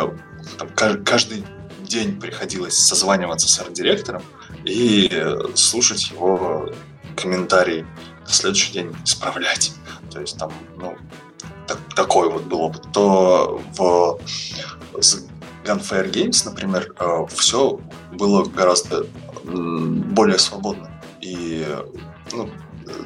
[0.57, 0.69] там,
[1.03, 1.45] каждый
[1.81, 4.23] день приходилось созваниваться с арт-директором
[4.65, 5.09] и
[5.55, 6.69] слушать его
[7.15, 7.85] комментарии,
[8.21, 9.73] на следующий день исправлять.
[10.11, 10.97] То есть там, ну,
[11.68, 14.19] так, такой вот был опыт, то в
[15.64, 17.80] Gunfire Games, например, э, все
[18.14, 19.06] было гораздо
[19.44, 20.89] более свободно.
[21.22, 21.65] И
[22.31, 22.49] ну,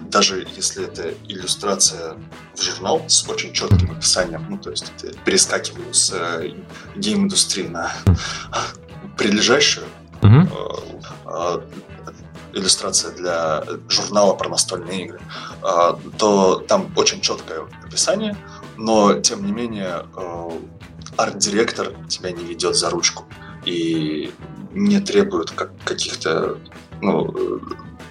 [0.10, 2.16] даже если это иллюстрация
[2.56, 4.92] в журнал с очень четким описанием, ну, то есть
[5.26, 6.54] перескакиваю с э,
[6.96, 7.92] гейм-индустрии на
[9.18, 9.86] прилежащую,
[10.22, 11.82] mm-hmm
[12.54, 15.22] иллюстрация для журнала про настольные игры,
[15.62, 18.36] а, то там очень четкое описание,
[18.78, 20.50] но тем не менее э,
[21.18, 23.26] арт-директор тебя не ведет за ручку
[23.66, 24.34] и
[24.74, 26.58] не требует как каких-то
[27.02, 27.62] ну,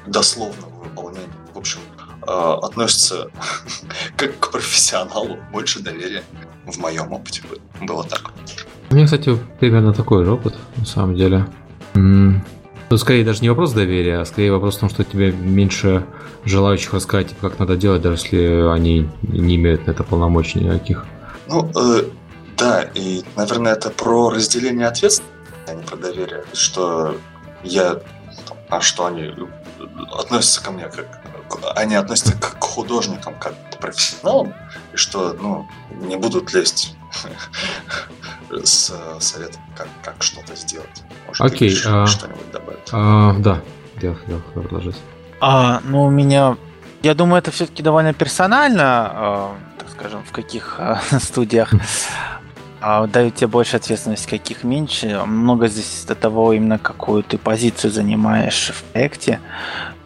[0.06, 1.26] дословного выполнения.
[1.54, 1.80] В общем,
[2.22, 3.30] э, относится
[4.16, 6.22] как к профессионалу, больше доверия
[6.66, 7.42] в моем опыте
[7.80, 8.32] было так.
[8.90, 11.46] У меня, кстати, примерно такой же опыт, на самом деле.
[12.90, 16.04] Ну, скорее даже не вопрос доверия, а скорее вопрос в том, что тебе меньше
[16.44, 21.06] желающих рассказать, типа, как надо делать, даже если они не имеют на это полномочий никаких.
[21.46, 22.02] Ну, э,
[22.56, 25.32] да, и, наверное, это про разделение ответственности,
[25.68, 26.42] а не про доверие.
[26.52, 27.14] Что
[27.62, 28.00] я...
[28.68, 29.34] А что они
[30.18, 31.22] относятся ко мне как...
[31.76, 34.52] Они относятся к художникам как к профессионалам,
[34.92, 35.68] и что, ну,
[36.08, 36.96] не будут лезть
[38.64, 41.02] с советом, как, как что-то сделать.
[41.26, 41.76] Может, Окей.
[41.86, 42.88] А, что-нибудь добавить.
[42.92, 43.60] А, да,
[44.00, 44.96] я хотел предложить.
[45.40, 46.56] А, ну, у меня...
[47.02, 51.72] Я думаю, это все-таки довольно персонально, э, так скажем, в каких э, студиях
[52.82, 55.22] э, дают тебе больше ответственности, каких меньше.
[55.24, 59.40] Много здесь от того, именно какую ты позицию занимаешь в проекте.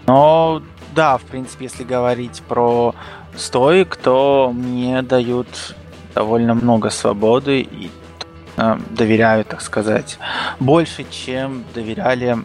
[0.06, 0.62] Но
[0.94, 2.94] да, в принципе, если говорить про
[3.36, 5.48] стоик, то мне дают
[6.15, 7.91] довольно много свободы и
[8.57, 10.19] э, доверяю, так сказать,
[10.61, 12.36] больше, чем доверяли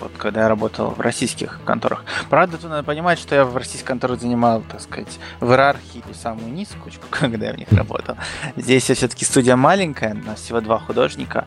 [0.00, 2.04] вот когда я работал в российских конторах.
[2.28, 6.52] Правда, тут надо понимать, что я в российских конторах занимал, так сказать, в иерархии самую
[6.52, 8.16] низкую, когда я в них работал.
[8.56, 11.46] Здесь все-таки студия маленькая, у нас всего два художника,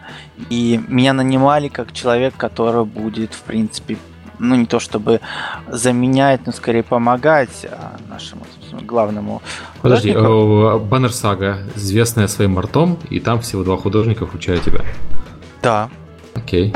[0.49, 3.97] и меня нанимали как человек, который будет, в принципе,
[4.39, 5.21] ну не то чтобы
[5.67, 8.43] заменять, но скорее помогать а, нашему
[8.81, 9.41] главному
[9.81, 14.81] Подожди, Баннер Сага, известная своим артом, и там всего два художника, включая тебя.
[15.61, 15.89] Да.
[16.35, 16.73] Окей.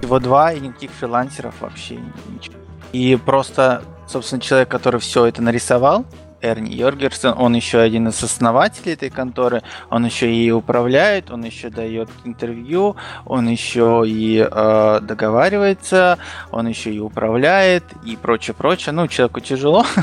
[0.00, 2.56] Всего два, и никаких фрилансеров вообще ничего.
[2.92, 6.04] И просто, собственно, человек, который все это нарисовал,
[6.40, 11.70] Эрни Йоргерсон, он еще один из основателей этой конторы, он еще и управляет, он еще
[11.70, 16.18] дает интервью, он еще и э, договаривается,
[16.50, 18.92] он еще и управляет и прочее, прочее.
[18.92, 19.84] Ну, человеку тяжело.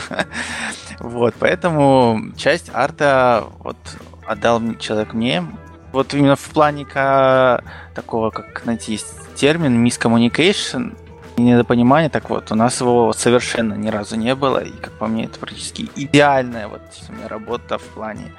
[1.00, 3.78] Вот, поэтому часть арта вот
[4.26, 5.44] отдал человек мне.
[5.92, 6.86] Вот именно в плане
[7.94, 10.96] такого, как, есть термин miscommunication,
[11.38, 15.26] недопонимание, так вот, у нас его совершенно ни разу не было, и, как по мне,
[15.26, 18.34] это практически идеальная вот у меня работа в плане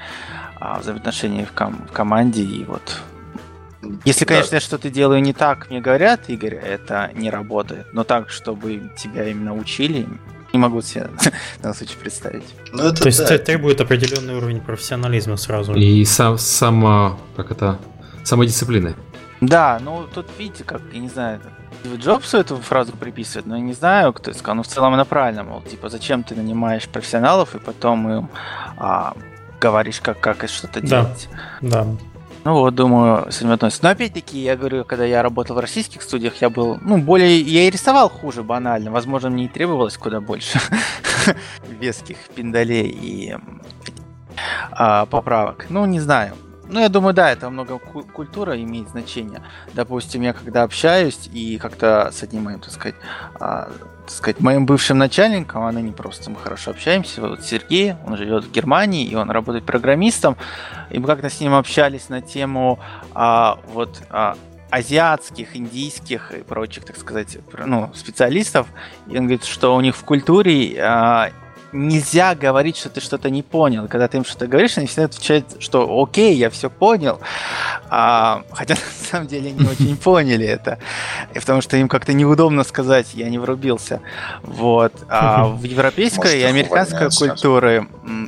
[0.61, 3.01] а, взаимоотношений в, ком- в команде, и вот
[4.05, 4.57] если, конечно, да.
[4.57, 7.87] я что-то делаю не так, мне говорят, Игорь, это не работает.
[7.93, 10.07] Но так, чтобы тебя именно учили,
[10.53, 11.09] не могу себе
[11.59, 12.45] в данном случае представить.
[12.73, 13.39] Ну, это, То есть да.
[13.39, 15.75] требует определенный уровень профессионализма сразу.
[15.75, 17.79] И сам, сама, как это,
[18.25, 18.95] самодисциплины.
[19.41, 21.41] Да, ну тут видите, как, я не знаю,
[21.97, 25.05] Джобсу эту фразу приписывают, но я не знаю, кто это сказал, но в целом она
[25.05, 28.29] правильно, мол, типа, зачем ты нанимаешь профессионалов и потом им
[28.77, 29.15] а,
[29.61, 30.87] говоришь, как, как что-то да.
[30.87, 31.29] делать.
[31.61, 31.87] Да.
[32.45, 33.85] Ну вот, думаю, с этим относится.
[33.85, 37.67] Но опять-таки, я говорю, когда я работал в российских студиях, я был, ну, более, я
[37.67, 38.91] и рисовал хуже банально.
[38.91, 40.61] Возможно, мне и требовалось куда больше
[41.81, 43.37] веских пиндалей и
[44.73, 45.67] а, поправок.
[45.71, 46.35] Ну, не знаю.
[46.69, 49.43] Ну, я думаю, да, это много культура имеет значение.
[49.75, 52.95] Допустим, я когда общаюсь и как-то с одним моим, так сказать,
[53.39, 53.71] а,
[54.03, 58.45] так сказать, моим бывшим начальником, а ныне просто мы хорошо общаемся, вот Сергей, он живет
[58.45, 60.37] в Германии, и он работает программистом,
[60.91, 62.79] и мы как-то с ним общались на тему
[63.15, 64.37] а, вот а,
[64.71, 68.67] азиатских, индийских и прочих, так сказать, ну, специалистов.
[69.07, 71.31] И он говорит, что у них в культуре а,
[71.75, 73.89] нельзя говорить, что ты что-то не понял.
[73.89, 77.21] Когда ты им что-то говоришь, они всегда отвечают, что окей, я все понял.
[77.91, 80.79] А, хотя на самом деле не очень поняли это.
[81.35, 84.01] И потому что им как-то неудобно сказать, я не врубился.
[84.43, 84.93] Вот.
[85.09, 87.87] А в европейской и американской культуре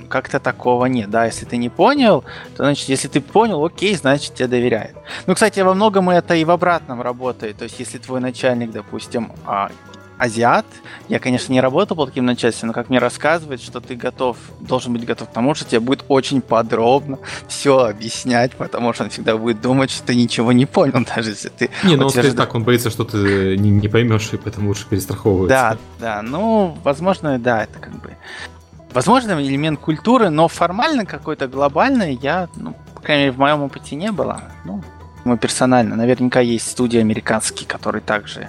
[0.08, 1.08] как-то такого нет.
[1.08, 2.24] Да, если ты не понял,
[2.56, 4.96] то значит, если ты понял, окей, значит, тебе доверяют.
[5.26, 7.58] Ну, кстати, во многом это и в обратном работает.
[7.58, 9.70] То есть, если твой начальник, допустим, а,
[10.18, 10.66] азиат.
[11.08, 14.92] Я, конечно, не работал по таким начальством, но как мне рассказывают, что ты готов, должен
[14.92, 17.18] быть готов к тому, что тебе будет очень подробно
[17.48, 21.48] все объяснять, потому что он всегда будет думать, что ты ничего не понял, даже если
[21.48, 21.70] ты...
[21.84, 24.86] Не, ну он скажет так, он боится, что ты не, не поймешь, и поэтому лучше
[24.88, 25.48] перестраховывается.
[25.48, 28.16] Да, да, ну, возможно, да, это как бы...
[28.92, 33.94] Возможно, элемент культуры, но формально какой-то глобальный я, ну, по крайней мере, в моем опыте
[33.94, 34.42] не было.
[34.64, 34.82] Ну,
[35.26, 35.96] мы персонально.
[35.96, 38.48] Наверняка есть студии американские, которые также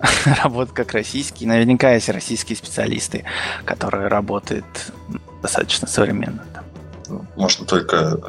[0.42, 1.48] работают как российские.
[1.48, 3.24] Наверняка есть российские специалисты,
[3.64, 4.64] которые работают
[5.42, 6.44] достаточно современно.
[7.36, 8.20] Можно только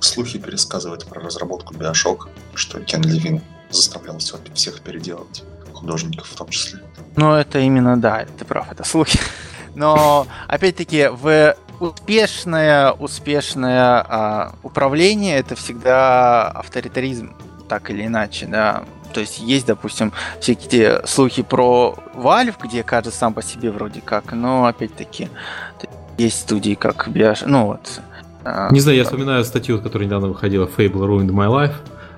[0.00, 4.18] слухи пересказывать про разработку Bioshock, что Кен Левин заставлял
[4.54, 6.80] всех переделать, художников в том числе.
[7.16, 9.18] Ну, это именно, да, ты прав, это слухи.
[9.74, 17.34] Но, опять-таки, в успешное, успешное а, управление это всегда авторитаризм,
[17.68, 18.84] так или иначе, да.
[19.12, 24.32] То есть есть, допустим, всякие слухи про Valve, где каждый сам по себе вроде как,
[24.32, 25.28] но опять-таки
[26.18, 28.00] есть студии, как Bioshock, ну вот.
[28.44, 31.74] А, Не знаю, я вспоминаю статью, которая недавно выходила, Fable Ruined My Life,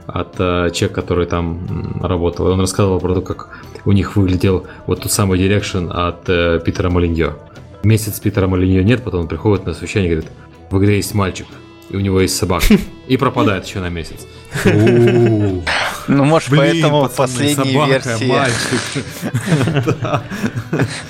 [0.07, 2.49] от uh, человека, который там работал.
[2.49, 3.49] И он рассказывал про то, как
[3.85, 7.35] у них выглядел вот тот самый direction от uh, Питера Молиньё.
[7.83, 10.33] Месяц Питера Молиньё нет, потом он приходит на совещание и говорит,
[10.71, 11.47] в игре есть мальчик,
[11.91, 12.67] и у него есть собака.
[13.09, 14.27] И пропадает еще на месяц.
[14.65, 18.33] Ну, может, поэтому последней версии...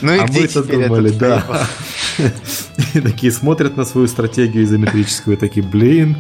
[0.01, 1.45] Ну и а мы-то думали, да.
[2.95, 6.17] И такие смотрят на свою стратегию изометрическую, такие, блин,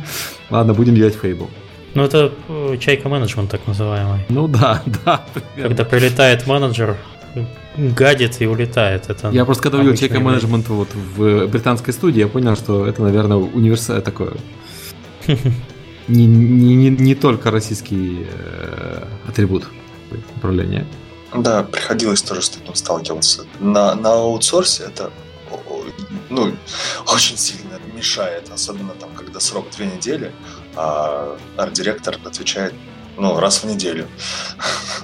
[0.50, 1.48] ладно, будем делать фейбл.
[1.94, 4.20] Ну, это э, чайка менеджмент так называемый.
[4.28, 5.24] Ну да, да.
[5.56, 6.96] Когда прилетает менеджер,
[7.88, 9.08] гадит и улетает.
[9.08, 13.02] Это я просто когда увидел чека менеджмент вот в британской студии, я понял, что это,
[13.02, 14.34] наверное, универсальное такое.
[16.08, 19.68] Не, не, не, не только российский э, атрибут
[20.34, 20.84] управления.
[21.32, 23.44] Да, приходилось тоже с таким сталкиваться.
[23.60, 25.12] На, на аутсорсе это
[26.30, 26.52] ну,
[27.12, 30.32] очень сильно мешает, особенно там, когда срок две недели,
[30.74, 32.74] а арт-директор отвечает
[33.16, 34.08] ну, раз в неделю.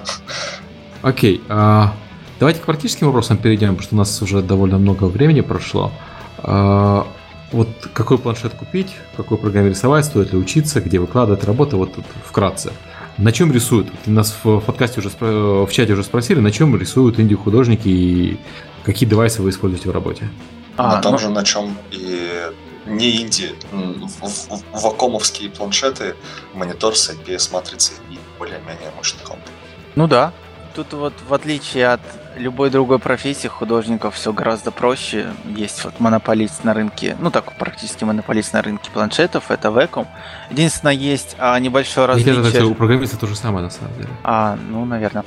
[1.03, 1.95] Окей, okay, а
[2.39, 5.91] Давайте к практическим вопросам перейдем, потому что у нас уже довольно много времени прошло.
[6.37, 7.07] А,
[7.51, 12.05] вот какой планшет купить, какой программе рисовать, стоит ли учиться, где выкладывать работы, вот тут
[12.23, 12.73] вкратце.
[13.17, 13.87] На чем рисуют?
[14.05, 18.39] Нас в подкасте уже в чате уже спросили, на чем рисуют инди-художники и
[18.83, 20.29] какие девайсы вы используете в работе?
[20.75, 21.17] А, на том ну...
[21.17, 22.51] же, на чем и
[22.85, 23.55] не инди,
[24.71, 26.15] вакомовские планшеты,
[26.53, 29.41] монитор с IPS-матрицей и более-менее мощный комп.
[29.95, 30.33] Ну да,
[30.77, 32.01] тут вот в отличие от
[32.35, 35.33] любой другой профессии художников все гораздо проще.
[35.45, 40.05] Есть вот монополист на рынке, ну так практически монополист на рынке планшетов, это Vacom.
[40.51, 42.47] Единственное, есть а, небольшое различие.
[42.47, 44.09] Это, у программиста то же самое на самом деле.
[44.23, 45.25] А, ну, наверное.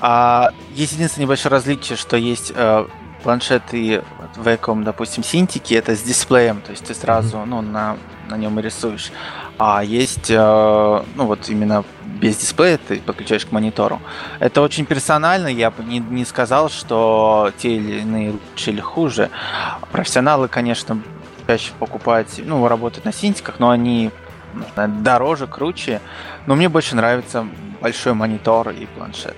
[0.00, 2.86] А, есть единственное небольшое различие, что есть а,
[3.22, 4.02] планшеты
[4.36, 7.46] Vacom, допустим, синтики, это с дисплеем, то есть ты сразу, mm-hmm.
[7.46, 7.96] ну, на,
[8.28, 9.10] на нем и рисуешь.
[9.58, 14.00] А есть, э, ну, вот именно без дисплея ты подключаешь к монитору.
[14.38, 19.30] Это очень персонально, я бы не, не сказал, что те или иные лучше или хуже.
[19.90, 21.00] Профессионалы, конечно,
[21.46, 24.10] чаще покупают, ну, работают на синтиках, но они
[24.76, 26.00] дороже, круче.
[26.46, 27.46] Но мне больше нравится
[27.80, 29.36] большой монитор и планшет.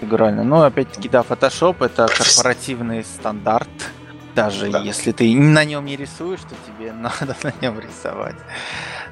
[0.00, 0.44] Фигурально.
[0.44, 3.68] Но опять-таки, да, Photoshop это корпоративный стандарт.
[4.34, 4.80] Даже да.
[4.80, 8.36] если ты на нем не рисуешь, то тебе надо на нем рисовать.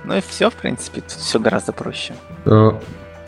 [0.05, 2.15] Ну и все, в принципе, тут все гораздо проще.
[2.47, 2.70] Э,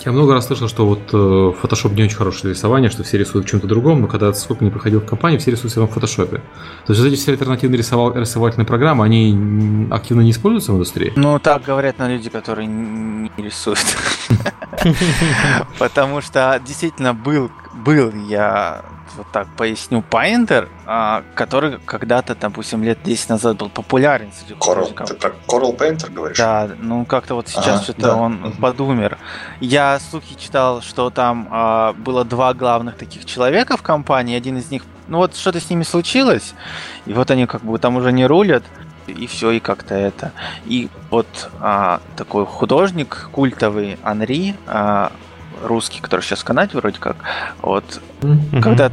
[0.05, 3.19] я много раз слышал, что вот э, Photoshop не очень хорошее для рисования, что все
[3.19, 5.95] рисуют в чем-то другом, но когда сколько не приходил в компанию, все рисуют все равно
[5.95, 6.41] в Photoshop.
[6.87, 11.13] То есть эти все альтернативные рисовал, рисовательные программы, они активно не используются в индустрии?
[11.17, 13.85] Ну, так говорят на люди, которые не рисуют.
[15.79, 18.83] Потому что действительно был, был я
[19.17, 24.93] вот так поясню, Painter, а, который когда-то, допустим, лет 10 назад был популярен среди Coral,
[25.05, 26.39] Ты про Coral Painter говоришь?
[26.39, 28.17] Да, ну как-то вот сейчас ага, что-то да.
[28.17, 29.19] он подумер.
[29.61, 34.71] Я слухи читал, что там а, было два главных таких человека в компании, один из
[34.71, 36.55] них, ну вот что-то с ними случилось,
[37.07, 38.63] и вот они как бы там уже не рулят,
[39.11, 40.33] и все, и как-то это.
[40.67, 45.13] И вот а, такой художник культовый Анри, а,
[45.63, 47.17] русский, который сейчас в Канаде вроде как,
[47.63, 48.63] вот, mm-hmm.
[48.63, 48.91] когда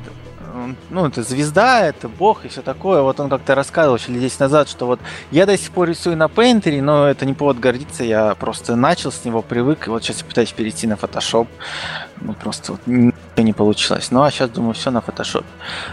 [0.90, 3.02] ну, это звезда, это бог и все такое.
[3.02, 5.00] Вот он как-то рассказывал еще лет 10 назад, что вот
[5.32, 9.12] я до сих пор рисую на Painter, но это не повод гордиться, я просто начал
[9.12, 11.48] с него, привык, и вот сейчас я пытаюсь перейти на Photoshop.
[12.22, 14.12] Ну, просто вот ничего не получилось.
[14.12, 15.46] Ну, а сейчас, думаю, все на Photoshop.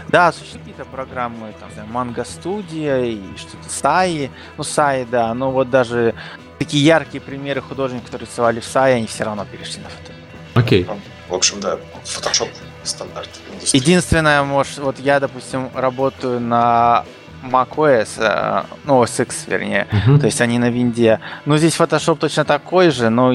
[0.09, 4.29] Да, существуют какие-то программы, там, Mango Studio и что-то Sai.
[4.57, 6.15] Ну, Sai, да, но вот даже
[6.59, 10.15] такие яркие примеры художников, которые рисовали в Sai, они все равно перешли на Photoshop.
[10.55, 10.83] Окей.
[10.83, 10.99] Okay.
[11.29, 12.49] В общем, да, Photoshop
[12.85, 13.29] стандарт.
[13.53, 13.81] Индустрии.
[13.81, 17.05] Единственное, может, вот я, допустим, работаю на
[17.43, 20.19] macOS, э, ну, OS X, вернее, uh-huh.
[20.19, 21.19] то есть они на винде.
[21.45, 23.33] Ну, здесь Photoshop точно такой же, но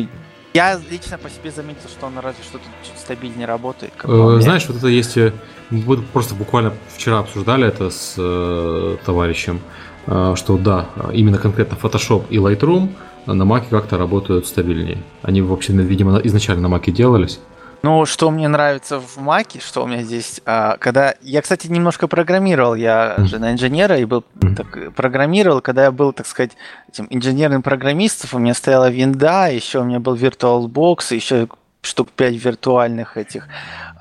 [0.52, 3.92] я лично по себе заметил, что он разве что тут чуть стабильнее работает.
[4.02, 5.16] Э, знаешь, вот это есть...
[5.16, 5.32] Э,
[5.70, 9.60] мы просто буквально вчера обсуждали это с э, товарищем,
[10.06, 12.94] э, что да, именно конкретно Photoshop и Lightroom–
[13.26, 14.98] на Маке как-то работают стабильнее.
[15.22, 17.40] Они вообще, видимо, изначально на Маке делались.
[17.82, 22.08] Ну, что мне нравится в Маке, что у меня здесь, а, когда я, кстати, немножко
[22.08, 24.24] программировал, я же на инженера и был
[24.56, 26.52] так, программировал, когда я был, так сказать,
[26.88, 31.48] этим инженерным программистом, у меня стояла винда, еще у меня был VirtualBox, еще
[31.82, 33.48] штук 5 виртуальных этих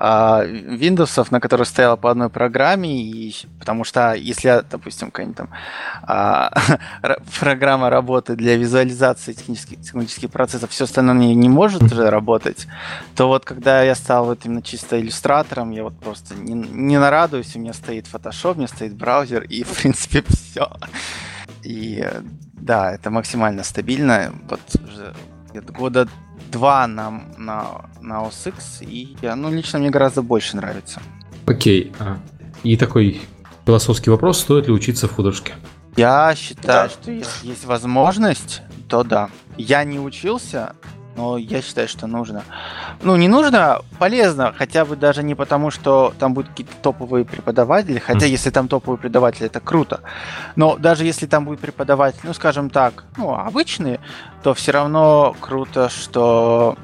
[0.00, 5.48] Windows, на которых стояла по одной программе, и, потому что если, допустим, какая-нибудь там
[6.02, 6.50] а,
[7.38, 12.66] программа работает для визуализации технических, технических процессов, все остальное не, не может уже работать,
[13.14, 17.54] то вот когда я стал вот именно чисто иллюстратором, я вот просто не, не нарадуюсь,
[17.56, 20.70] у меня стоит Photoshop, у меня стоит браузер, и в принципе все.
[21.62, 22.08] И
[22.54, 24.32] да, это максимально стабильно.
[24.48, 25.14] Вот уже
[25.72, 26.08] года
[26.50, 31.00] два на, на, на OS X, и ну, лично мне гораздо больше нравится.
[31.46, 31.92] Окей.
[31.98, 32.18] А,
[32.62, 33.20] и такой
[33.64, 35.54] философский вопрос, стоит ли учиться в художке?
[35.96, 36.94] Я считаю, да.
[36.94, 39.30] что если есть возможность, то да.
[39.56, 40.74] Я не учился,
[41.16, 42.44] но я считаю, что нужно.
[43.02, 47.98] Ну, не нужно, полезно, хотя бы даже не потому, что там будут какие-то топовые преподаватели,
[47.98, 48.30] хотя mm.
[48.30, 50.00] если там топовые преподаватели, это круто.
[50.56, 54.00] Но даже если там будет преподаватель, ну, скажем так, ну, обычные,
[54.42, 56.76] то все равно круто, что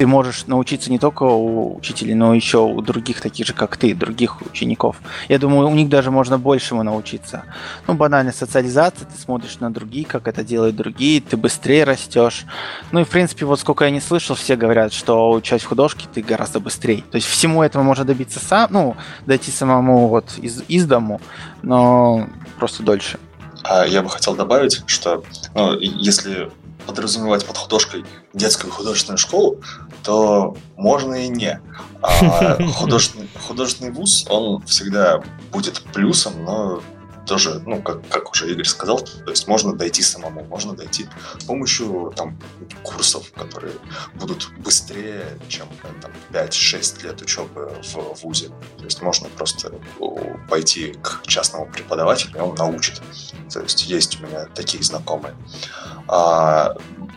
[0.00, 3.94] ты можешь научиться не только у учителей, но еще у других таких же, как ты,
[3.94, 4.96] других учеников.
[5.28, 7.42] Я думаю, у них даже можно большему научиться.
[7.86, 12.46] Ну, банальная социализация, ты смотришь на другие, как это делают другие, ты быстрее растешь.
[12.92, 16.08] Ну и, в принципе, вот сколько я не слышал, все говорят, что учась в художке
[16.10, 17.04] ты гораздо быстрее.
[17.10, 18.96] То есть всему этому можно добиться сам, ну,
[19.26, 21.20] дойти самому вот из, из дому,
[21.60, 22.26] но
[22.58, 23.18] просто дольше.
[23.64, 25.22] А я бы хотел добавить, что
[25.54, 26.50] ну, если
[26.86, 28.04] подразумевать под художкой
[28.34, 29.60] детскую художественную школу,
[30.02, 31.60] то можно и не.
[32.02, 36.82] А художественный, художественный вуз, он всегда будет плюсом, но
[37.30, 41.08] тоже, ну, как, как уже Игорь сказал, то есть можно дойти самому, можно дойти
[41.38, 42.36] с помощью там
[42.82, 43.74] курсов, которые
[44.14, 45.68] будут быстрее, чем
[46.00, 48.48] там, 5-6 лет учебы в ВУЗе.
[48.78, 49.72] То есть можно просто
[50.48, 53.00] пойти к частному преподавателю, и он научит.
[53.52, 55.36] То есть есть у меня такие знакомые.
[56.08, 56.74] А,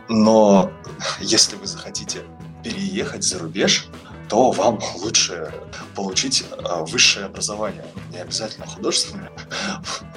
[0.09, 0.71] но
[1.19, 2.21] если вы захотите
[2.63, 3.87] переехать за рубеж,
[4.29, 5.51] то вам лучше
[5.95, 7.83] получить а, высшее образование.
[8.11, 9.29] Не обязательно художественное,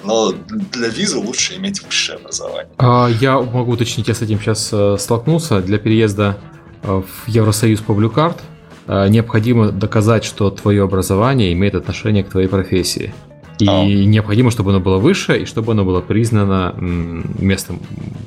[0.04, 0.32] но
[0.72, 2.70] для визы лучше иметь высшее образование.
[2.78, 5.60] А, я могу уточнить, я с этим сейчас э, столкнулся.
[5.60, 6.38] Для переезда
[6.82, 13.12] э, в Евросоюз по э, необходимо доказать, что твое образование имеет отношение к твоей профессии.
[13.58, 13.84] И а.
[13.84, 17.80] необходимо, чтобы оно было выше, и чтобы оно было признано местом,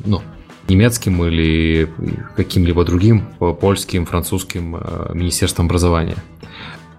[0.05, 0.21] ну,
[0.69, 1.89] немецким или
[2.35, 3.21] каким-либо другим
[3.59, 6.17] польским, французским э, министерством образования.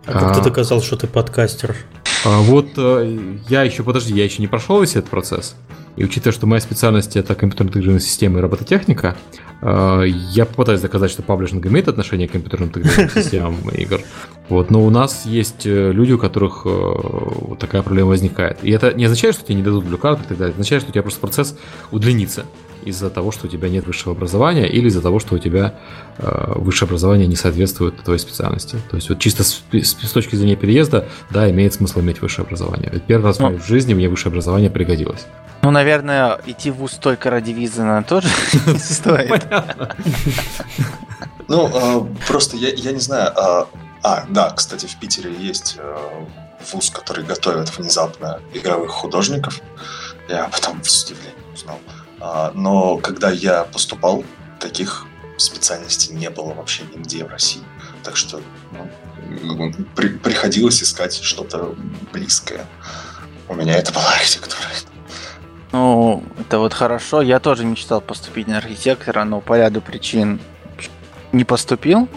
[0.07, 1.77] А как ты а, доказал, что ты подкастер?
[2.25, 3.19] А, вот э,
[3.49, 5.55] я еще, подожди, я еще не прошел весь этот процесс.
[5.97, 9.17] И учитывая, что моя специальность это компьютерные интегрированные системы и робототехника,
[9.63, 14.01] э, я попытаюсь доказать, что паблишинг имеет отношение к компьютерным интегрированным системам игр.
[14.49, 18.59] Вот, но у нас есть люди, у которых э, такая проблема возникает.
[18.63, 20.53] И это не означает, что тебе не дадут блюкарты и так далее.
[20.53, 21.57] Это означает, что у тебя просто процесс
[21.91, 22.47] удлинится
[22.85, 25.75] из-за того, что у тебя нет высшего образования, или из-за того, что у тебя
[26.19, 28.77] э, высшее образование не соответствует твоей специальности.
[28.91, 32.45] То есть вот чисто с, с, с точки зрения переезда, да, имеет смысл иметь высшее
[32.45, 32.91] образование.
[32.93, 35.27] Ведь первый раз ну, в жизни мне высшее образование пригодилось.
[35.63, 38.29] Ну, наверное, идти в ВУЗ только ради визы тоже
[38.67, 39.47] не стоит.
[41.49, 43.33] Ну, а, просто я, я не знаю.
[43.37, 43.69] А,
[44.03, 45.97] а, да, кстати, в Питере есть э,
[46.73, 49.61] вуз, который готовит внезапно игровых художников.
[50.29, 51.79] Я потом с удивлением узнал.
[52.21, 54.25] А, но когда я поступал,
[54.59, 55.07] таких
[55.37, 57.63] специальностей не было вообще нигде в России.
[58.03, 58.41] Так что
[59.43, 61.75] ну, при, приходилось искать что-то
[62.13, 62.67] близкое.
[63.49, 64.69] У меня это была архитектура.
[65.73, 67.23] Ну, это вот хорошо.
[67.23, 70.41] Я тоже мечтал поступить на архитектора, но по ряду причин
[71.33, 72.09] не поступил.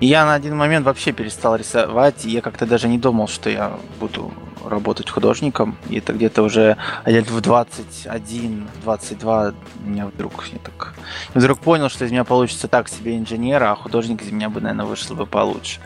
[0.00, 3.50] И я на один момент вообще перестал рисовать, и я как-то даже не думал, что
[3.50, 4.32] я буду
[4.68, 5.76] работать художником.
[5.88, 6.76] И это где-то уже
[7.06, 10.94] лет в 21-22 меня вдруг я так
[11.34, 14.86] вдруг понял, что из меня получится так себе инженера, а художник из меня бы, наверное,
[14.86, 15.80] вышел бы получше.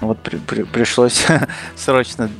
[0.00, 1.26] Вот при, при, пришлось
[1.76, 2.30] срочно,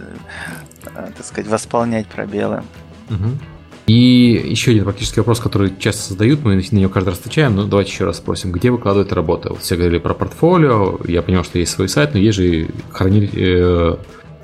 [0.85, 2.63] э, так сказать, восполнять пробелы.
[3.09, 3.39] Угу.
[3.87, 7.65] И еще один практический вопрос, который часто задают, мы на него каждый раз отвечаем, но
[7.65, 9.51] давайте еще раз спросим, где выкладывают работы?
[9.51, 13.31] Вот все говорили про портфолио, я понял, что есть свой сайт, но есть же хранили,
[13.33, 13.97] э,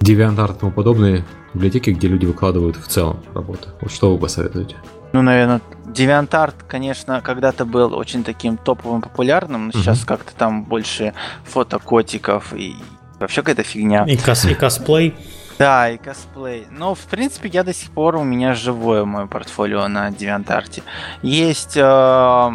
[0.03, 1.25] DeviantArt и тому подобные
[1.55, 3.69] библиотеки, где люди выкладывают в целом работы.
[3.81, 4.77] Вот что вы посоветуете?
[5.13, 10.07] Ну, наверное, DeviantArt, конечно, когда-то был очень таким топовым, популярным, но сейчас uh-huh.
[10.07, 11.13] как-то там больше
[11.45, 12.75] фото котиков и
[13.21, 14.05] вообще какая-то фигня.
[14.05, 15.15] И, кос- и косплей.
[15.59, 16.67] Да, и косплей.
[16.71, 20.83] Но, в принципе, я до сих пор, у меня живое мое портфолио на DeviantArt.
[21.23, 22.51] Есть э,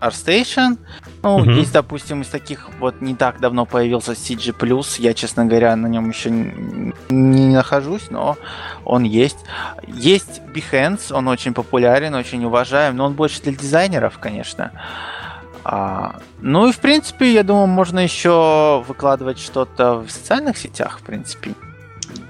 [0.00, 0.78] ArtStation,
[1.22, 1.50] ну, угу.
[1.50, 4.54] есть, допустим, из таких вот не так давно появился CG+,
[4.98, 8.36] я, честно говоря, на нем еще не, не нахожусь, но
[8.84, 9.38] он есть.
[9.86, 14.72] Есть Behance, он очень популярен, очень уважаем, но он больше для дизайнеров, конечно.
[15.64, 21.02] А, ну и, в принципе, я думаю, можно еще выкладывать что-то в социальных сетях, в
[21.02, 21.54] принципе.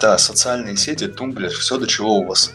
[0.01, 2.53] Да, социальные сети, тумблер, все, до чего у вас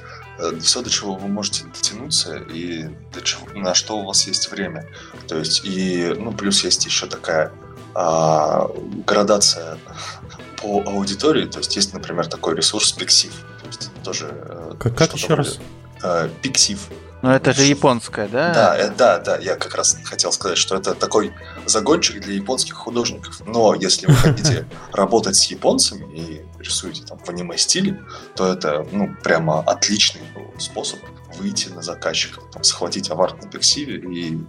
[0.62, 4.88] все, до чего вы можете дотянуться и до чего, на что у вас есть время.
[5.28, 7.52] То есть, и, ну, плюс есть еще такая
[7.96, 8.70] а,
[9.06, 9.78] градация
[10.62, 11.46] по аудитории.
[11.46, 13.32] То есть, есть, например, такой ресурс Pixiv.
[13.62, 14.30] То есть, тоже...
[14.32, 15.60] Э, как, как еще раз?
[16.04, 16.80] Э, Pixiv.
[17.24, 18.54] Ну, это же японская, да?
[18.54, 19.38] Да, э, да, да.
[19.38, 21.34] Я как раз хотел сказать, что это такой
[21.66, 23.42] загончик для японских художников.
[23.46, 28.02] Но если вы хотите работать с японцами и рисуете там в аниме-стиле,
[28.36, 30.22] то это, ну, прямо отличный
[30.58, 31.00] способ
[31.38, 34.40] выйти на заказчика, там, схватить аварт на пиксиве и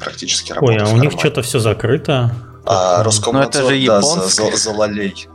[0.00, 0.82] практически работать.
[0.82, 2.34] Ой, а у них что-то все закрыто.
[2.64, 5.28] А Роскомнадзор, ну, это же да, за, за, за лолей.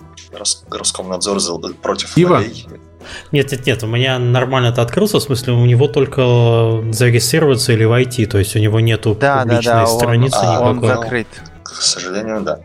[0.69, 2.35] Роскомнадзор за, против Ива.
[2.35, 2.67] лолей
[3.31, 7.83] нет, нет, нет, у меня нормально это открылся, в смысле у него только зарегистрироваться или
[7.83, 10.69] войти, то есть у него нету да, публичной да, да, страницы он, никакой.
[10.69, 11.27] Он закрыт.
[11.63, 12.59] К сожалению, да.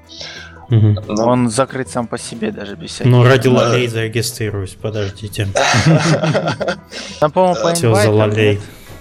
[0.71, 1.15] Угу.
[1.15, 1.27] Но...
[1.27, 3.11] Он закрыт сам по себе даже без всяких.
[3.11, 5.49] Ну, ради лолей зарегистрируюсь, подождите.
[7.21, 8.61] Там, по-моему, по Все за лолей.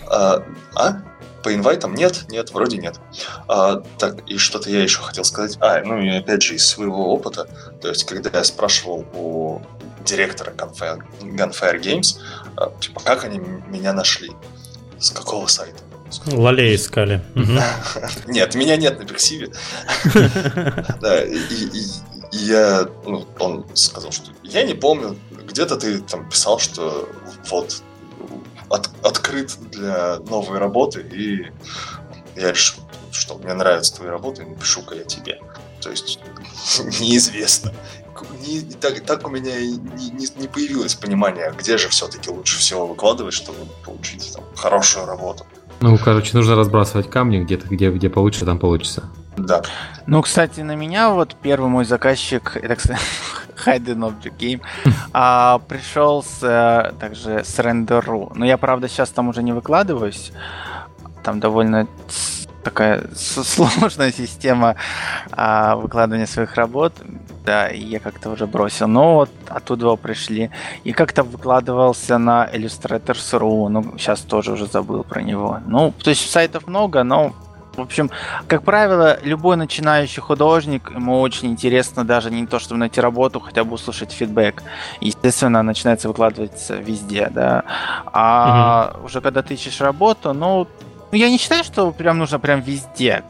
[0.10, 1.02] А?
[1.44, 3.00] По инвайтам нет, нет, вроде нет.
[3.48, 5.58] А, так, и что-то я еще хотел сказать.
[5.62, 7.48] А, ну и опять же из своего опыта,
[7.82, 9.62] то есть когда я спрашивал у
[10.04, 12.18] директора Gunfire, Gunfire Games,
[12.58, 14.32] а, типа, как они меня нашли,
[15.00, 15.84] с какого сайта.
[16.26, 17.22] Лолей искали.
[18.28, 19.52] Нет, меня нет на персиве.
[21.02, 21.38] Да, и
[22.32, 27.10] я, ну, он сказал, что я не помню, где-то ты там писал, что
[27.50, 27.82] вот
[28.70, 31.52] от, открыт для новой работы, и
[32.36, 35.40] я решил, что мне нравятся твои работы, напишу-ка я тебе.
[35.82, 36.20] То есть
[37.00, 37.74] неизвестно.
[38.46, 42.88] Не, так, так у меня не, не, не появилось понимание, где же все-таки лучше всего
[42.88, 45.46] выкладывать, чтобы получить там, хорошую работу.
[45.80, 49.04] Ну, короче, нужно разбрасывать камни где-то, где, где получится, там получится.
[49.38, 49.62] Да.
[50.08, 53.00] Ну, кстати, на меня вот первый мой заказчик, это, кстати,
[53.66, 54.62] Hidden Object Game,
[55.14, 58.32] а, пришел с, а, также с Render.ru.
[58.34, 60.32] Но я, правда, сейчас там уже не выкладываюсь.
[61.24, 61.88] Там довольно
[62.68, 64.76] такая сложная система
[65.32, 66.94] а, выкладывания своих работ.
[67.46, 68.88] Да, и я как-то уже бросил.
[68.88, 70.50] Но вот оттуда пришли.
[70.84, 73.70] И как-то выкладывался на Illustrators.ru.
[73.70, 75.60] Ну, сейчас тоже уже забыл про него.
[75.66, 77.34] Ну, то есть сайтов много, но
[77.78, 78.10] В общем,
[78.48, 83.64] как правило, любой начинающий художник, ему очень интересно даже не то, чтобы найти работу, хотя
[83.64, 84.64] бы услышать фидбэк.
[85.00, 87.64] Естественно, начинается выкладываться везде, да.
[88.06, 89.06] А угу.
[89.06, 90.68] уже когда ты ищешь работу, ну,
[91.12, 93.24] я не считаю, что прям нужно прям везде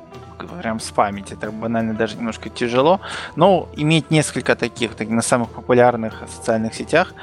[0.62, 1.32] прям спамить.
[1.32, 3.00] Это банально даже немножко тяжело.
[3.36, 7.14] Но иметь несколько таких, так, на самых популярных социальных сетях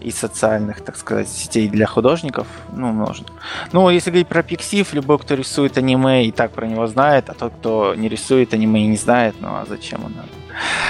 [0.00, 3.26] и социальных, так сказать, сетей для художников, ну, нужно.
[3.72, 7.34] Ну, если говорить про Пиксив, любой, кто рисует аниме, и так про него знает, а
[7.34, 10.28] тот, кто не рисует аниме и не знает, ну, а зачем он надо?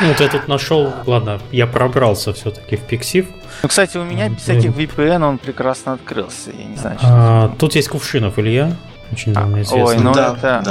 [0.02, 3.26] Ну, вот я тут нашел, ладно, я пробрался все-таки в Пиксив.
[3.62, 7.48] Ну, кстати, у меня без всяких VPN он прекрасно открылся, я не знаю, что а,
[7.58, 8.76] Тут есть Кувшинов, Илья,
[9.12, 9.84] очень давно известно.
[9.84, 10.62] Ой, ну да, это...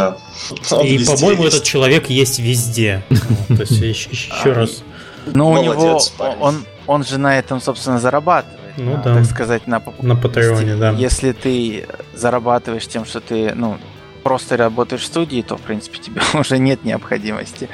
[0.72, 0.84] да.
[0.84, 3.04] И, по-моему, этот человек есть везде.
[3.48, 4.84] То есть еще раз.
[5.26, 6.00] Ну, у него,
[6.40, 8.60] он, он же на этом, собственно, зарабатывает.
[8.78, 9.16] Ну да.
[9.16, 10.92] Так сказать, на, на Патреоне, да.
[10.92, 13.78] Если ты зарабатываешь тем, что ты, ну,
[14.24, 17.70] просто работаешь в студии, то, в принципе, тебе уже нет необходимости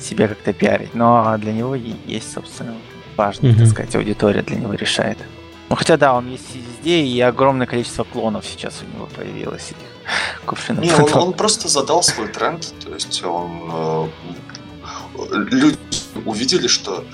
[0.00, 0.94] себя как-то пиарить.
[0.94, 2.74] Но для него есть, собственно,
[3.16, 5.18] важная, так сказать, аудитория для него решает.
[5.68, 9.72] Ну, хотя да, он есть везде, и огромное количество клонов сейчас у него появилось.
[10.46, 10.84] Кувшинов.
[10.84, 13.70] Не, он, он просто задал свой тренд, то есть он...
[13.72, 14.08] Э,
[15.30, 15.78] люди
[16.24, 17.04] увидели, что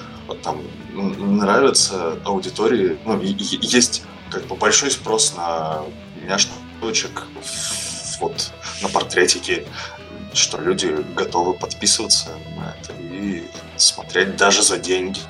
[0.42, 0.62] там
[0.94, 5.82] нравится аудитории, ну, есть как бы большой спрос на
[6.22, 7.24] няшночек,
[8.20, 8.52] вот,
[8.82, 9.66] на портретики,
[10.32, 15.20] что люди готовы подписываться на это и смотреть даже за деньги.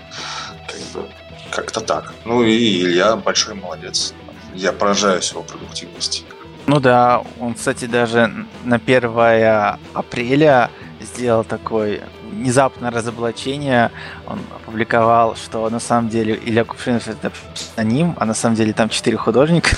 [0.67, 1.09] Как бы
[1.51, 2.15] как-то так.
[2.25, 4.15] Ну и Илья большой молодец.
[4.55, 6.25] Я поражаюсь его продуктивности.
[6.67, 8.33] Ну да, он, кстати, даже
[8.65, 10.71] на 1 апреля
[11.01, 13.90] сделал такой внезапное разоблачение.
[14.27, 18.89] Он опубликовал, что на самом деле Илья Кувшинов это псевдоним, а на самом деле там
[18.89, 19.77] четыре художника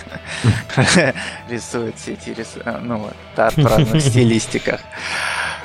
[1.49, 2.37] рисуют все эти
[2.83, 4.81] ну, в разных стилистиках.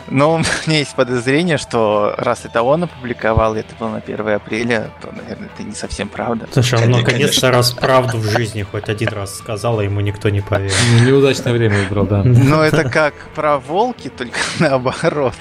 [0.07, 4.27] Но у меня есть подозрение, что раз это он опубликовал, и это было на 1
[4.29, 6.47] апреля, то, наверное, это не совсем правда.
[6.51, 10.41] Слушай, он наконец-то раз правду в жизни хоть один раз сказал, а ему никто не
[10.41, 10.75] поверил.
[10.99, 12.23] Ну, неудачное время выбрал, да.
[12.23, 15.35] Ну, это как про волки, только наоборот.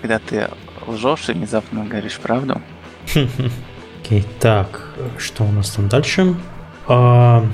[0.00, 0.48] Когда ты
[0.86, 2.60] лжешь и внезапно говоришь правду.
[4.02, 4.88] Окей, так,
[5.18, 6.34] что у нас там дальше?
[6.86, 7.44] А,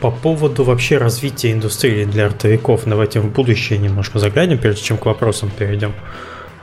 [0.00, 5.06] по поводу вообще развития индустрии для артовиков, давайте в будущее немножко заглянем, прежде чем к
[5.06, 5.92] вопросам перейдем.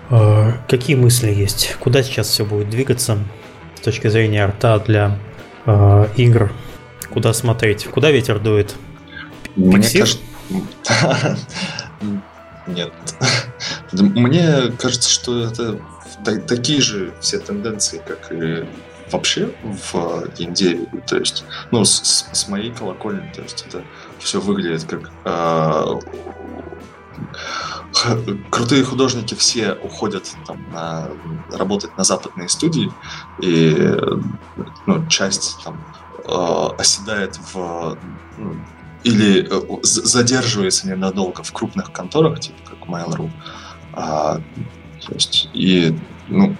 [0.09, 1.75] А, какие мысли есть?
[1.79, 3.17] Куда сейчас все будет двигаться
[3.75, 5.17] с точки зрения арта для
[5.65, 6.51] э, игр?
[7.09, 7.85] Куда смотреть?
[7.85, 8.75] Куда ветер дует?
[9.55, 10.17] Мне кажется...
[12.71, 12.91] Нет.
[13.91, 15.79] Мне кажется, что это
[16.47, 18.65] такие же все тенденции, как и
[19.11, 19.53] вообще
[19.83, 20.85] в геймдеве.
[21.07, 23.83] То есть, ну, с, с моей колокольни, то есть это
[24.19, 25.99] все выглядит как э,
[28.49, 31.09] крутые художники все уходят там, на,
[31.51, 32.91] работать на западные студии,
[33.41, 33.75] и
[34.85, 35.83] ну, часть там,
[36.25, 37.97] э, оседает в
[38.37, 38.55] ну,
[39.03, 43.29] или э, задерживается ненадолго в крупных конторах, типа как Mail.ru.
[43.93, 44.37] А,
[45.05, 45.97] то есть, и
[46.27, 46.55] ну,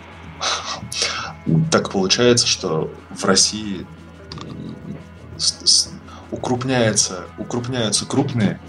[1.72, 3.86] так получается, что в России
[6.32, 8.60] укрупняется, укрупняются крупные,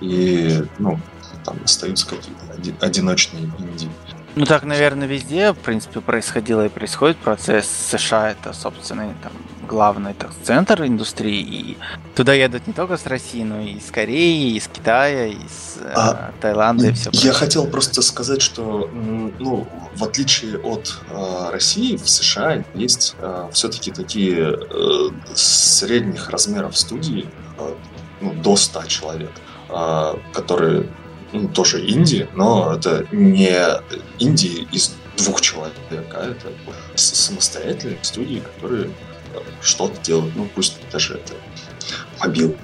[0.00, 0.98] и ну,
[1.44, 3.88] там остаются какие-то одиночные инди.
[4.36, 7.68] Ну так, наверное, везде, в принципе, происходило и происходит процесс.
[7.68, 9.32] США это, собственно, там,
[9.64, 11.42] главный так, центр индустрии.
[11.42, 11.76] И
[12.14, 16.32] туда едут не только с России, но и из Кореи, из Китая, из э, а,
[16.40, 17.10] Таиланда и все.
[17.12, 19.66] Я хотел просто сказать, что, ну,
[19.96, 27.28] в отличие от э, России, в США есть э, все-таки такие э, средних размеров студии,
[27.58, 27.74] э,
[28.20, 29.32] ну, до 100 человек,
[29.68, 30.88] э, которые
[31.32, 33.52] ну, тоже Индии, но это не
[34.18, 36.52] Индии из двух человек, а это
[36.94, 38.90] самостоятельные студии, которые
[39.62, 41.34] что-то делают, ну пусть даже это
[42.20, 42.56] мобил.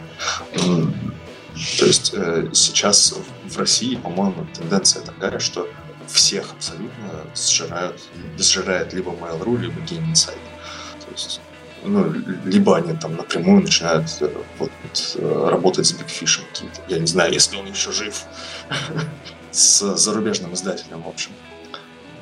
[1.79, 3.15] То есть э, сейчас
[3.45, 5.69] в России, по-моему, тенденция такая, что
[6.09, 8.01] всех абсолютно сжирают,
[8.39, 10.39] сжирает либо Mail.ru, либо Game Insight.
[11.05, 11.41] То есть
[11.83, 12.13] ну,
[12.45, 14.71] либо они там напрямую начинают э, вот,
[15.17, 16.81] э, работать с Бигфишем какие-то.
[16.89, 18.25] Я не знаю, если он еще жив
[19.51, 21.31] с зарубежным издателем, в общем.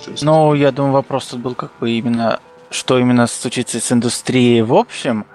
[0.06, 0.22] Есть...
[0.22, 4.74] Ну, я думаю, вопрос тут был как бы именно, что именно случится с индустрией в
[4.74, 5.26] общем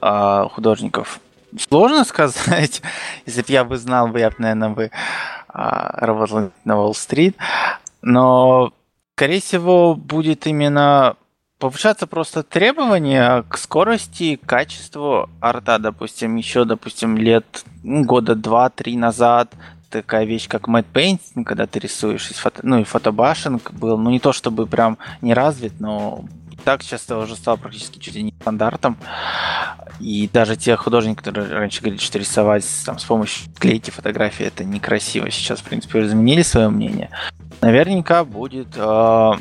[0.00, 1.20] а, художников.
[1.58, 2.82] Сложно сказать.
[3.26, 4.90] Если бы я бы знал, я бы, наверное, бы
[5.54, 7.36] работал на Уолл-стрит.
[8.00, 8.72] Но,
[9.14, 11.16] скорее всего, будет именно
[11.58, 19.54] повышаться просто требования к скорости, качеству арта, допустим, еще, допустим, лет года два-три назад
[19.90, 24.18] такая вещь, как Mad Painting, когда ты рисуешь, фото, ну и фотобашинг был, ну не
[24.18, 26.24] то чтобы прям не развит, но
[26.56, 28.96] так сейчас это уже стало практически чуть ли не стандартом.
[30.00, 34.64] И даже те художники, которые раньше говорили, что рисовать там, с помощью клейки фотографии это
[34.64, 37.10] некрасиво, сейчас, в принципе, уже изменили свое мнение.
[37.60, 39.32] Наверняка будет э,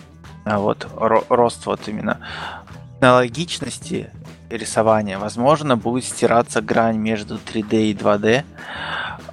[0.45, 0.87] вот
[1.29, 2.19] рост вот именно
[3.01, 4.11] логичности
[4.49, 5.17] рисования.
[5.17, 8.43] Возможно, будет стираться грань между 3D и 2D э,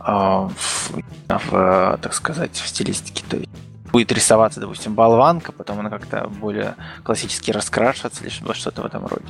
[0.01, 0.93] в,
[1.29, 3.25] в, так сказать, в стилистике.
[3.29, 3.51] То есть
[3.91, 9.27] будет рисоваться, допустим, болванка, потом она как-то более классически раскрашиваться или что-то в этом роде.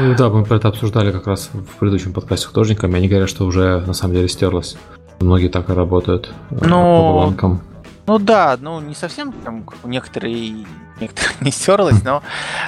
[0.00, 2.96] Ну да, мы про это обсуждали как раз в предыдущем подкасте с художниками.
[2.96, 4.76] Они говорят, что уже на самом деле стерлось.
[5.20, 6.78] Многие так и работают э, Но...
[6.78, 7.62] по болванкам.
[8.06, 10.66] Ну да, ну не совсем там у некоторые,
[11.00, 12.22] некоторых не стерлось, но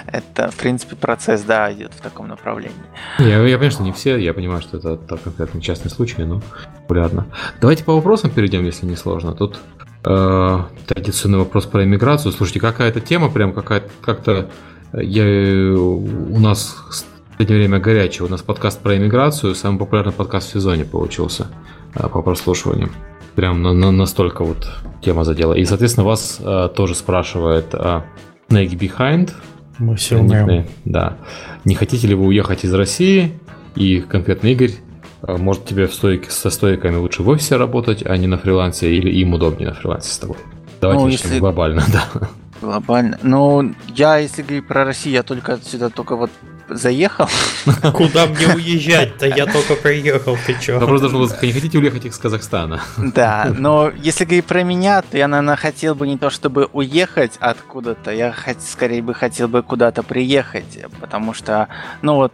[0.06, 2.76] это, в принципе, процесс, да, идет в таком направлении.
[3.18, 6.40] Я, я понимаю, что не все, я понимаю, что это так конкретно частный случай, но
[6.82, 7.26] популярно.
[7.60, 9.34] Давайте по вопросам перейдем, если не сложно.
[9.34, 9.60] Тут
[10.06, 12.32] э, традиционный вопрос про иммиграцию.
[12.32, 14.50] Слушайте, какая-то тема прям какая-то как-то
[14.92, 18.26] э, я, у нас в последнее время горячая.
[18.26, 21.48] У нас подкаст про иммиграцию, самый популярный подкаст в сезоне получился
[21.94, 22.90] э, по прослушиваниям.
[23.34, 24.66] Прям на, на, настолько вот
[25.02, 25.52] тема задела.
[25.52, 28.02] И, соответственно, вас э, тоже спрашивает э,
[28.48, 29.32] Snake Behind.
[29.78, 30.66] Мы все умеем.
[30.86, 31.18] Да.
[31.64, 33.32] Не хотите ли вы уехать из России?
[33.74, 34.85] И конкретно Игорь а,
[35.22, 39.10] может тебе в стойке, со стойками лучше в офисе работать, а не на фрилансе, или
[39.10, 40.36] им удобнее на фрилансе с тобой?
[40.80, 41.38] Давайте ну, если...
[41.38, 42.28] глобально, да.
[42.60, 43.18] Глобально.
[43.22, 46.30] Ну, я, если говорить про Россию, я только сюда только вот
[46.68, 47.28] заехал.
[47.92, 49.26] Куда мне уезжать-то?
[49.26, 50.78] Я только приехал, ты чё?
[50.78, 52.80] Вопрос даже был, не хотите уехать из Казахстана?
[52.96, 57.36] Да, но если говорить про меня, то я, наверное, хотел бы не то чтобы уехать
[57.40, 61.68] откуда-то, я скорее бы хотел бы куда-то приехать, потому что,
[62.02, 62.32] ну вот,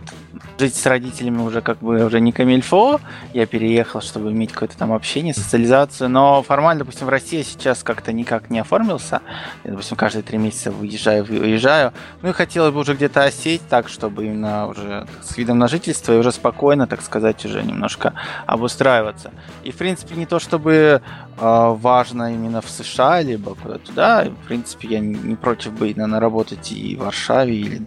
[0.59, 3.00] жить с родителями уже как бы уже не камильфо,
[3.32, 8.12] я переехал, чтобы иметь какое-то там общение, социализацию, но формально, допустим, в России сейчас как-то
[8.12, 9.20] никак не оформился,
[9.64, 11.92] я, допустим, каждые три месяца выезжаю, выезжаю,
[12.22, 16.12] ну и хотелось бы уже где-то осесть так, чтобы именно уже с видом на жительство
[16.12, 18.14] и уже спокойно, так сказать, уже немножко
[18.46, 19.32] обустраиваться.
[19.64, 21.00] И, в принципе, не то чтобы э,
[21.36, 26.72] важно именно в США, либо куда-то туда, в принципе, я не против бы, наверное, работать
[26.72, 27.82] и в Варшаве,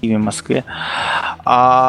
[0.00, 0.64] или в Москве.
[1.44, 1.85] А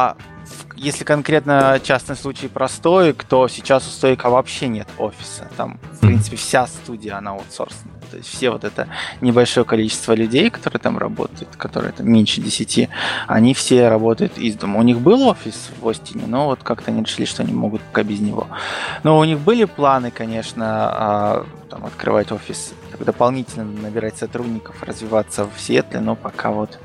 [0.76, 5.50] если конкретно частный случай про стоик, то сейчас у стоика вообще нет офиса.
[5.58, 7.94] Там, в принципе, вся студия, она аутсорсная.
[8.12, 8.88] То есть все вот это
[9.20, 12.90] небольшое количество людей, которые там работают, которые там меньше 10,
[13.28, 14.80] они все работают из дома.
[14.80, 18.04] У них был офис в Остине, но вот как-то они решили, что они могут пока
[18.04, 18.48] без него.
[19.04, 25.60] Но у них были планы, конечно, а, там, открывать офис, дополнительно набирать сотрудников, развиваться в
[25.60, 26.80] Сиэтле, но пока вот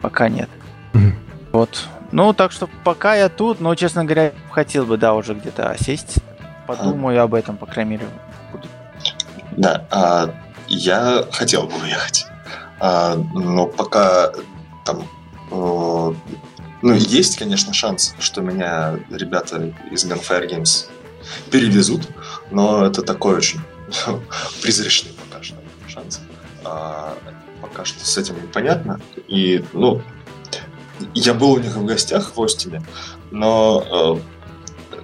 [0.00, 0.48] пока нет.
[0.92, 1.27] Mm-hmm.
[1.58, 1.88] Вот.
[2.12, 6.18] Ну, так что пока я тут, но, честно говоря, хотел бы, да, уже где-то сесть.
[6.68, 7.24] Подумаю а...
[7.24, 8.06] об этом, по крайней мере,
[8.52, 8.68] буду.
[9.56, 10.32] Да, а,
[10.68, 12.26] я хотел бы уехать.
[12.78, 14.30] А, но пока
[14.84, 15.04] там...
[15.50, 16.14] О,
[16.82, 20.86] ну, есть, конечно, шанс, что меня ребята из Gunfire Games
[21.50, 22.06] перевезут,
[22.52, 23.60] но это такой очень
[24.62, 25.56] призрачный пока что
[25.88, 26.20] шанс.
[26.64, 27.16] А,
[27.60, 29.00] пока что с этим непонятно.
[29.26, 30.02] И, ну,
[31.14, 32.82] я был у них в гостях в Остине,
[33.30, 34.20] но,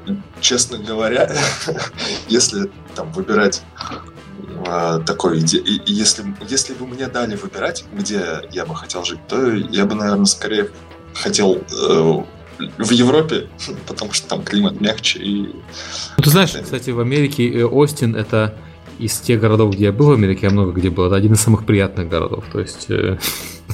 [0.07, 1.31] э, честно говоря,
[2.29, 3.63] если там выбирать
[4.67, 9.85] э, такой, если, если бы мне дали выбирать, где я бы хотел жить, то я
[9.85, 10.71] бы, наверное, скорее
[11.15, 12.23] хотел э,
[12.79, 13.49] в Европе,
[13.87, 15.43] потому что там климат мягче и...
[16.17, 18.55] Ну, ты знаешь, кстати, в Америке Остин это
[18.99, 21.41] из тех городов, где я был в Америке, я много где был, это один из
[21.41, 22.45] самых приятных городов.
[22.53, 22.89] То есть...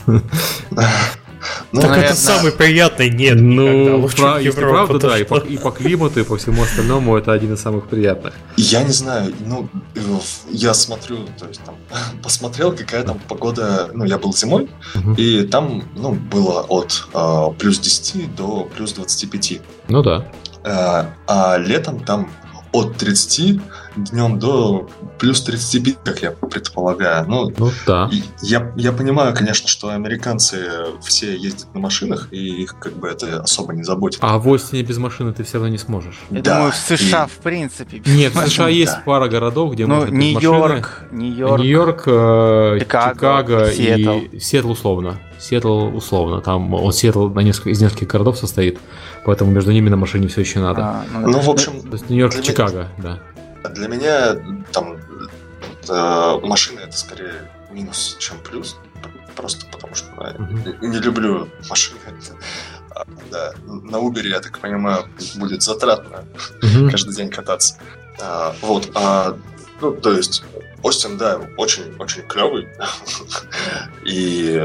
[1.40, 2.12] Э, Ну, так наверное...
[2.12, 3.40] это самый приятный нет.
[3.40, 7.32] Ну, про, если правда, да, и по, и по климату, и по всему остальному это
[7.32, 8.34] один из самых приятных.
[8.56, 9.68] Я не знаю, ну,
[10.50, 11.76] я смотрю, то есть там,
[12.22, 15.14] посмотрел, какая там погода, ну, я был зимой, угу.
[15.14, 19.60] и там, ну, было от э, плюс 10 до плюс 25.
[19.88, 20.26] Ну да.
[20.64, 22.30] Э, а летом там
[22.72, 23.60] от 30
[23.96, 24.88] днем до
[25.18, 27.26] плюс 35, как я предполагаю.
[27.28, 28.10] Ну, ну да.
[28.42, 30.68] Я, я понимаю, конечно, что американцы
[31.02, 34.20] все ездят на машинах, и их как бы это особо не заботит.
[34.22, 36.20] А в Остине без машины ты все равно не сможешь.
[36.30, 37.28] Я да, думаю, в США и...
[37.28, 38.02] в принципе.
[38.06, 39.02] Нет, в США есть да.
[39.04, 44.18] пара городов, где ну, можно Нью-Йорк, Нью-Йорк, Нью-Йорк, э, Чикаго, Чикаго Сиэтл.
[44.32, 45.18] и Сиэтл условно.
[45.38, 46.40] Сиэтл условно.
[46.40, 48.78] Там он Сиэтл на несколько, из нескольких городов состоит,
[49.24, 50.82] поэтому между ними на машине все еще надо.
[50.82, 51.82] А, ну, ну, в общем...
[51.82, 53.18] То есть Нью-Йорк, Чикаго, да.
[53.68, 54.36] Для меня
[54.72, 54.98] там
[55.88, 58.76] э, машина это скорее минус, чем плюс.
[59.36, 60.86] Просто потому что да, mm-hmm.
[60.86, 62.00] не люблю машины.
[62.90, 66.24] А, да, на Uber, я так понимаю, будет затратно
[66.62, 66.90] mm-hmm.
[66.90, 67.78] каждый день кататься.
[68.20, 68.90] А, вот.
[68.94, 69.36] А
[69.80, 70.42] Ну, то есть,
[70.82, 72.68] Остин, да, очень-очень клевый.
[74.04, 74.60] и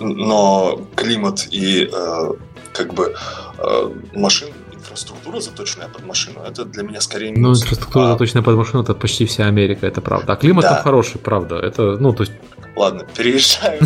[0.00, 2.32] но климат и э,
[2.72, 3.14] как бы
[3.58, 4.48] э, машин
[4.94, 7.60] инфраструктура, заточенная под машину, это для меня скорее ну, минус.
[7.60, 8.12] Ну, инфраструктура, а...
[8.12, 10.32] заточенная под машину, это почти вся Америка, это правда.
[10.32, 10.82] А климат да.
[10.82, 11.56] хороший, правда.
[11.56, 12.32] Это, ну, то есть
[12.76, 13.82] Ладно, переезжаем.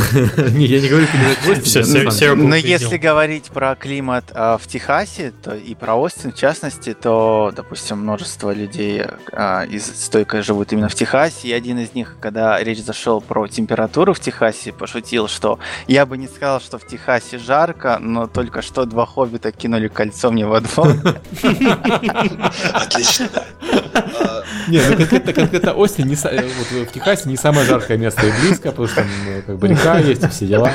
[0.57, 2.37] Не, я не говорю переезжать.
[2.37, 7.53] Но если говорить про климат а, в Техасе то и про Остин в частности, то,
[7.55, 11.49] допустим, множество людей а, из стойка живут именно в Техасе.
[11.49, 16.17] И один из них, когда речь зашел про температуру в Техасе, пошутил, что я бы
[16.17, 20.61] не сказал, что в Техасе жарко, но только что два хоббита кинули кольцо мне во
[20.61, 20.95] двор.
[22.73, 23.29] Отлично.
[24.69, 28.71] Не, ну конкретно, конкретно Остин не, вот в Техасе не самое жаркое место и близко,
[28.71, 30.73] потому что там ну, как бы река есть и все дела.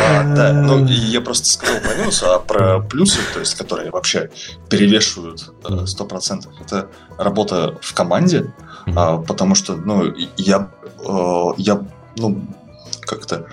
[0.00, 4.30] А, да, ну я просто сказал про минусы, а про плюсы, то есть которые вообще
[4.68, 8.52] перевешивают э, сто процентов, это работа в команде,
[8.94, 10.70] а, потому что, ну, я,
[11.06, 11.82] э, я,
[12.16, 12.44] ну,
[13.00, 13.46] как-то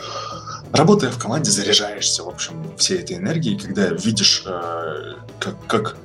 [0.74, 5.95] работая в команде, заряжаешься, в общем, всей этой энергией, когда видишь, э, как, как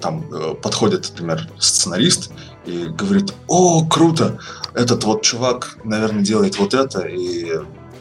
[0.00, 0.24] там
[0.62, 2.30] подходит, например, сценарист
[2.66, 4.38] и говорит, о, круто,
[4.74, 7.60] этот вот чувак, наверное, делает вот это, и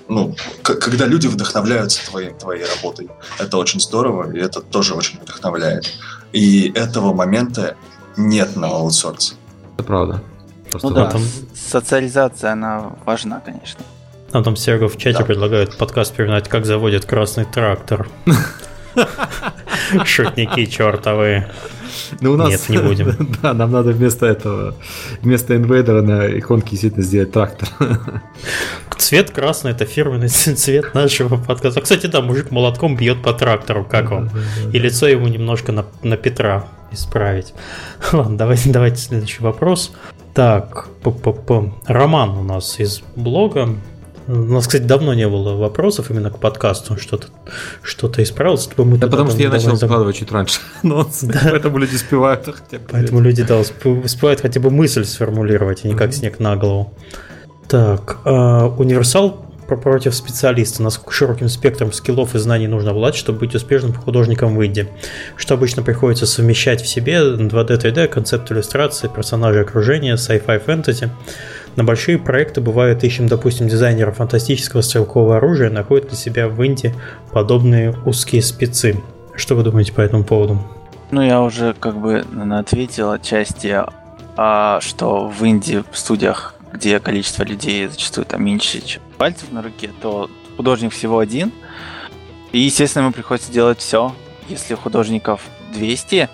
[0.10, 3.10] ну, когда люди вдохновляются твоей, твоей работой,
[3.40, 5.86] это очень здорово, и это тоже очень вдохновляет.
[6.32, 7.76] И этого момента
[8.16, 9.36] нет на аутсорсе.
[9.76, 10.24] Это правда.
[10.72, 11.22] Просто ну да, там...
[11.54, 13.84] социализация, она важна, конечно.
[14.34, 15.26] Нам там Серго в чате да.
[15.26, 18.10] предлагают подкаст перенать, как заводит красный трактор.
[20.06, 21.50] Шутники чертовые.
[22.22, 22.50] Ну, у нас...
[22.50, 23.16] Нет, не будем.
[23.42, 24.76] Да, нам надо вместо этого,
[25.22, 27.70] вместо инвейдера на иконке действительно сделать трактор.
[28.98, 31.82] Цвет красный это фирменный цвет нашего подкаста.
[31.82, 34.30] Кстати, да, мужик молотком бьет по трактору, как вам?
[34.74, 37.54] И лицо ему немножко на, на Петра исправить.
[38.12, 39.92] Ладно, давайте, давайте следующий вопрос.
[40.34, 41.72] Так, п -п -п.
[41.88, 43.70] Роман у нас из блога
[44.28, 46.98] у нас, кстати, давно не было вопросов именно к подкасту.
[46.98, 47.28] Что-то
[47.82, 48.68] что исправилось.
[48.68, 50.60] Типа мы да потому что я начал складывать чуть раньше.
[50.84, 51.40] Но да.
[51.52, 52.46] Поэтому люди успевают.
[52.46, 56.56] Хотя бы поэтому люди, да, успевают хотя бы мысль сформулировать, а не как снег на
[56.58, 56.94] голову.
[57.68, 58.30] Так, э,
[58.78, 64.56] универсал против специалиста, насколько широким спектром скиллов и знаний нужно владеть, чтобы быть успешным художником
[64.56, 64.88] в Инди,
[65.36, 71.12] что обычно приходится совмещать в себе 2D, 3D, концепт иллюстрации, персонажи окружения, sci-fi, фэнтези.
[71.78, 76.92] На большие проекты бывает ищем, допустим, дизайнера фантастического стрелкового оружия, находят для себя в Инди
[77.32, 79.00] подобные узкие спецы.
[79.36, 80.60] Что вы думаете по этому поводу?
[81.12, 83.80] Ну, я уже как бы ответил отчасти,
[84.36, 89.92] а, что в инди студиях, где количество людей зачастую там меньше, чем пальцев на руке,
[90.02, 91.52] то художник всего один.
[92.54, 94.16] И, естественно, ему приходится делать все.
[94.50, 95.42] Если художников
[95.76, 96.28] 200,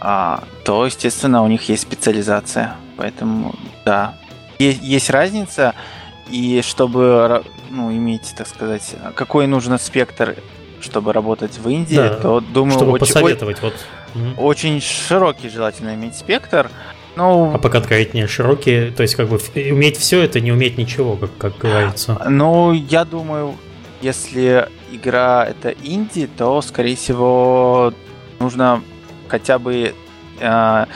[0.00, 2.76] а, то, естественно, у них есть специализация.
[2.98, 3.54] Поэтому,
[3.86, 4.14] да,
[4.58, 5.74] есть, есть разница,
[6.30, 10.36] и чтобы ну, иметь, так сказать, какой нужен спектр,
[10.80, 13.74] чтобы работать в Индии, да, то думаю, чтобы очень, посоветовать, вот.
[14.36, 16.70] очень широкий желательно иметь спектр.
[17.16, 21.36] Ну, а поконкретнее широкие, то есть как бы уметь все это, не уметь ничего, как,
[21.36, 22.20] как говорится.
[22.28, 23.56] Ну, я думаю,
[24.00, 27.92] если игра это инди, то, скорее всего,
[28.38, 28.82] нужно
[29.26, 29.94] хотя бы
[30.38, 30.86] э,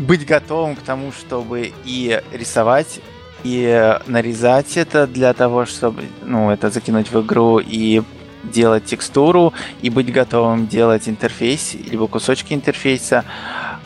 [0.00, 3.00] быть готовым к тому, чтобы и рисовать,
[3.44, 8.02] и нарезать это для того, чтобы ну, это закинуть в игру и
[8.42, 9.52] делать текстуру,
[9.82, 13.24] и быть готовым делать интерфейс, либо кусочки интерфейса,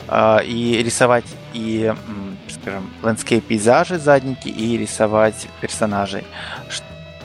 [0.08, 1.92] э, и рисовать и,
[2.48, 6.24] скажем, landscape пейзажи, задники, и рисовать персонажей.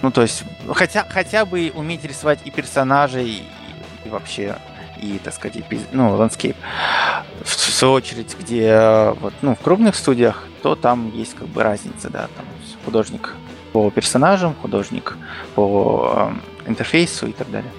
[0.02, 0.44] Ну, то есть,
[0.74, 3.44] хотя, хотя бы уметь рисовать и персонажей,
[4.06, 4.56] и вообще
[5.02, 6.56] и, так сказать, ну, landscape.
[7.44, 12.10] В свою очередь, где вот, ну, в крупных студиях, то там есть как бы разница,
[12.10, 12.46] да, там
[12.86, 13.36] художник
[13.72, 15.18] по персонажам, художник
[15.56, 16.32] по
[16.66, 17.72] э, интерфейсу и так далее.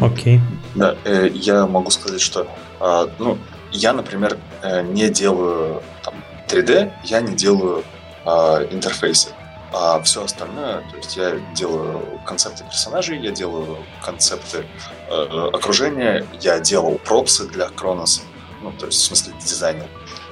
[0.00, 0.36] Okay.
[0.36, 0.40] Okay.
[0.74, 2.46] Да, э, я могу сказать, что,
[2.80, 3.36] э, ну,
[3.72, 6.14] я, например, э, не делаю там
[6.48, 7.82] 3D, я не делаю
[8.24, 9.30] э, интерфейсы.
[9.74, 14.66] А все остальное, то есть я делаю концепты персонажей, я делаю концепты
[15.12, 18.24] э, окружения, я делал пропсы для Кронос,
[18.62, 19.86] ну, то есть в смысле дизайнер.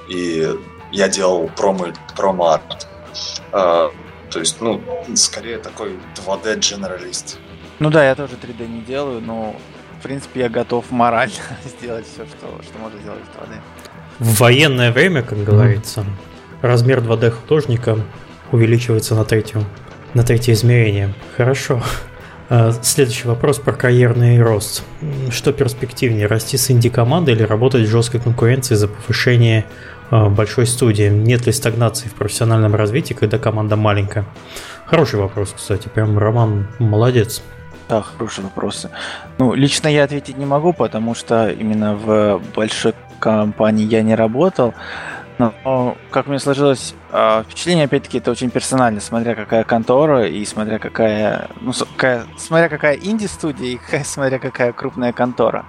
[0.08, 0.48] И
[0.92, 2.88] я делал промо, промо-арт.
[3.52, 3.90] А,
[4.30, 4.80] то есть, ну,
[5.14, 7.38] скорее такой 2D-дженералист.
[7.78, 9.56] Ну да, я тоже 3D не делаю, но
[9.98, 11.34] в принципе я готов морально
[11.64, 13.56] сделать все, что, что можно сделать в 2D.
[14.18, 16.04] В военное время, как говорится,
[16.62, 17.98] размер 2D художника
[18.52, 19.64] увеличивается на третью,
[20.14, 21.14] на третье измерение.
[21.36, 21.82] Хорошо.
[22.50, 24.82] А, следующий вопрос про карьерный рост.
[25.30, 29.66] Что перспективнее, расти с инди-командой или работать в жесткой конкуренции за повышение
[30.10, 31.08] э, большой студии?
[31.08, 34.24] Нет ли стагнации в профессиональном развитии, когда команда маленькая?
[34.84, 35.86] Хороший вопрос, кстати.
[35.86, 37.40] Прям Роман молодец.
[37.88, 38.90] Да, хорошие вопросы.
[39.38, 44.74] Ну, лично я ответить не могу, потому что именно в большой компании я не работал.
[45.40, 50.78] Но, как мне сложилось а, впечатление, опять-таки, это очень персонально, смотря какая контора и смотря
[50.78, 55.64] какая, ну, какая, смотря какая инди-студия и какая, смотря какая крупная контора.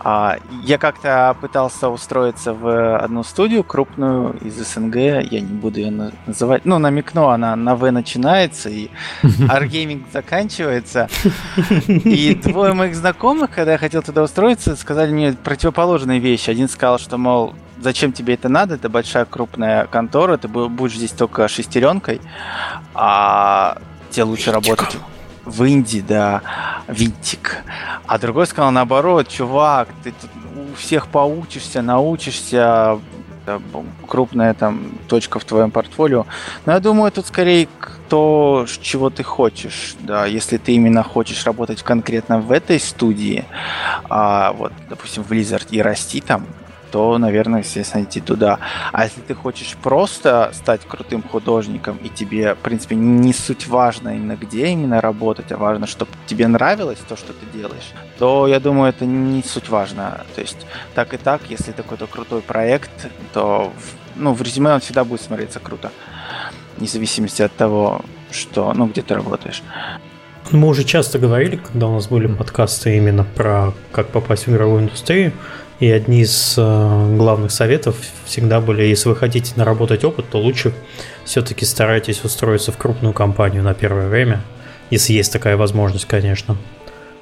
[0.00, 6.12] А, я как-то пытался устроиться в одну студию крупную из СНГ, я не буду ее
[6.26, 8.88] называть, ну, намекну, она на В начинается и
[9.22, 11.10] Argaming заканчивается.
[11.86, 16.48] И двое моих знакомых, когда я хотел туда устроиться, сказали мне противоположные вещи.
[16.48, 18.74] Один сказал, что, мол, зачем тебе это надо?
[18.76, 22.20] Это большая крупная контора, ты будешь здесь только шестеренкой,
[22.94, 23.78] а
[24.10, 24.76] тебе лучше Винтиком.
[24.76, 24.98] работать
[25.44, 26.42] в Индии, да,
[26.88, 27.58] винтик.
[28.06, 32.98] А другой сказал наоборот, чувак, ты тут у всех поучишься, научишься,
[34.06, 36.26] крупная там точка в твоем портфолио.
[36.66, 37.68] Но я думаю, тут скорее
[38.08, 39.96] то, чего ты хочешь.
[40.00, 43.44] Да, если ты именно хочешь работать конкретно в этой студии,
[44.08, 46.46] а, вот, допустим, в Blizzard и расти там,
[46.92, 48.58] то, наверное, естественно, идти туда.
[48.92, 54.10] А если ты хочешь просто стать крутым художником, и тебе, в принципе, не суть важно
[54.10, 58.60] именно где именно работать, а важно, чтобы тебе нравилось то, что ты делаешь, то, я
[58.60, 60.20] думаю, это не суть важно.
[60.34, 62.90] То есть, так и так, если такой-то крутой проект,
[63.32, 63.72] то
[64.14, 65.90] ну, в резюме он всегда будет смотреться круто.
[66.76, 69.62] Вне зависимости от того, что, ну, где ты работаешь.
[70.50, 74.82] Мы уже часто говорили, когда у нас были подкасты именно про как попасть в игровую
[74.82, 75.32] индустрию,
[75.82, 80.72] и одни из э, главных советов всегда были, если вы хотите наработать опыт, то лучше
[81.24, 84.44] все-таки старайтесь устроиться в крупную компанию на первое время,
[84.90, 86.56] если есть такая возможность, конечно.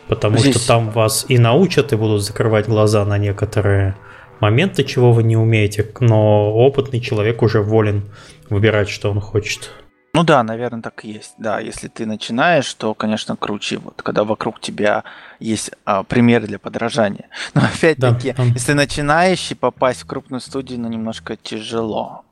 [0.08, 0.56] Потому Здесь...
[0.56, 3.96] что там вас и научат, и будут закрывать глаза на некоторые
[4.40, 8.10] моменты, чего вы не умеете, но опытный человек уже волен
[8.50, 9.70] выбирать, что он хочет.
[10.12, 11.34] Ну да, наверное, так и есть.
[11.38, 15.04] Да, если ты начинаешь, то, конечно, круче, вот когда вокруг тебя
[15.38, 17.28] есть а, примеры для подражания.
[17.54, 22.24] Но опять-таки, да, если начинаешь и попасть в крупную студию, ну немножко тяжело.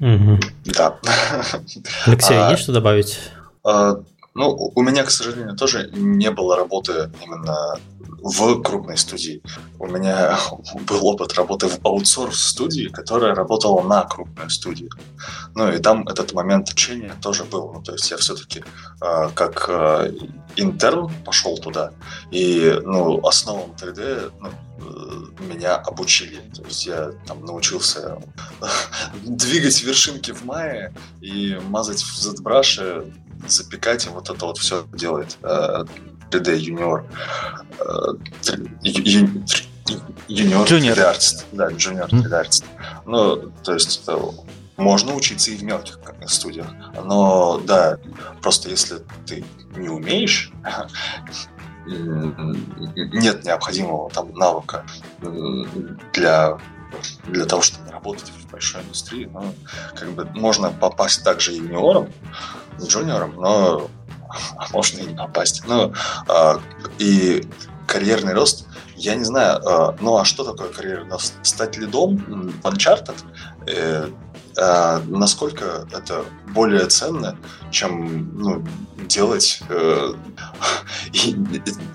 [0.00, 0.40] Угу.
[0.76, 0.98] Да.
[2.06, 3.18] Алексей, а, есть что добавить?
[3.62, 3.96] А,
[4.34, 7.78] ну, у меня, к сожалению, тоже не было работы именно
[8.22, 9.42] в крупной студии.
[9.78, 10.38] У меня
[10.86, 14.90] был опыт работы в аутсорс-студии, которая работала на крупную студию.
[15.54, 17.72] Ну и там этот момент учения тоже был.
[17.74, 18.62] Ну, то есть я все-таки э,
[19.00, 20.12] а, как э,
[20.56, 21.92] интерн пошел туда,
[22.30, 26.40] и ну, основам 3D ну, э, меня обучили.
[26.54, 28.18] То есть я там научился
[29.24, 33.12] двигать вершинки в мае и мазать в ZBrush
[33.48, 35.36] запекать, и вот это вот все делает
[36.32, 37.04] 3D юниор.
[40.28, 41.46] Юниор 3D артист.
[41.52, 42.64] Да, junior 3D артист.
[43.06, 44.08] Ну, то есть
[44.76, 46.66] можно учиться и в мелких студиях.
[47.04, 47.98] Но да,
[48.40, 49.44] просто если ты
[49.76, 50.50] не умеешь,
[51.86, 54.84] нет необходимого там навыка
[56.12, 56.58] для
[57.26, 59.54] для того, чтобы работать в большой индустрии, ну,
[59.94, 62.12] как бы можно попасть также и юниором,
[62.80, 63.90] джуниором, но
[64.56, 65.62] а можно и не попасть.
[65.66, 65.92] Ну,
[66.28, 66.60] а,
[66.98, 67.48] и
[67.86, 71.34] карьерный рост, я не знаю, а, ну а что такое карьерный рост?
[71.42, 72.16] Стать лидом
[72.62, 73.16] в Uncharted?
[73.66, 74.08] Э,
[74.58, 77.36] а, насколько это более ценно,
[77.70, 78.64] чем ну,
[79.08, 80.12] делать э,
[81.12, 81.36] и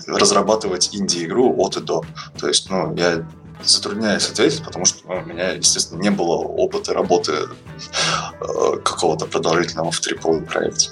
[0.06, 2.04] разрабатывать инди-игру от и до.
[2.38, 3.26] То есть, ну, я
[3.64, 9.90] затрудняюсь ответить, потому что ну, у меня, естественно, не было опыта работы э, какого-то продолжительного
[9.90, 10.90] в AAA проекте.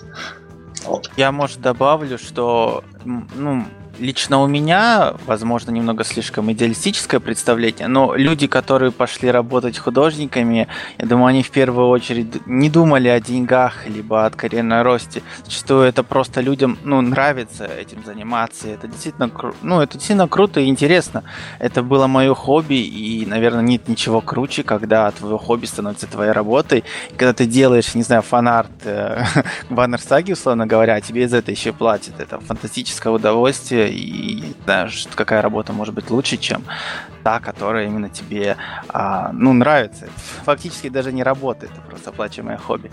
[0.85, 1.11] Вот.
[1.16, 3.65] Я, может, добавлю, что ну,
[3.98, 10.68] лично у меня, возможно, немного слишком идеалистическое представление, но люди, которые пошли работать художниками,
[10.98, 15.23] я думаю, они в первую очередь не думали о деньгах, либо о карьерном росте.
[15.44, 18.68] Зачастую это просто людям, ну, нравится этим заниматься.
[18.68, 19.31] Это действительно,
[19.62, 21.24] ну, это действительно круто и интересно.
[21.59, 26.85] Это было мое хобби, и, наверное, нет ничего круче, когда твое хобби становится твоей работой.
[27.10, 29.24] И когда ты делаешь, не знаю, фанарт э,
[29.70, 32.20] баннер саги, условно говоря, а тебе за это еще платят.
[32.20, 36.64] Это фантастическое удовольствие, и знаешь, какая работа может быть лучше, чем
[37.22, 38.56] та, которая именно тебе
[38.88, 40.08] а, ну, нравится.
[40.44, 42.90] Фактически даже не работает, это просто оплачиваемое хобби.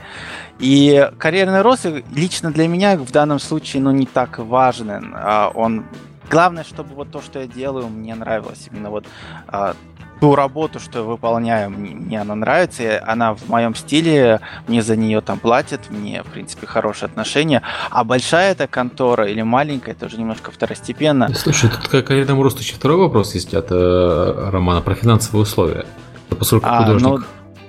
[0.60, 5.14] И карьерный рост лично для меня в данном случае ну, не так важен.
[5.16, 5.86] А, он
[6.30, 8.68] Главное, чтобы вот то, что я делаю, мне нравилось.
[8.72, 9.06] Именно вот
[9.48, 9.76] а,
[10.24, 14.40] ту работу, что я выполняю, мне, она нравится, она в моем стиле,
[14.70, 17.62] мне за нее там платят, мне, в принципе, хорошие отношения.
[17.90, 21.28] А большая эта контора или маленькая, это уже немножко второстепенно.
[21.36, 25.86] Слушай, тут к карьерному росту еще второй вопрос есть от э, Романа про финансовые условия.
[26.30, 27.10] Поскольку а, художник...
[27.10, 27.20] Ну,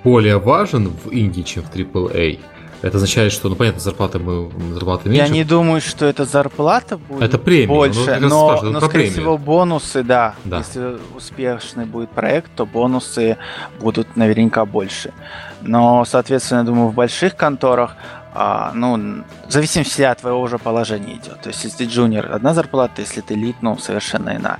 [0.05, 2.39] более важен в Индии, чем в AAA,
[2.85, 5.25] это означает, что, ну понятно, зарплаты мы зарплаты меньше.
[5.25, 8.91] Я не думаю, что это зарплата будет это премия, ну, больше, ну, но, но скорее
[8.91, 9.11] премию.
[9.11, 10.35] всего бонусы, да.
[10.43, 10.59] да.
[10.59, 13.37] Если успешный будет проект, то бонусы
[13.79, 15.13] будут наверняка больше.
[15.61, 17.95] Но, соответственно, я думаю, в больших конторах
[18.35, 21.41] а, ну, в зависимости от твоего уже положения идет.
[21.41, 24.59] То есть, если ты джуниор, одна зарплата, если ты лид, ну, совершенно иная.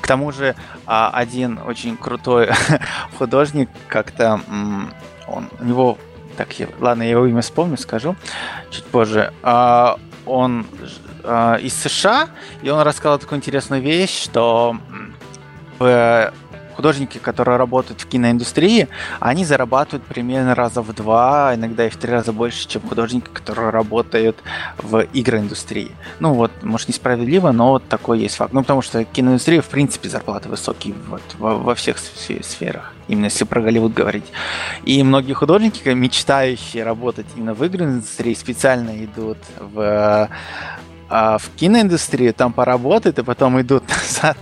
[0.00, 0.54] К тому же,
[0.86, 2.50] а, один очень крутой
[3.18, 4.40] художник как-то,
[5.28, 5.98] он, у него
[6.36, 8.16] так, я, ладно, я его имя вспомню, скажу
[8.70, 9.32] чуть позже.
[9.42, 10.66] А, он
[11.24, 12.28] а, из США,
[12.62, 14.76] и он рассказал такую интересную вещь, что
[15.78, 16.32] в
[16.76, 18.88] художники, которые работают в киноиндустрии,
[19.18, 23.70] они зарабатывают примерно раза в два, иногда и в три раза больше, чем художники, которые
[23.70, 24.36] работают
[24.78, 25.90] в игроиндустрии.
[26.20, 28.52] Ну вот, может, несправедливо, но вот такой есть факт.
[28.52, 33.44] Ну, потому что киноиндустрия, в принципе, зарплаты высокие вот, во, во всех сферах, именно если
[33.44, 34.26] про Голливуд говорить.
[34.84, 40.28] И многие художники, мечтающие работать именно в игроиндустрии, специально идут в
[41.08, 44.36] а в киноиндустрии там поработают, и потом идут назад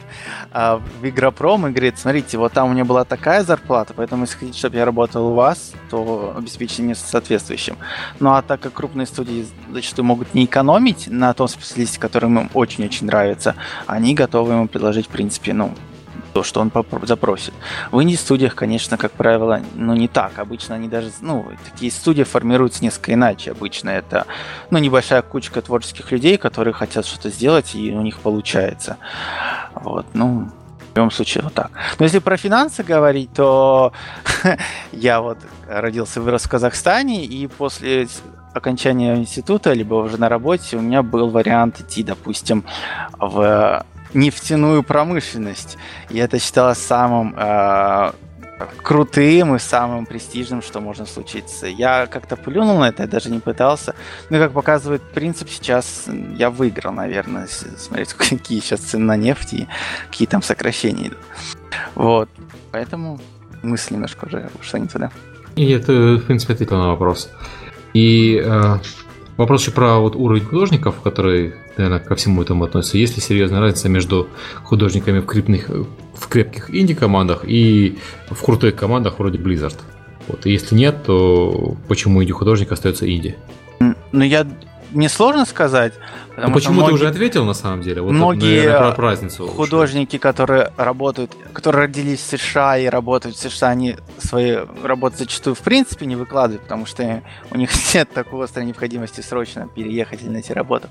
[0.50, 4.38] а, в Игропром и говорит, смотрите, вот там у меня была такая зарплата, поэтому если
[4.38, 7.76] хотите, чтобы я работал у вас, то обеспечите мне соответствующим.
[8.18, 12.50] Ну а так как крупные студии зачастую могут не экономить на том специалисте, который им
[12.54, 15.74] очень-очень нравится, они готовы ему предложить, в принципе, ну,
[16.34, 17.54] то, что он запросит.
[17.92, 20.32] В инди-студиях, конечно, как правило, ну не так.
[20.38, 23.52] Обычно они даже, ну, такие студии формируются несколько иначе.
[23.52, 24.26] Обычно это,
[24.70, 28.96] ну, небольшая кучка творческих людей, которые хотят что-то сделать, и у них получается.
[29.74, 30.50] Вот, ну,
[30.92, 31.70] в любом случае, вот так.
[32.00, 33.92] Но если про финансы говорить, то
[34.92, 35.38] я вот
[35.68, 38.08] родился вырос в Казахстане, и после
[38.52, 42.64] окончания института, либо уже на работе, у меня был вариант идти, допустим,
[43.18, 43.84] в
[44.14, 45.76] нефтяную промышленность.
[46.10, 48.12] И это считалось самым э,
[48.82, 51.66] крутым и самым престижным, что можно случиться.
[51.66, 53.94] Я как-то плюнул на это, я даже не пытался.
[54.30, 59.68] Но, как показывает принцип, сейчас я выиграл, наверное, смотреть, какие сейчас цены на нефть и
[60.10, 61.18] какие там сокращения идут.
[61.94, 62.28] Вот.
[62.70, 63.20] Поэтому
[63.62, 65.10] мысль немножко уже ушла не туда.
[65.56, 67.30] И это, в принципе, ответил на вопрос.
[67.92, 68.78] И э,
[69.36, 72.98] вопрос еще про вот уровень художников, который наверное, ко всему этому относится.
[72.98, 74.28] Есть ли серьезная разница между
[74.62, 77.98] художниками в, крепных, в крепких инди-командах и
[78.30, 79.76] в крутых командах вроде Blizzard?
[80.28, 80.46] Вот.
[80.46, 83.36] И если нет, то почему инди-художник остается инди?
[84.12, 84.46] Ну, я
[84.94, 85.94] мне сложно сказать.
[86.30, 88.02] Потому ну, почему многие, ты уже ответил на самом деле?
[88.02, 93.36] Вот многие это, наверное, про разницу художники, которые работают, которые родились в США и работают
[93.36, 98.10] в США, они свои работы зачастую в принципе не выкладывают, потому что у них нет
[98.12, 100.88] такой острой необходимости срочно переехать или найти работу.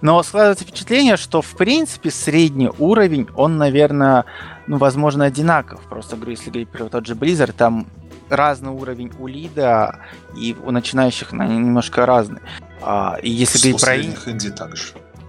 [0.00, 4.24] Но складывается впечатление, что в принципе средний уровень, он, наверное,
[4.66, 5.80] ну, возможно, одинаков.
[5.88, 7.86] Просто говорю, если говорить про тот же Blizzard, там
[8.28, 9.98] разный уровень у лида,
[10.36, 12.40] и у начинающих немножко разный.
[12.82, 14.16] А, и если говорить про инди...
[14.26, 14.84] инди также.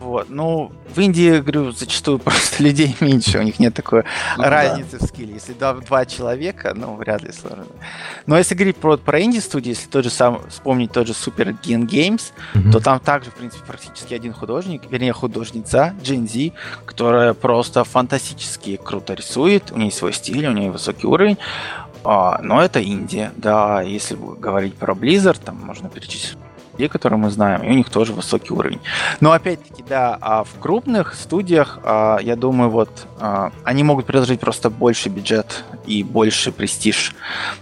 [0.06, 0.30] Вот.
[0.30, 4.04] Ну, в Индии, говорю, зачастую просто людей меньше, у них нет такой
[4.38, 5.06] ну, разницы да.
[5.06, 5.34] в скилле.
[5.34, 7.66] Если два, два человека, ну, вряд ли сложно.
[8.28, 11.88] Но если говорить про, про инди-студии, если тот же сам, вспомнить тот же Super Gen
[11.88, 12.72] Games, mm-hmm.
[12.72, 16.54] то там также, в принципе, практически один художник, вернее, художница, Джин Зи,
[16.86, 21.38] которая просто фантастически круто рисует, у нее свой стиль, у нее высокий уровень,
[22.04, 26.38] а, но это Индия, да, если говорить про Blizzard, там можно перечислить
[26.76, 28.80] людей, которые мы знаем, и у них тоже высокий уровень.
[29.22, 32.90] Но опять-таки, да, а в крупных студиях, а, я думаю, вот
[33.20, 37.16] а, они могут предложить просто больше бюджет и больше престиж.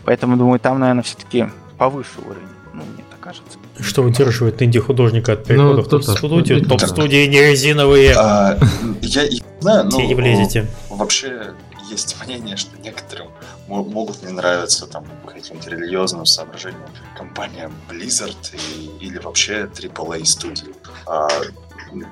[0.04, 2.48] Поэтому, думаю, там, наверное, все-таки повыше уровень.
[2.74, 3.60] Ну, мне так кажется.
[3.80, 6.66] Что удерживает инди-художника от перехода ну, в топ-студию?
[6.66, 8.14] Топ-студии не резиновые.
[8.18, 8.58] А,
[9.02, 10.02] я не знаю, но...
[10.02, 10.68] не влезете.
[10.90, 11.54] Вообще,
[11.90, 13.30] есть мнение, что некоторым
[13.68, 20.74] могут не нравиться там по каким-то религиозным соображениям компания Blizzard и, или вообще AAA студии.
[21.06, 21.28] А,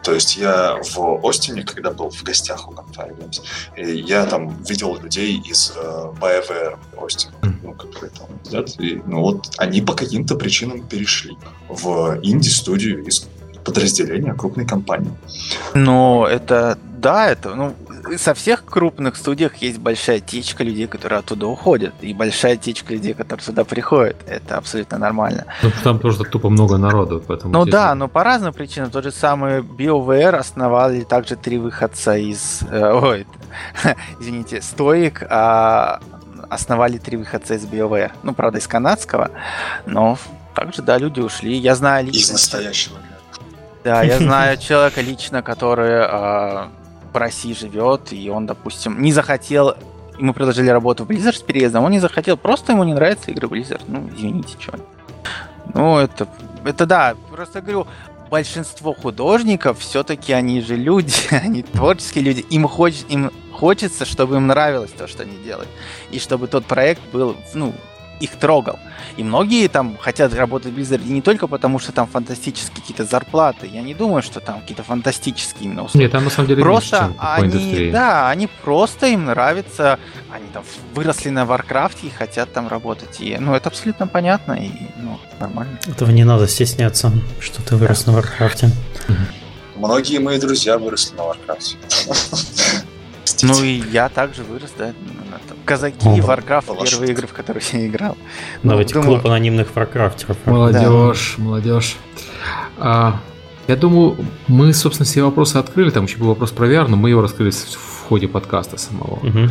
[0.03, 3.41] то есть я в Остине, когда был в гостях у Campfire Games,
[3.77, 7.31] я там видел людей из BioWare Остин,
[7.63, 11.37] ну, которые там сидят, и ну вот они по каким-то причинам перешли
[11.69, 13.27] в инди-студию из
[13.63, 15.11] подразделения крупной компании.
[15.73, 17.73] Ну, это да, это, ну,
[18.17, 23.13] со всех крупных студиях есть большая течка людей, которые оттуда уходят, и большая течка людей,
[23.15, 24.17] которые сюда приходят.
[24.27, 25.45] Это абсолютно нормально.
[25.63, 27.53] Ну, там просто тупо много народу, поэтому...
[27.53, 28.91] Ну да, но по разным причинам.
[28.91, 32.61] Тот же самый BioWare основали также три выходца из...
[32.69, 33.25] Э, ой,
[34.19, 36.01] извините, Стоик, а
[36.49, 38.11] основали три выходца из BioWare.
[38.21, 39.31] Ну, правда, из канадского,
[39.87, 40.19] но
[40.53, 41.55] также, да, люди ушли.
[41.57, 42.19] Я знаю лично...
[42.19, 42.97] Из настоящего.
[43.83, 46.67] Да, я знаю человека лично, который э,
[47.13, 49.75] в России живет, и он, допустим, не захотел
[50.21, 53.47] ему предложили работу в Blizzard с переездом, он не захотел, просто ему не нравятся игры
[53.47, 53.81] Blizzard.
[53.87, 54.79] Ну, извините, что.
[55.73, 56.27] Ну, это,
[56.63, 57.87] это да, просто говорю,
[58.29, 64.47] большинство художников все-таки они же люди, они творческие люди, им, хоч, им хочется, чтобы им
[64.47, 65.69] нравилось то, что они делают,
[66.11, 67.73] и чтобы тот проект был, ну,
[68.21, 68.79] их трогал.
[69.17, 73.67] И многие там хотят работать в Blizzard не только потому, что там фантастические какие-то зарплаты.
[73.67, 76.05] Я не думаю, что там какие-то фантастические именно условия.
[76.05, 77.91] Нет, там на самом деле просто меньше, чем они, индустрии.
[77.91, 79.99] Да, они просто им нравится,
[80.31, 83.19] они там выросли на Warcraft е и хотят там работать.
[83.19, 85.79] И, ну, это абсолютно понятно и ну, нормально.
[85.87, 88.11] Этого не надо стесняться, что ты вырос да.
[88.11, 88.69] на Варкрафте.
[89.75, 91.75] Многие мои друзья выросли на Warcraft е.
[93.41, 94.93] Ну и я также вырос, да,
[95.65, 98.17] Казаки, О, Warcraft, первые игры, в которые я играл.
[98.63, 99.11] Ну, Давайте думаю...
[99.11, 100.37] клуб анонимных варкрафтеров.
[100.45, 101.43] Молодежь, да.
[101.43, 101.97] молодежь.
[102.77, 103.19] А,
[103.67, 104.17] я думаю,
[104.47, 105.91] мы, собственно, все вопросы открыли.
[105.91, 109.19] Там еще был вопрос про VR, но мы его раскрыли в ходе подкаста самого.
[109.25, 109.49] Угу.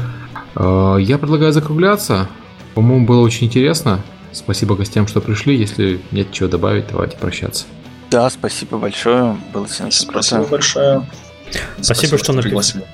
[0.56, 2.28] А, я предлагаю закругляться.
[2.74, 4.00] По-моему, было очень интересно.
[4.32, 5.56] Спасибо гостям, что пришли.
[5.56, 7.66] Если нет чего добавить, давайте прощаться.
[8.10, 9.36] Да, спасибо большое.
[9.52, 11.06] Было всем Спасибо большое.
[11.50, 12.84] Спасибо, спасибо что, что написали.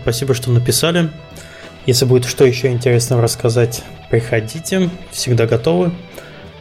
[0.00, 1.10] Спасибо, что написали.
[1.86, 5.92] Если будет что еще интересного рассказать, приходите, всегда готовы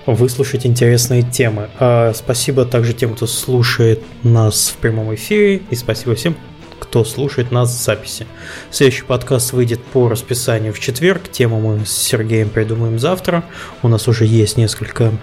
[0.05, 1.69] выслушать интересные темы.
[1.79, 6.35] А спасибо также тем, кто слушает нас в прямом эфире, и спасибо всем,
[6.79, 8.25] кто слушает нас в записи.
[8.71, 11.29] Следующий подкаст выйдет по расписанию в четверг.
[11.31, 13.43] Тему мы с Сергеем придумаем завтра.
[13.83, 15.13] У нас уже есть несколько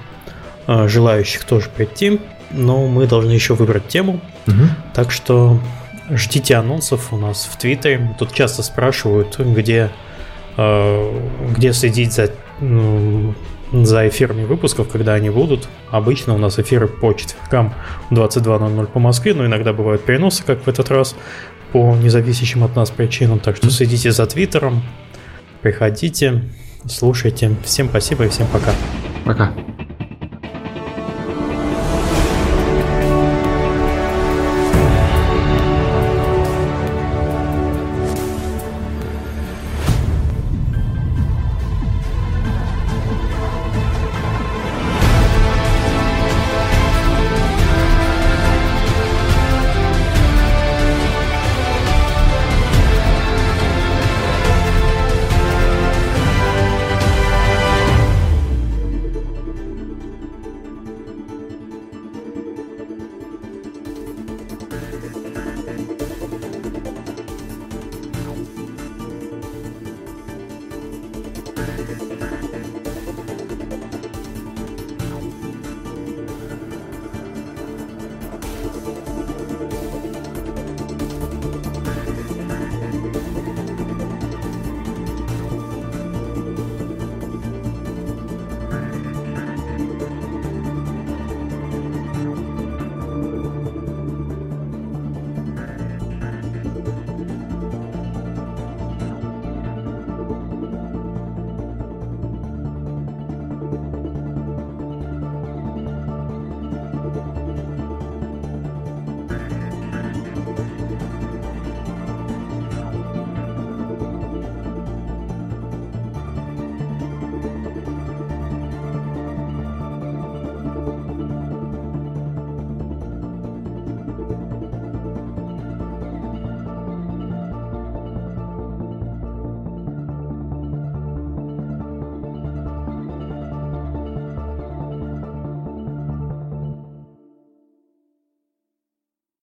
[0.68, 2.20] э, желающих тоже прийти,
[2.52, 4.20] но мы должны еще выбрать тему.
[4.46, 4.62] Угу.
[4.94, 5.60] Так что
[6.10, 8.14] Ждите анонсов у нас в Твиттере.
[8.18, 9.90] Тут часто спрашивают, где,
[10.56, 11.20] э,
[11.56, 12.30] где следить за,
[13.72, 15.68] за эфирами выпусков, когда они будут.
[15.90, 17.74] Обычно у нас эфиры по четвергам
[18.10, 21.14] 22.00 по Москве, но иногда бывают переносы, как в этот раз,
[21.72, 23.40] по независящим от нас причинам.
[23.40, 24.82] Так что следите за Твиттером,
[25.60, 26.42] приходите,
[26.86, 27.54] слушайте.
[27.64, 28.72] Всем спасибо и всем пока.
[29.24, 29.52] Пока.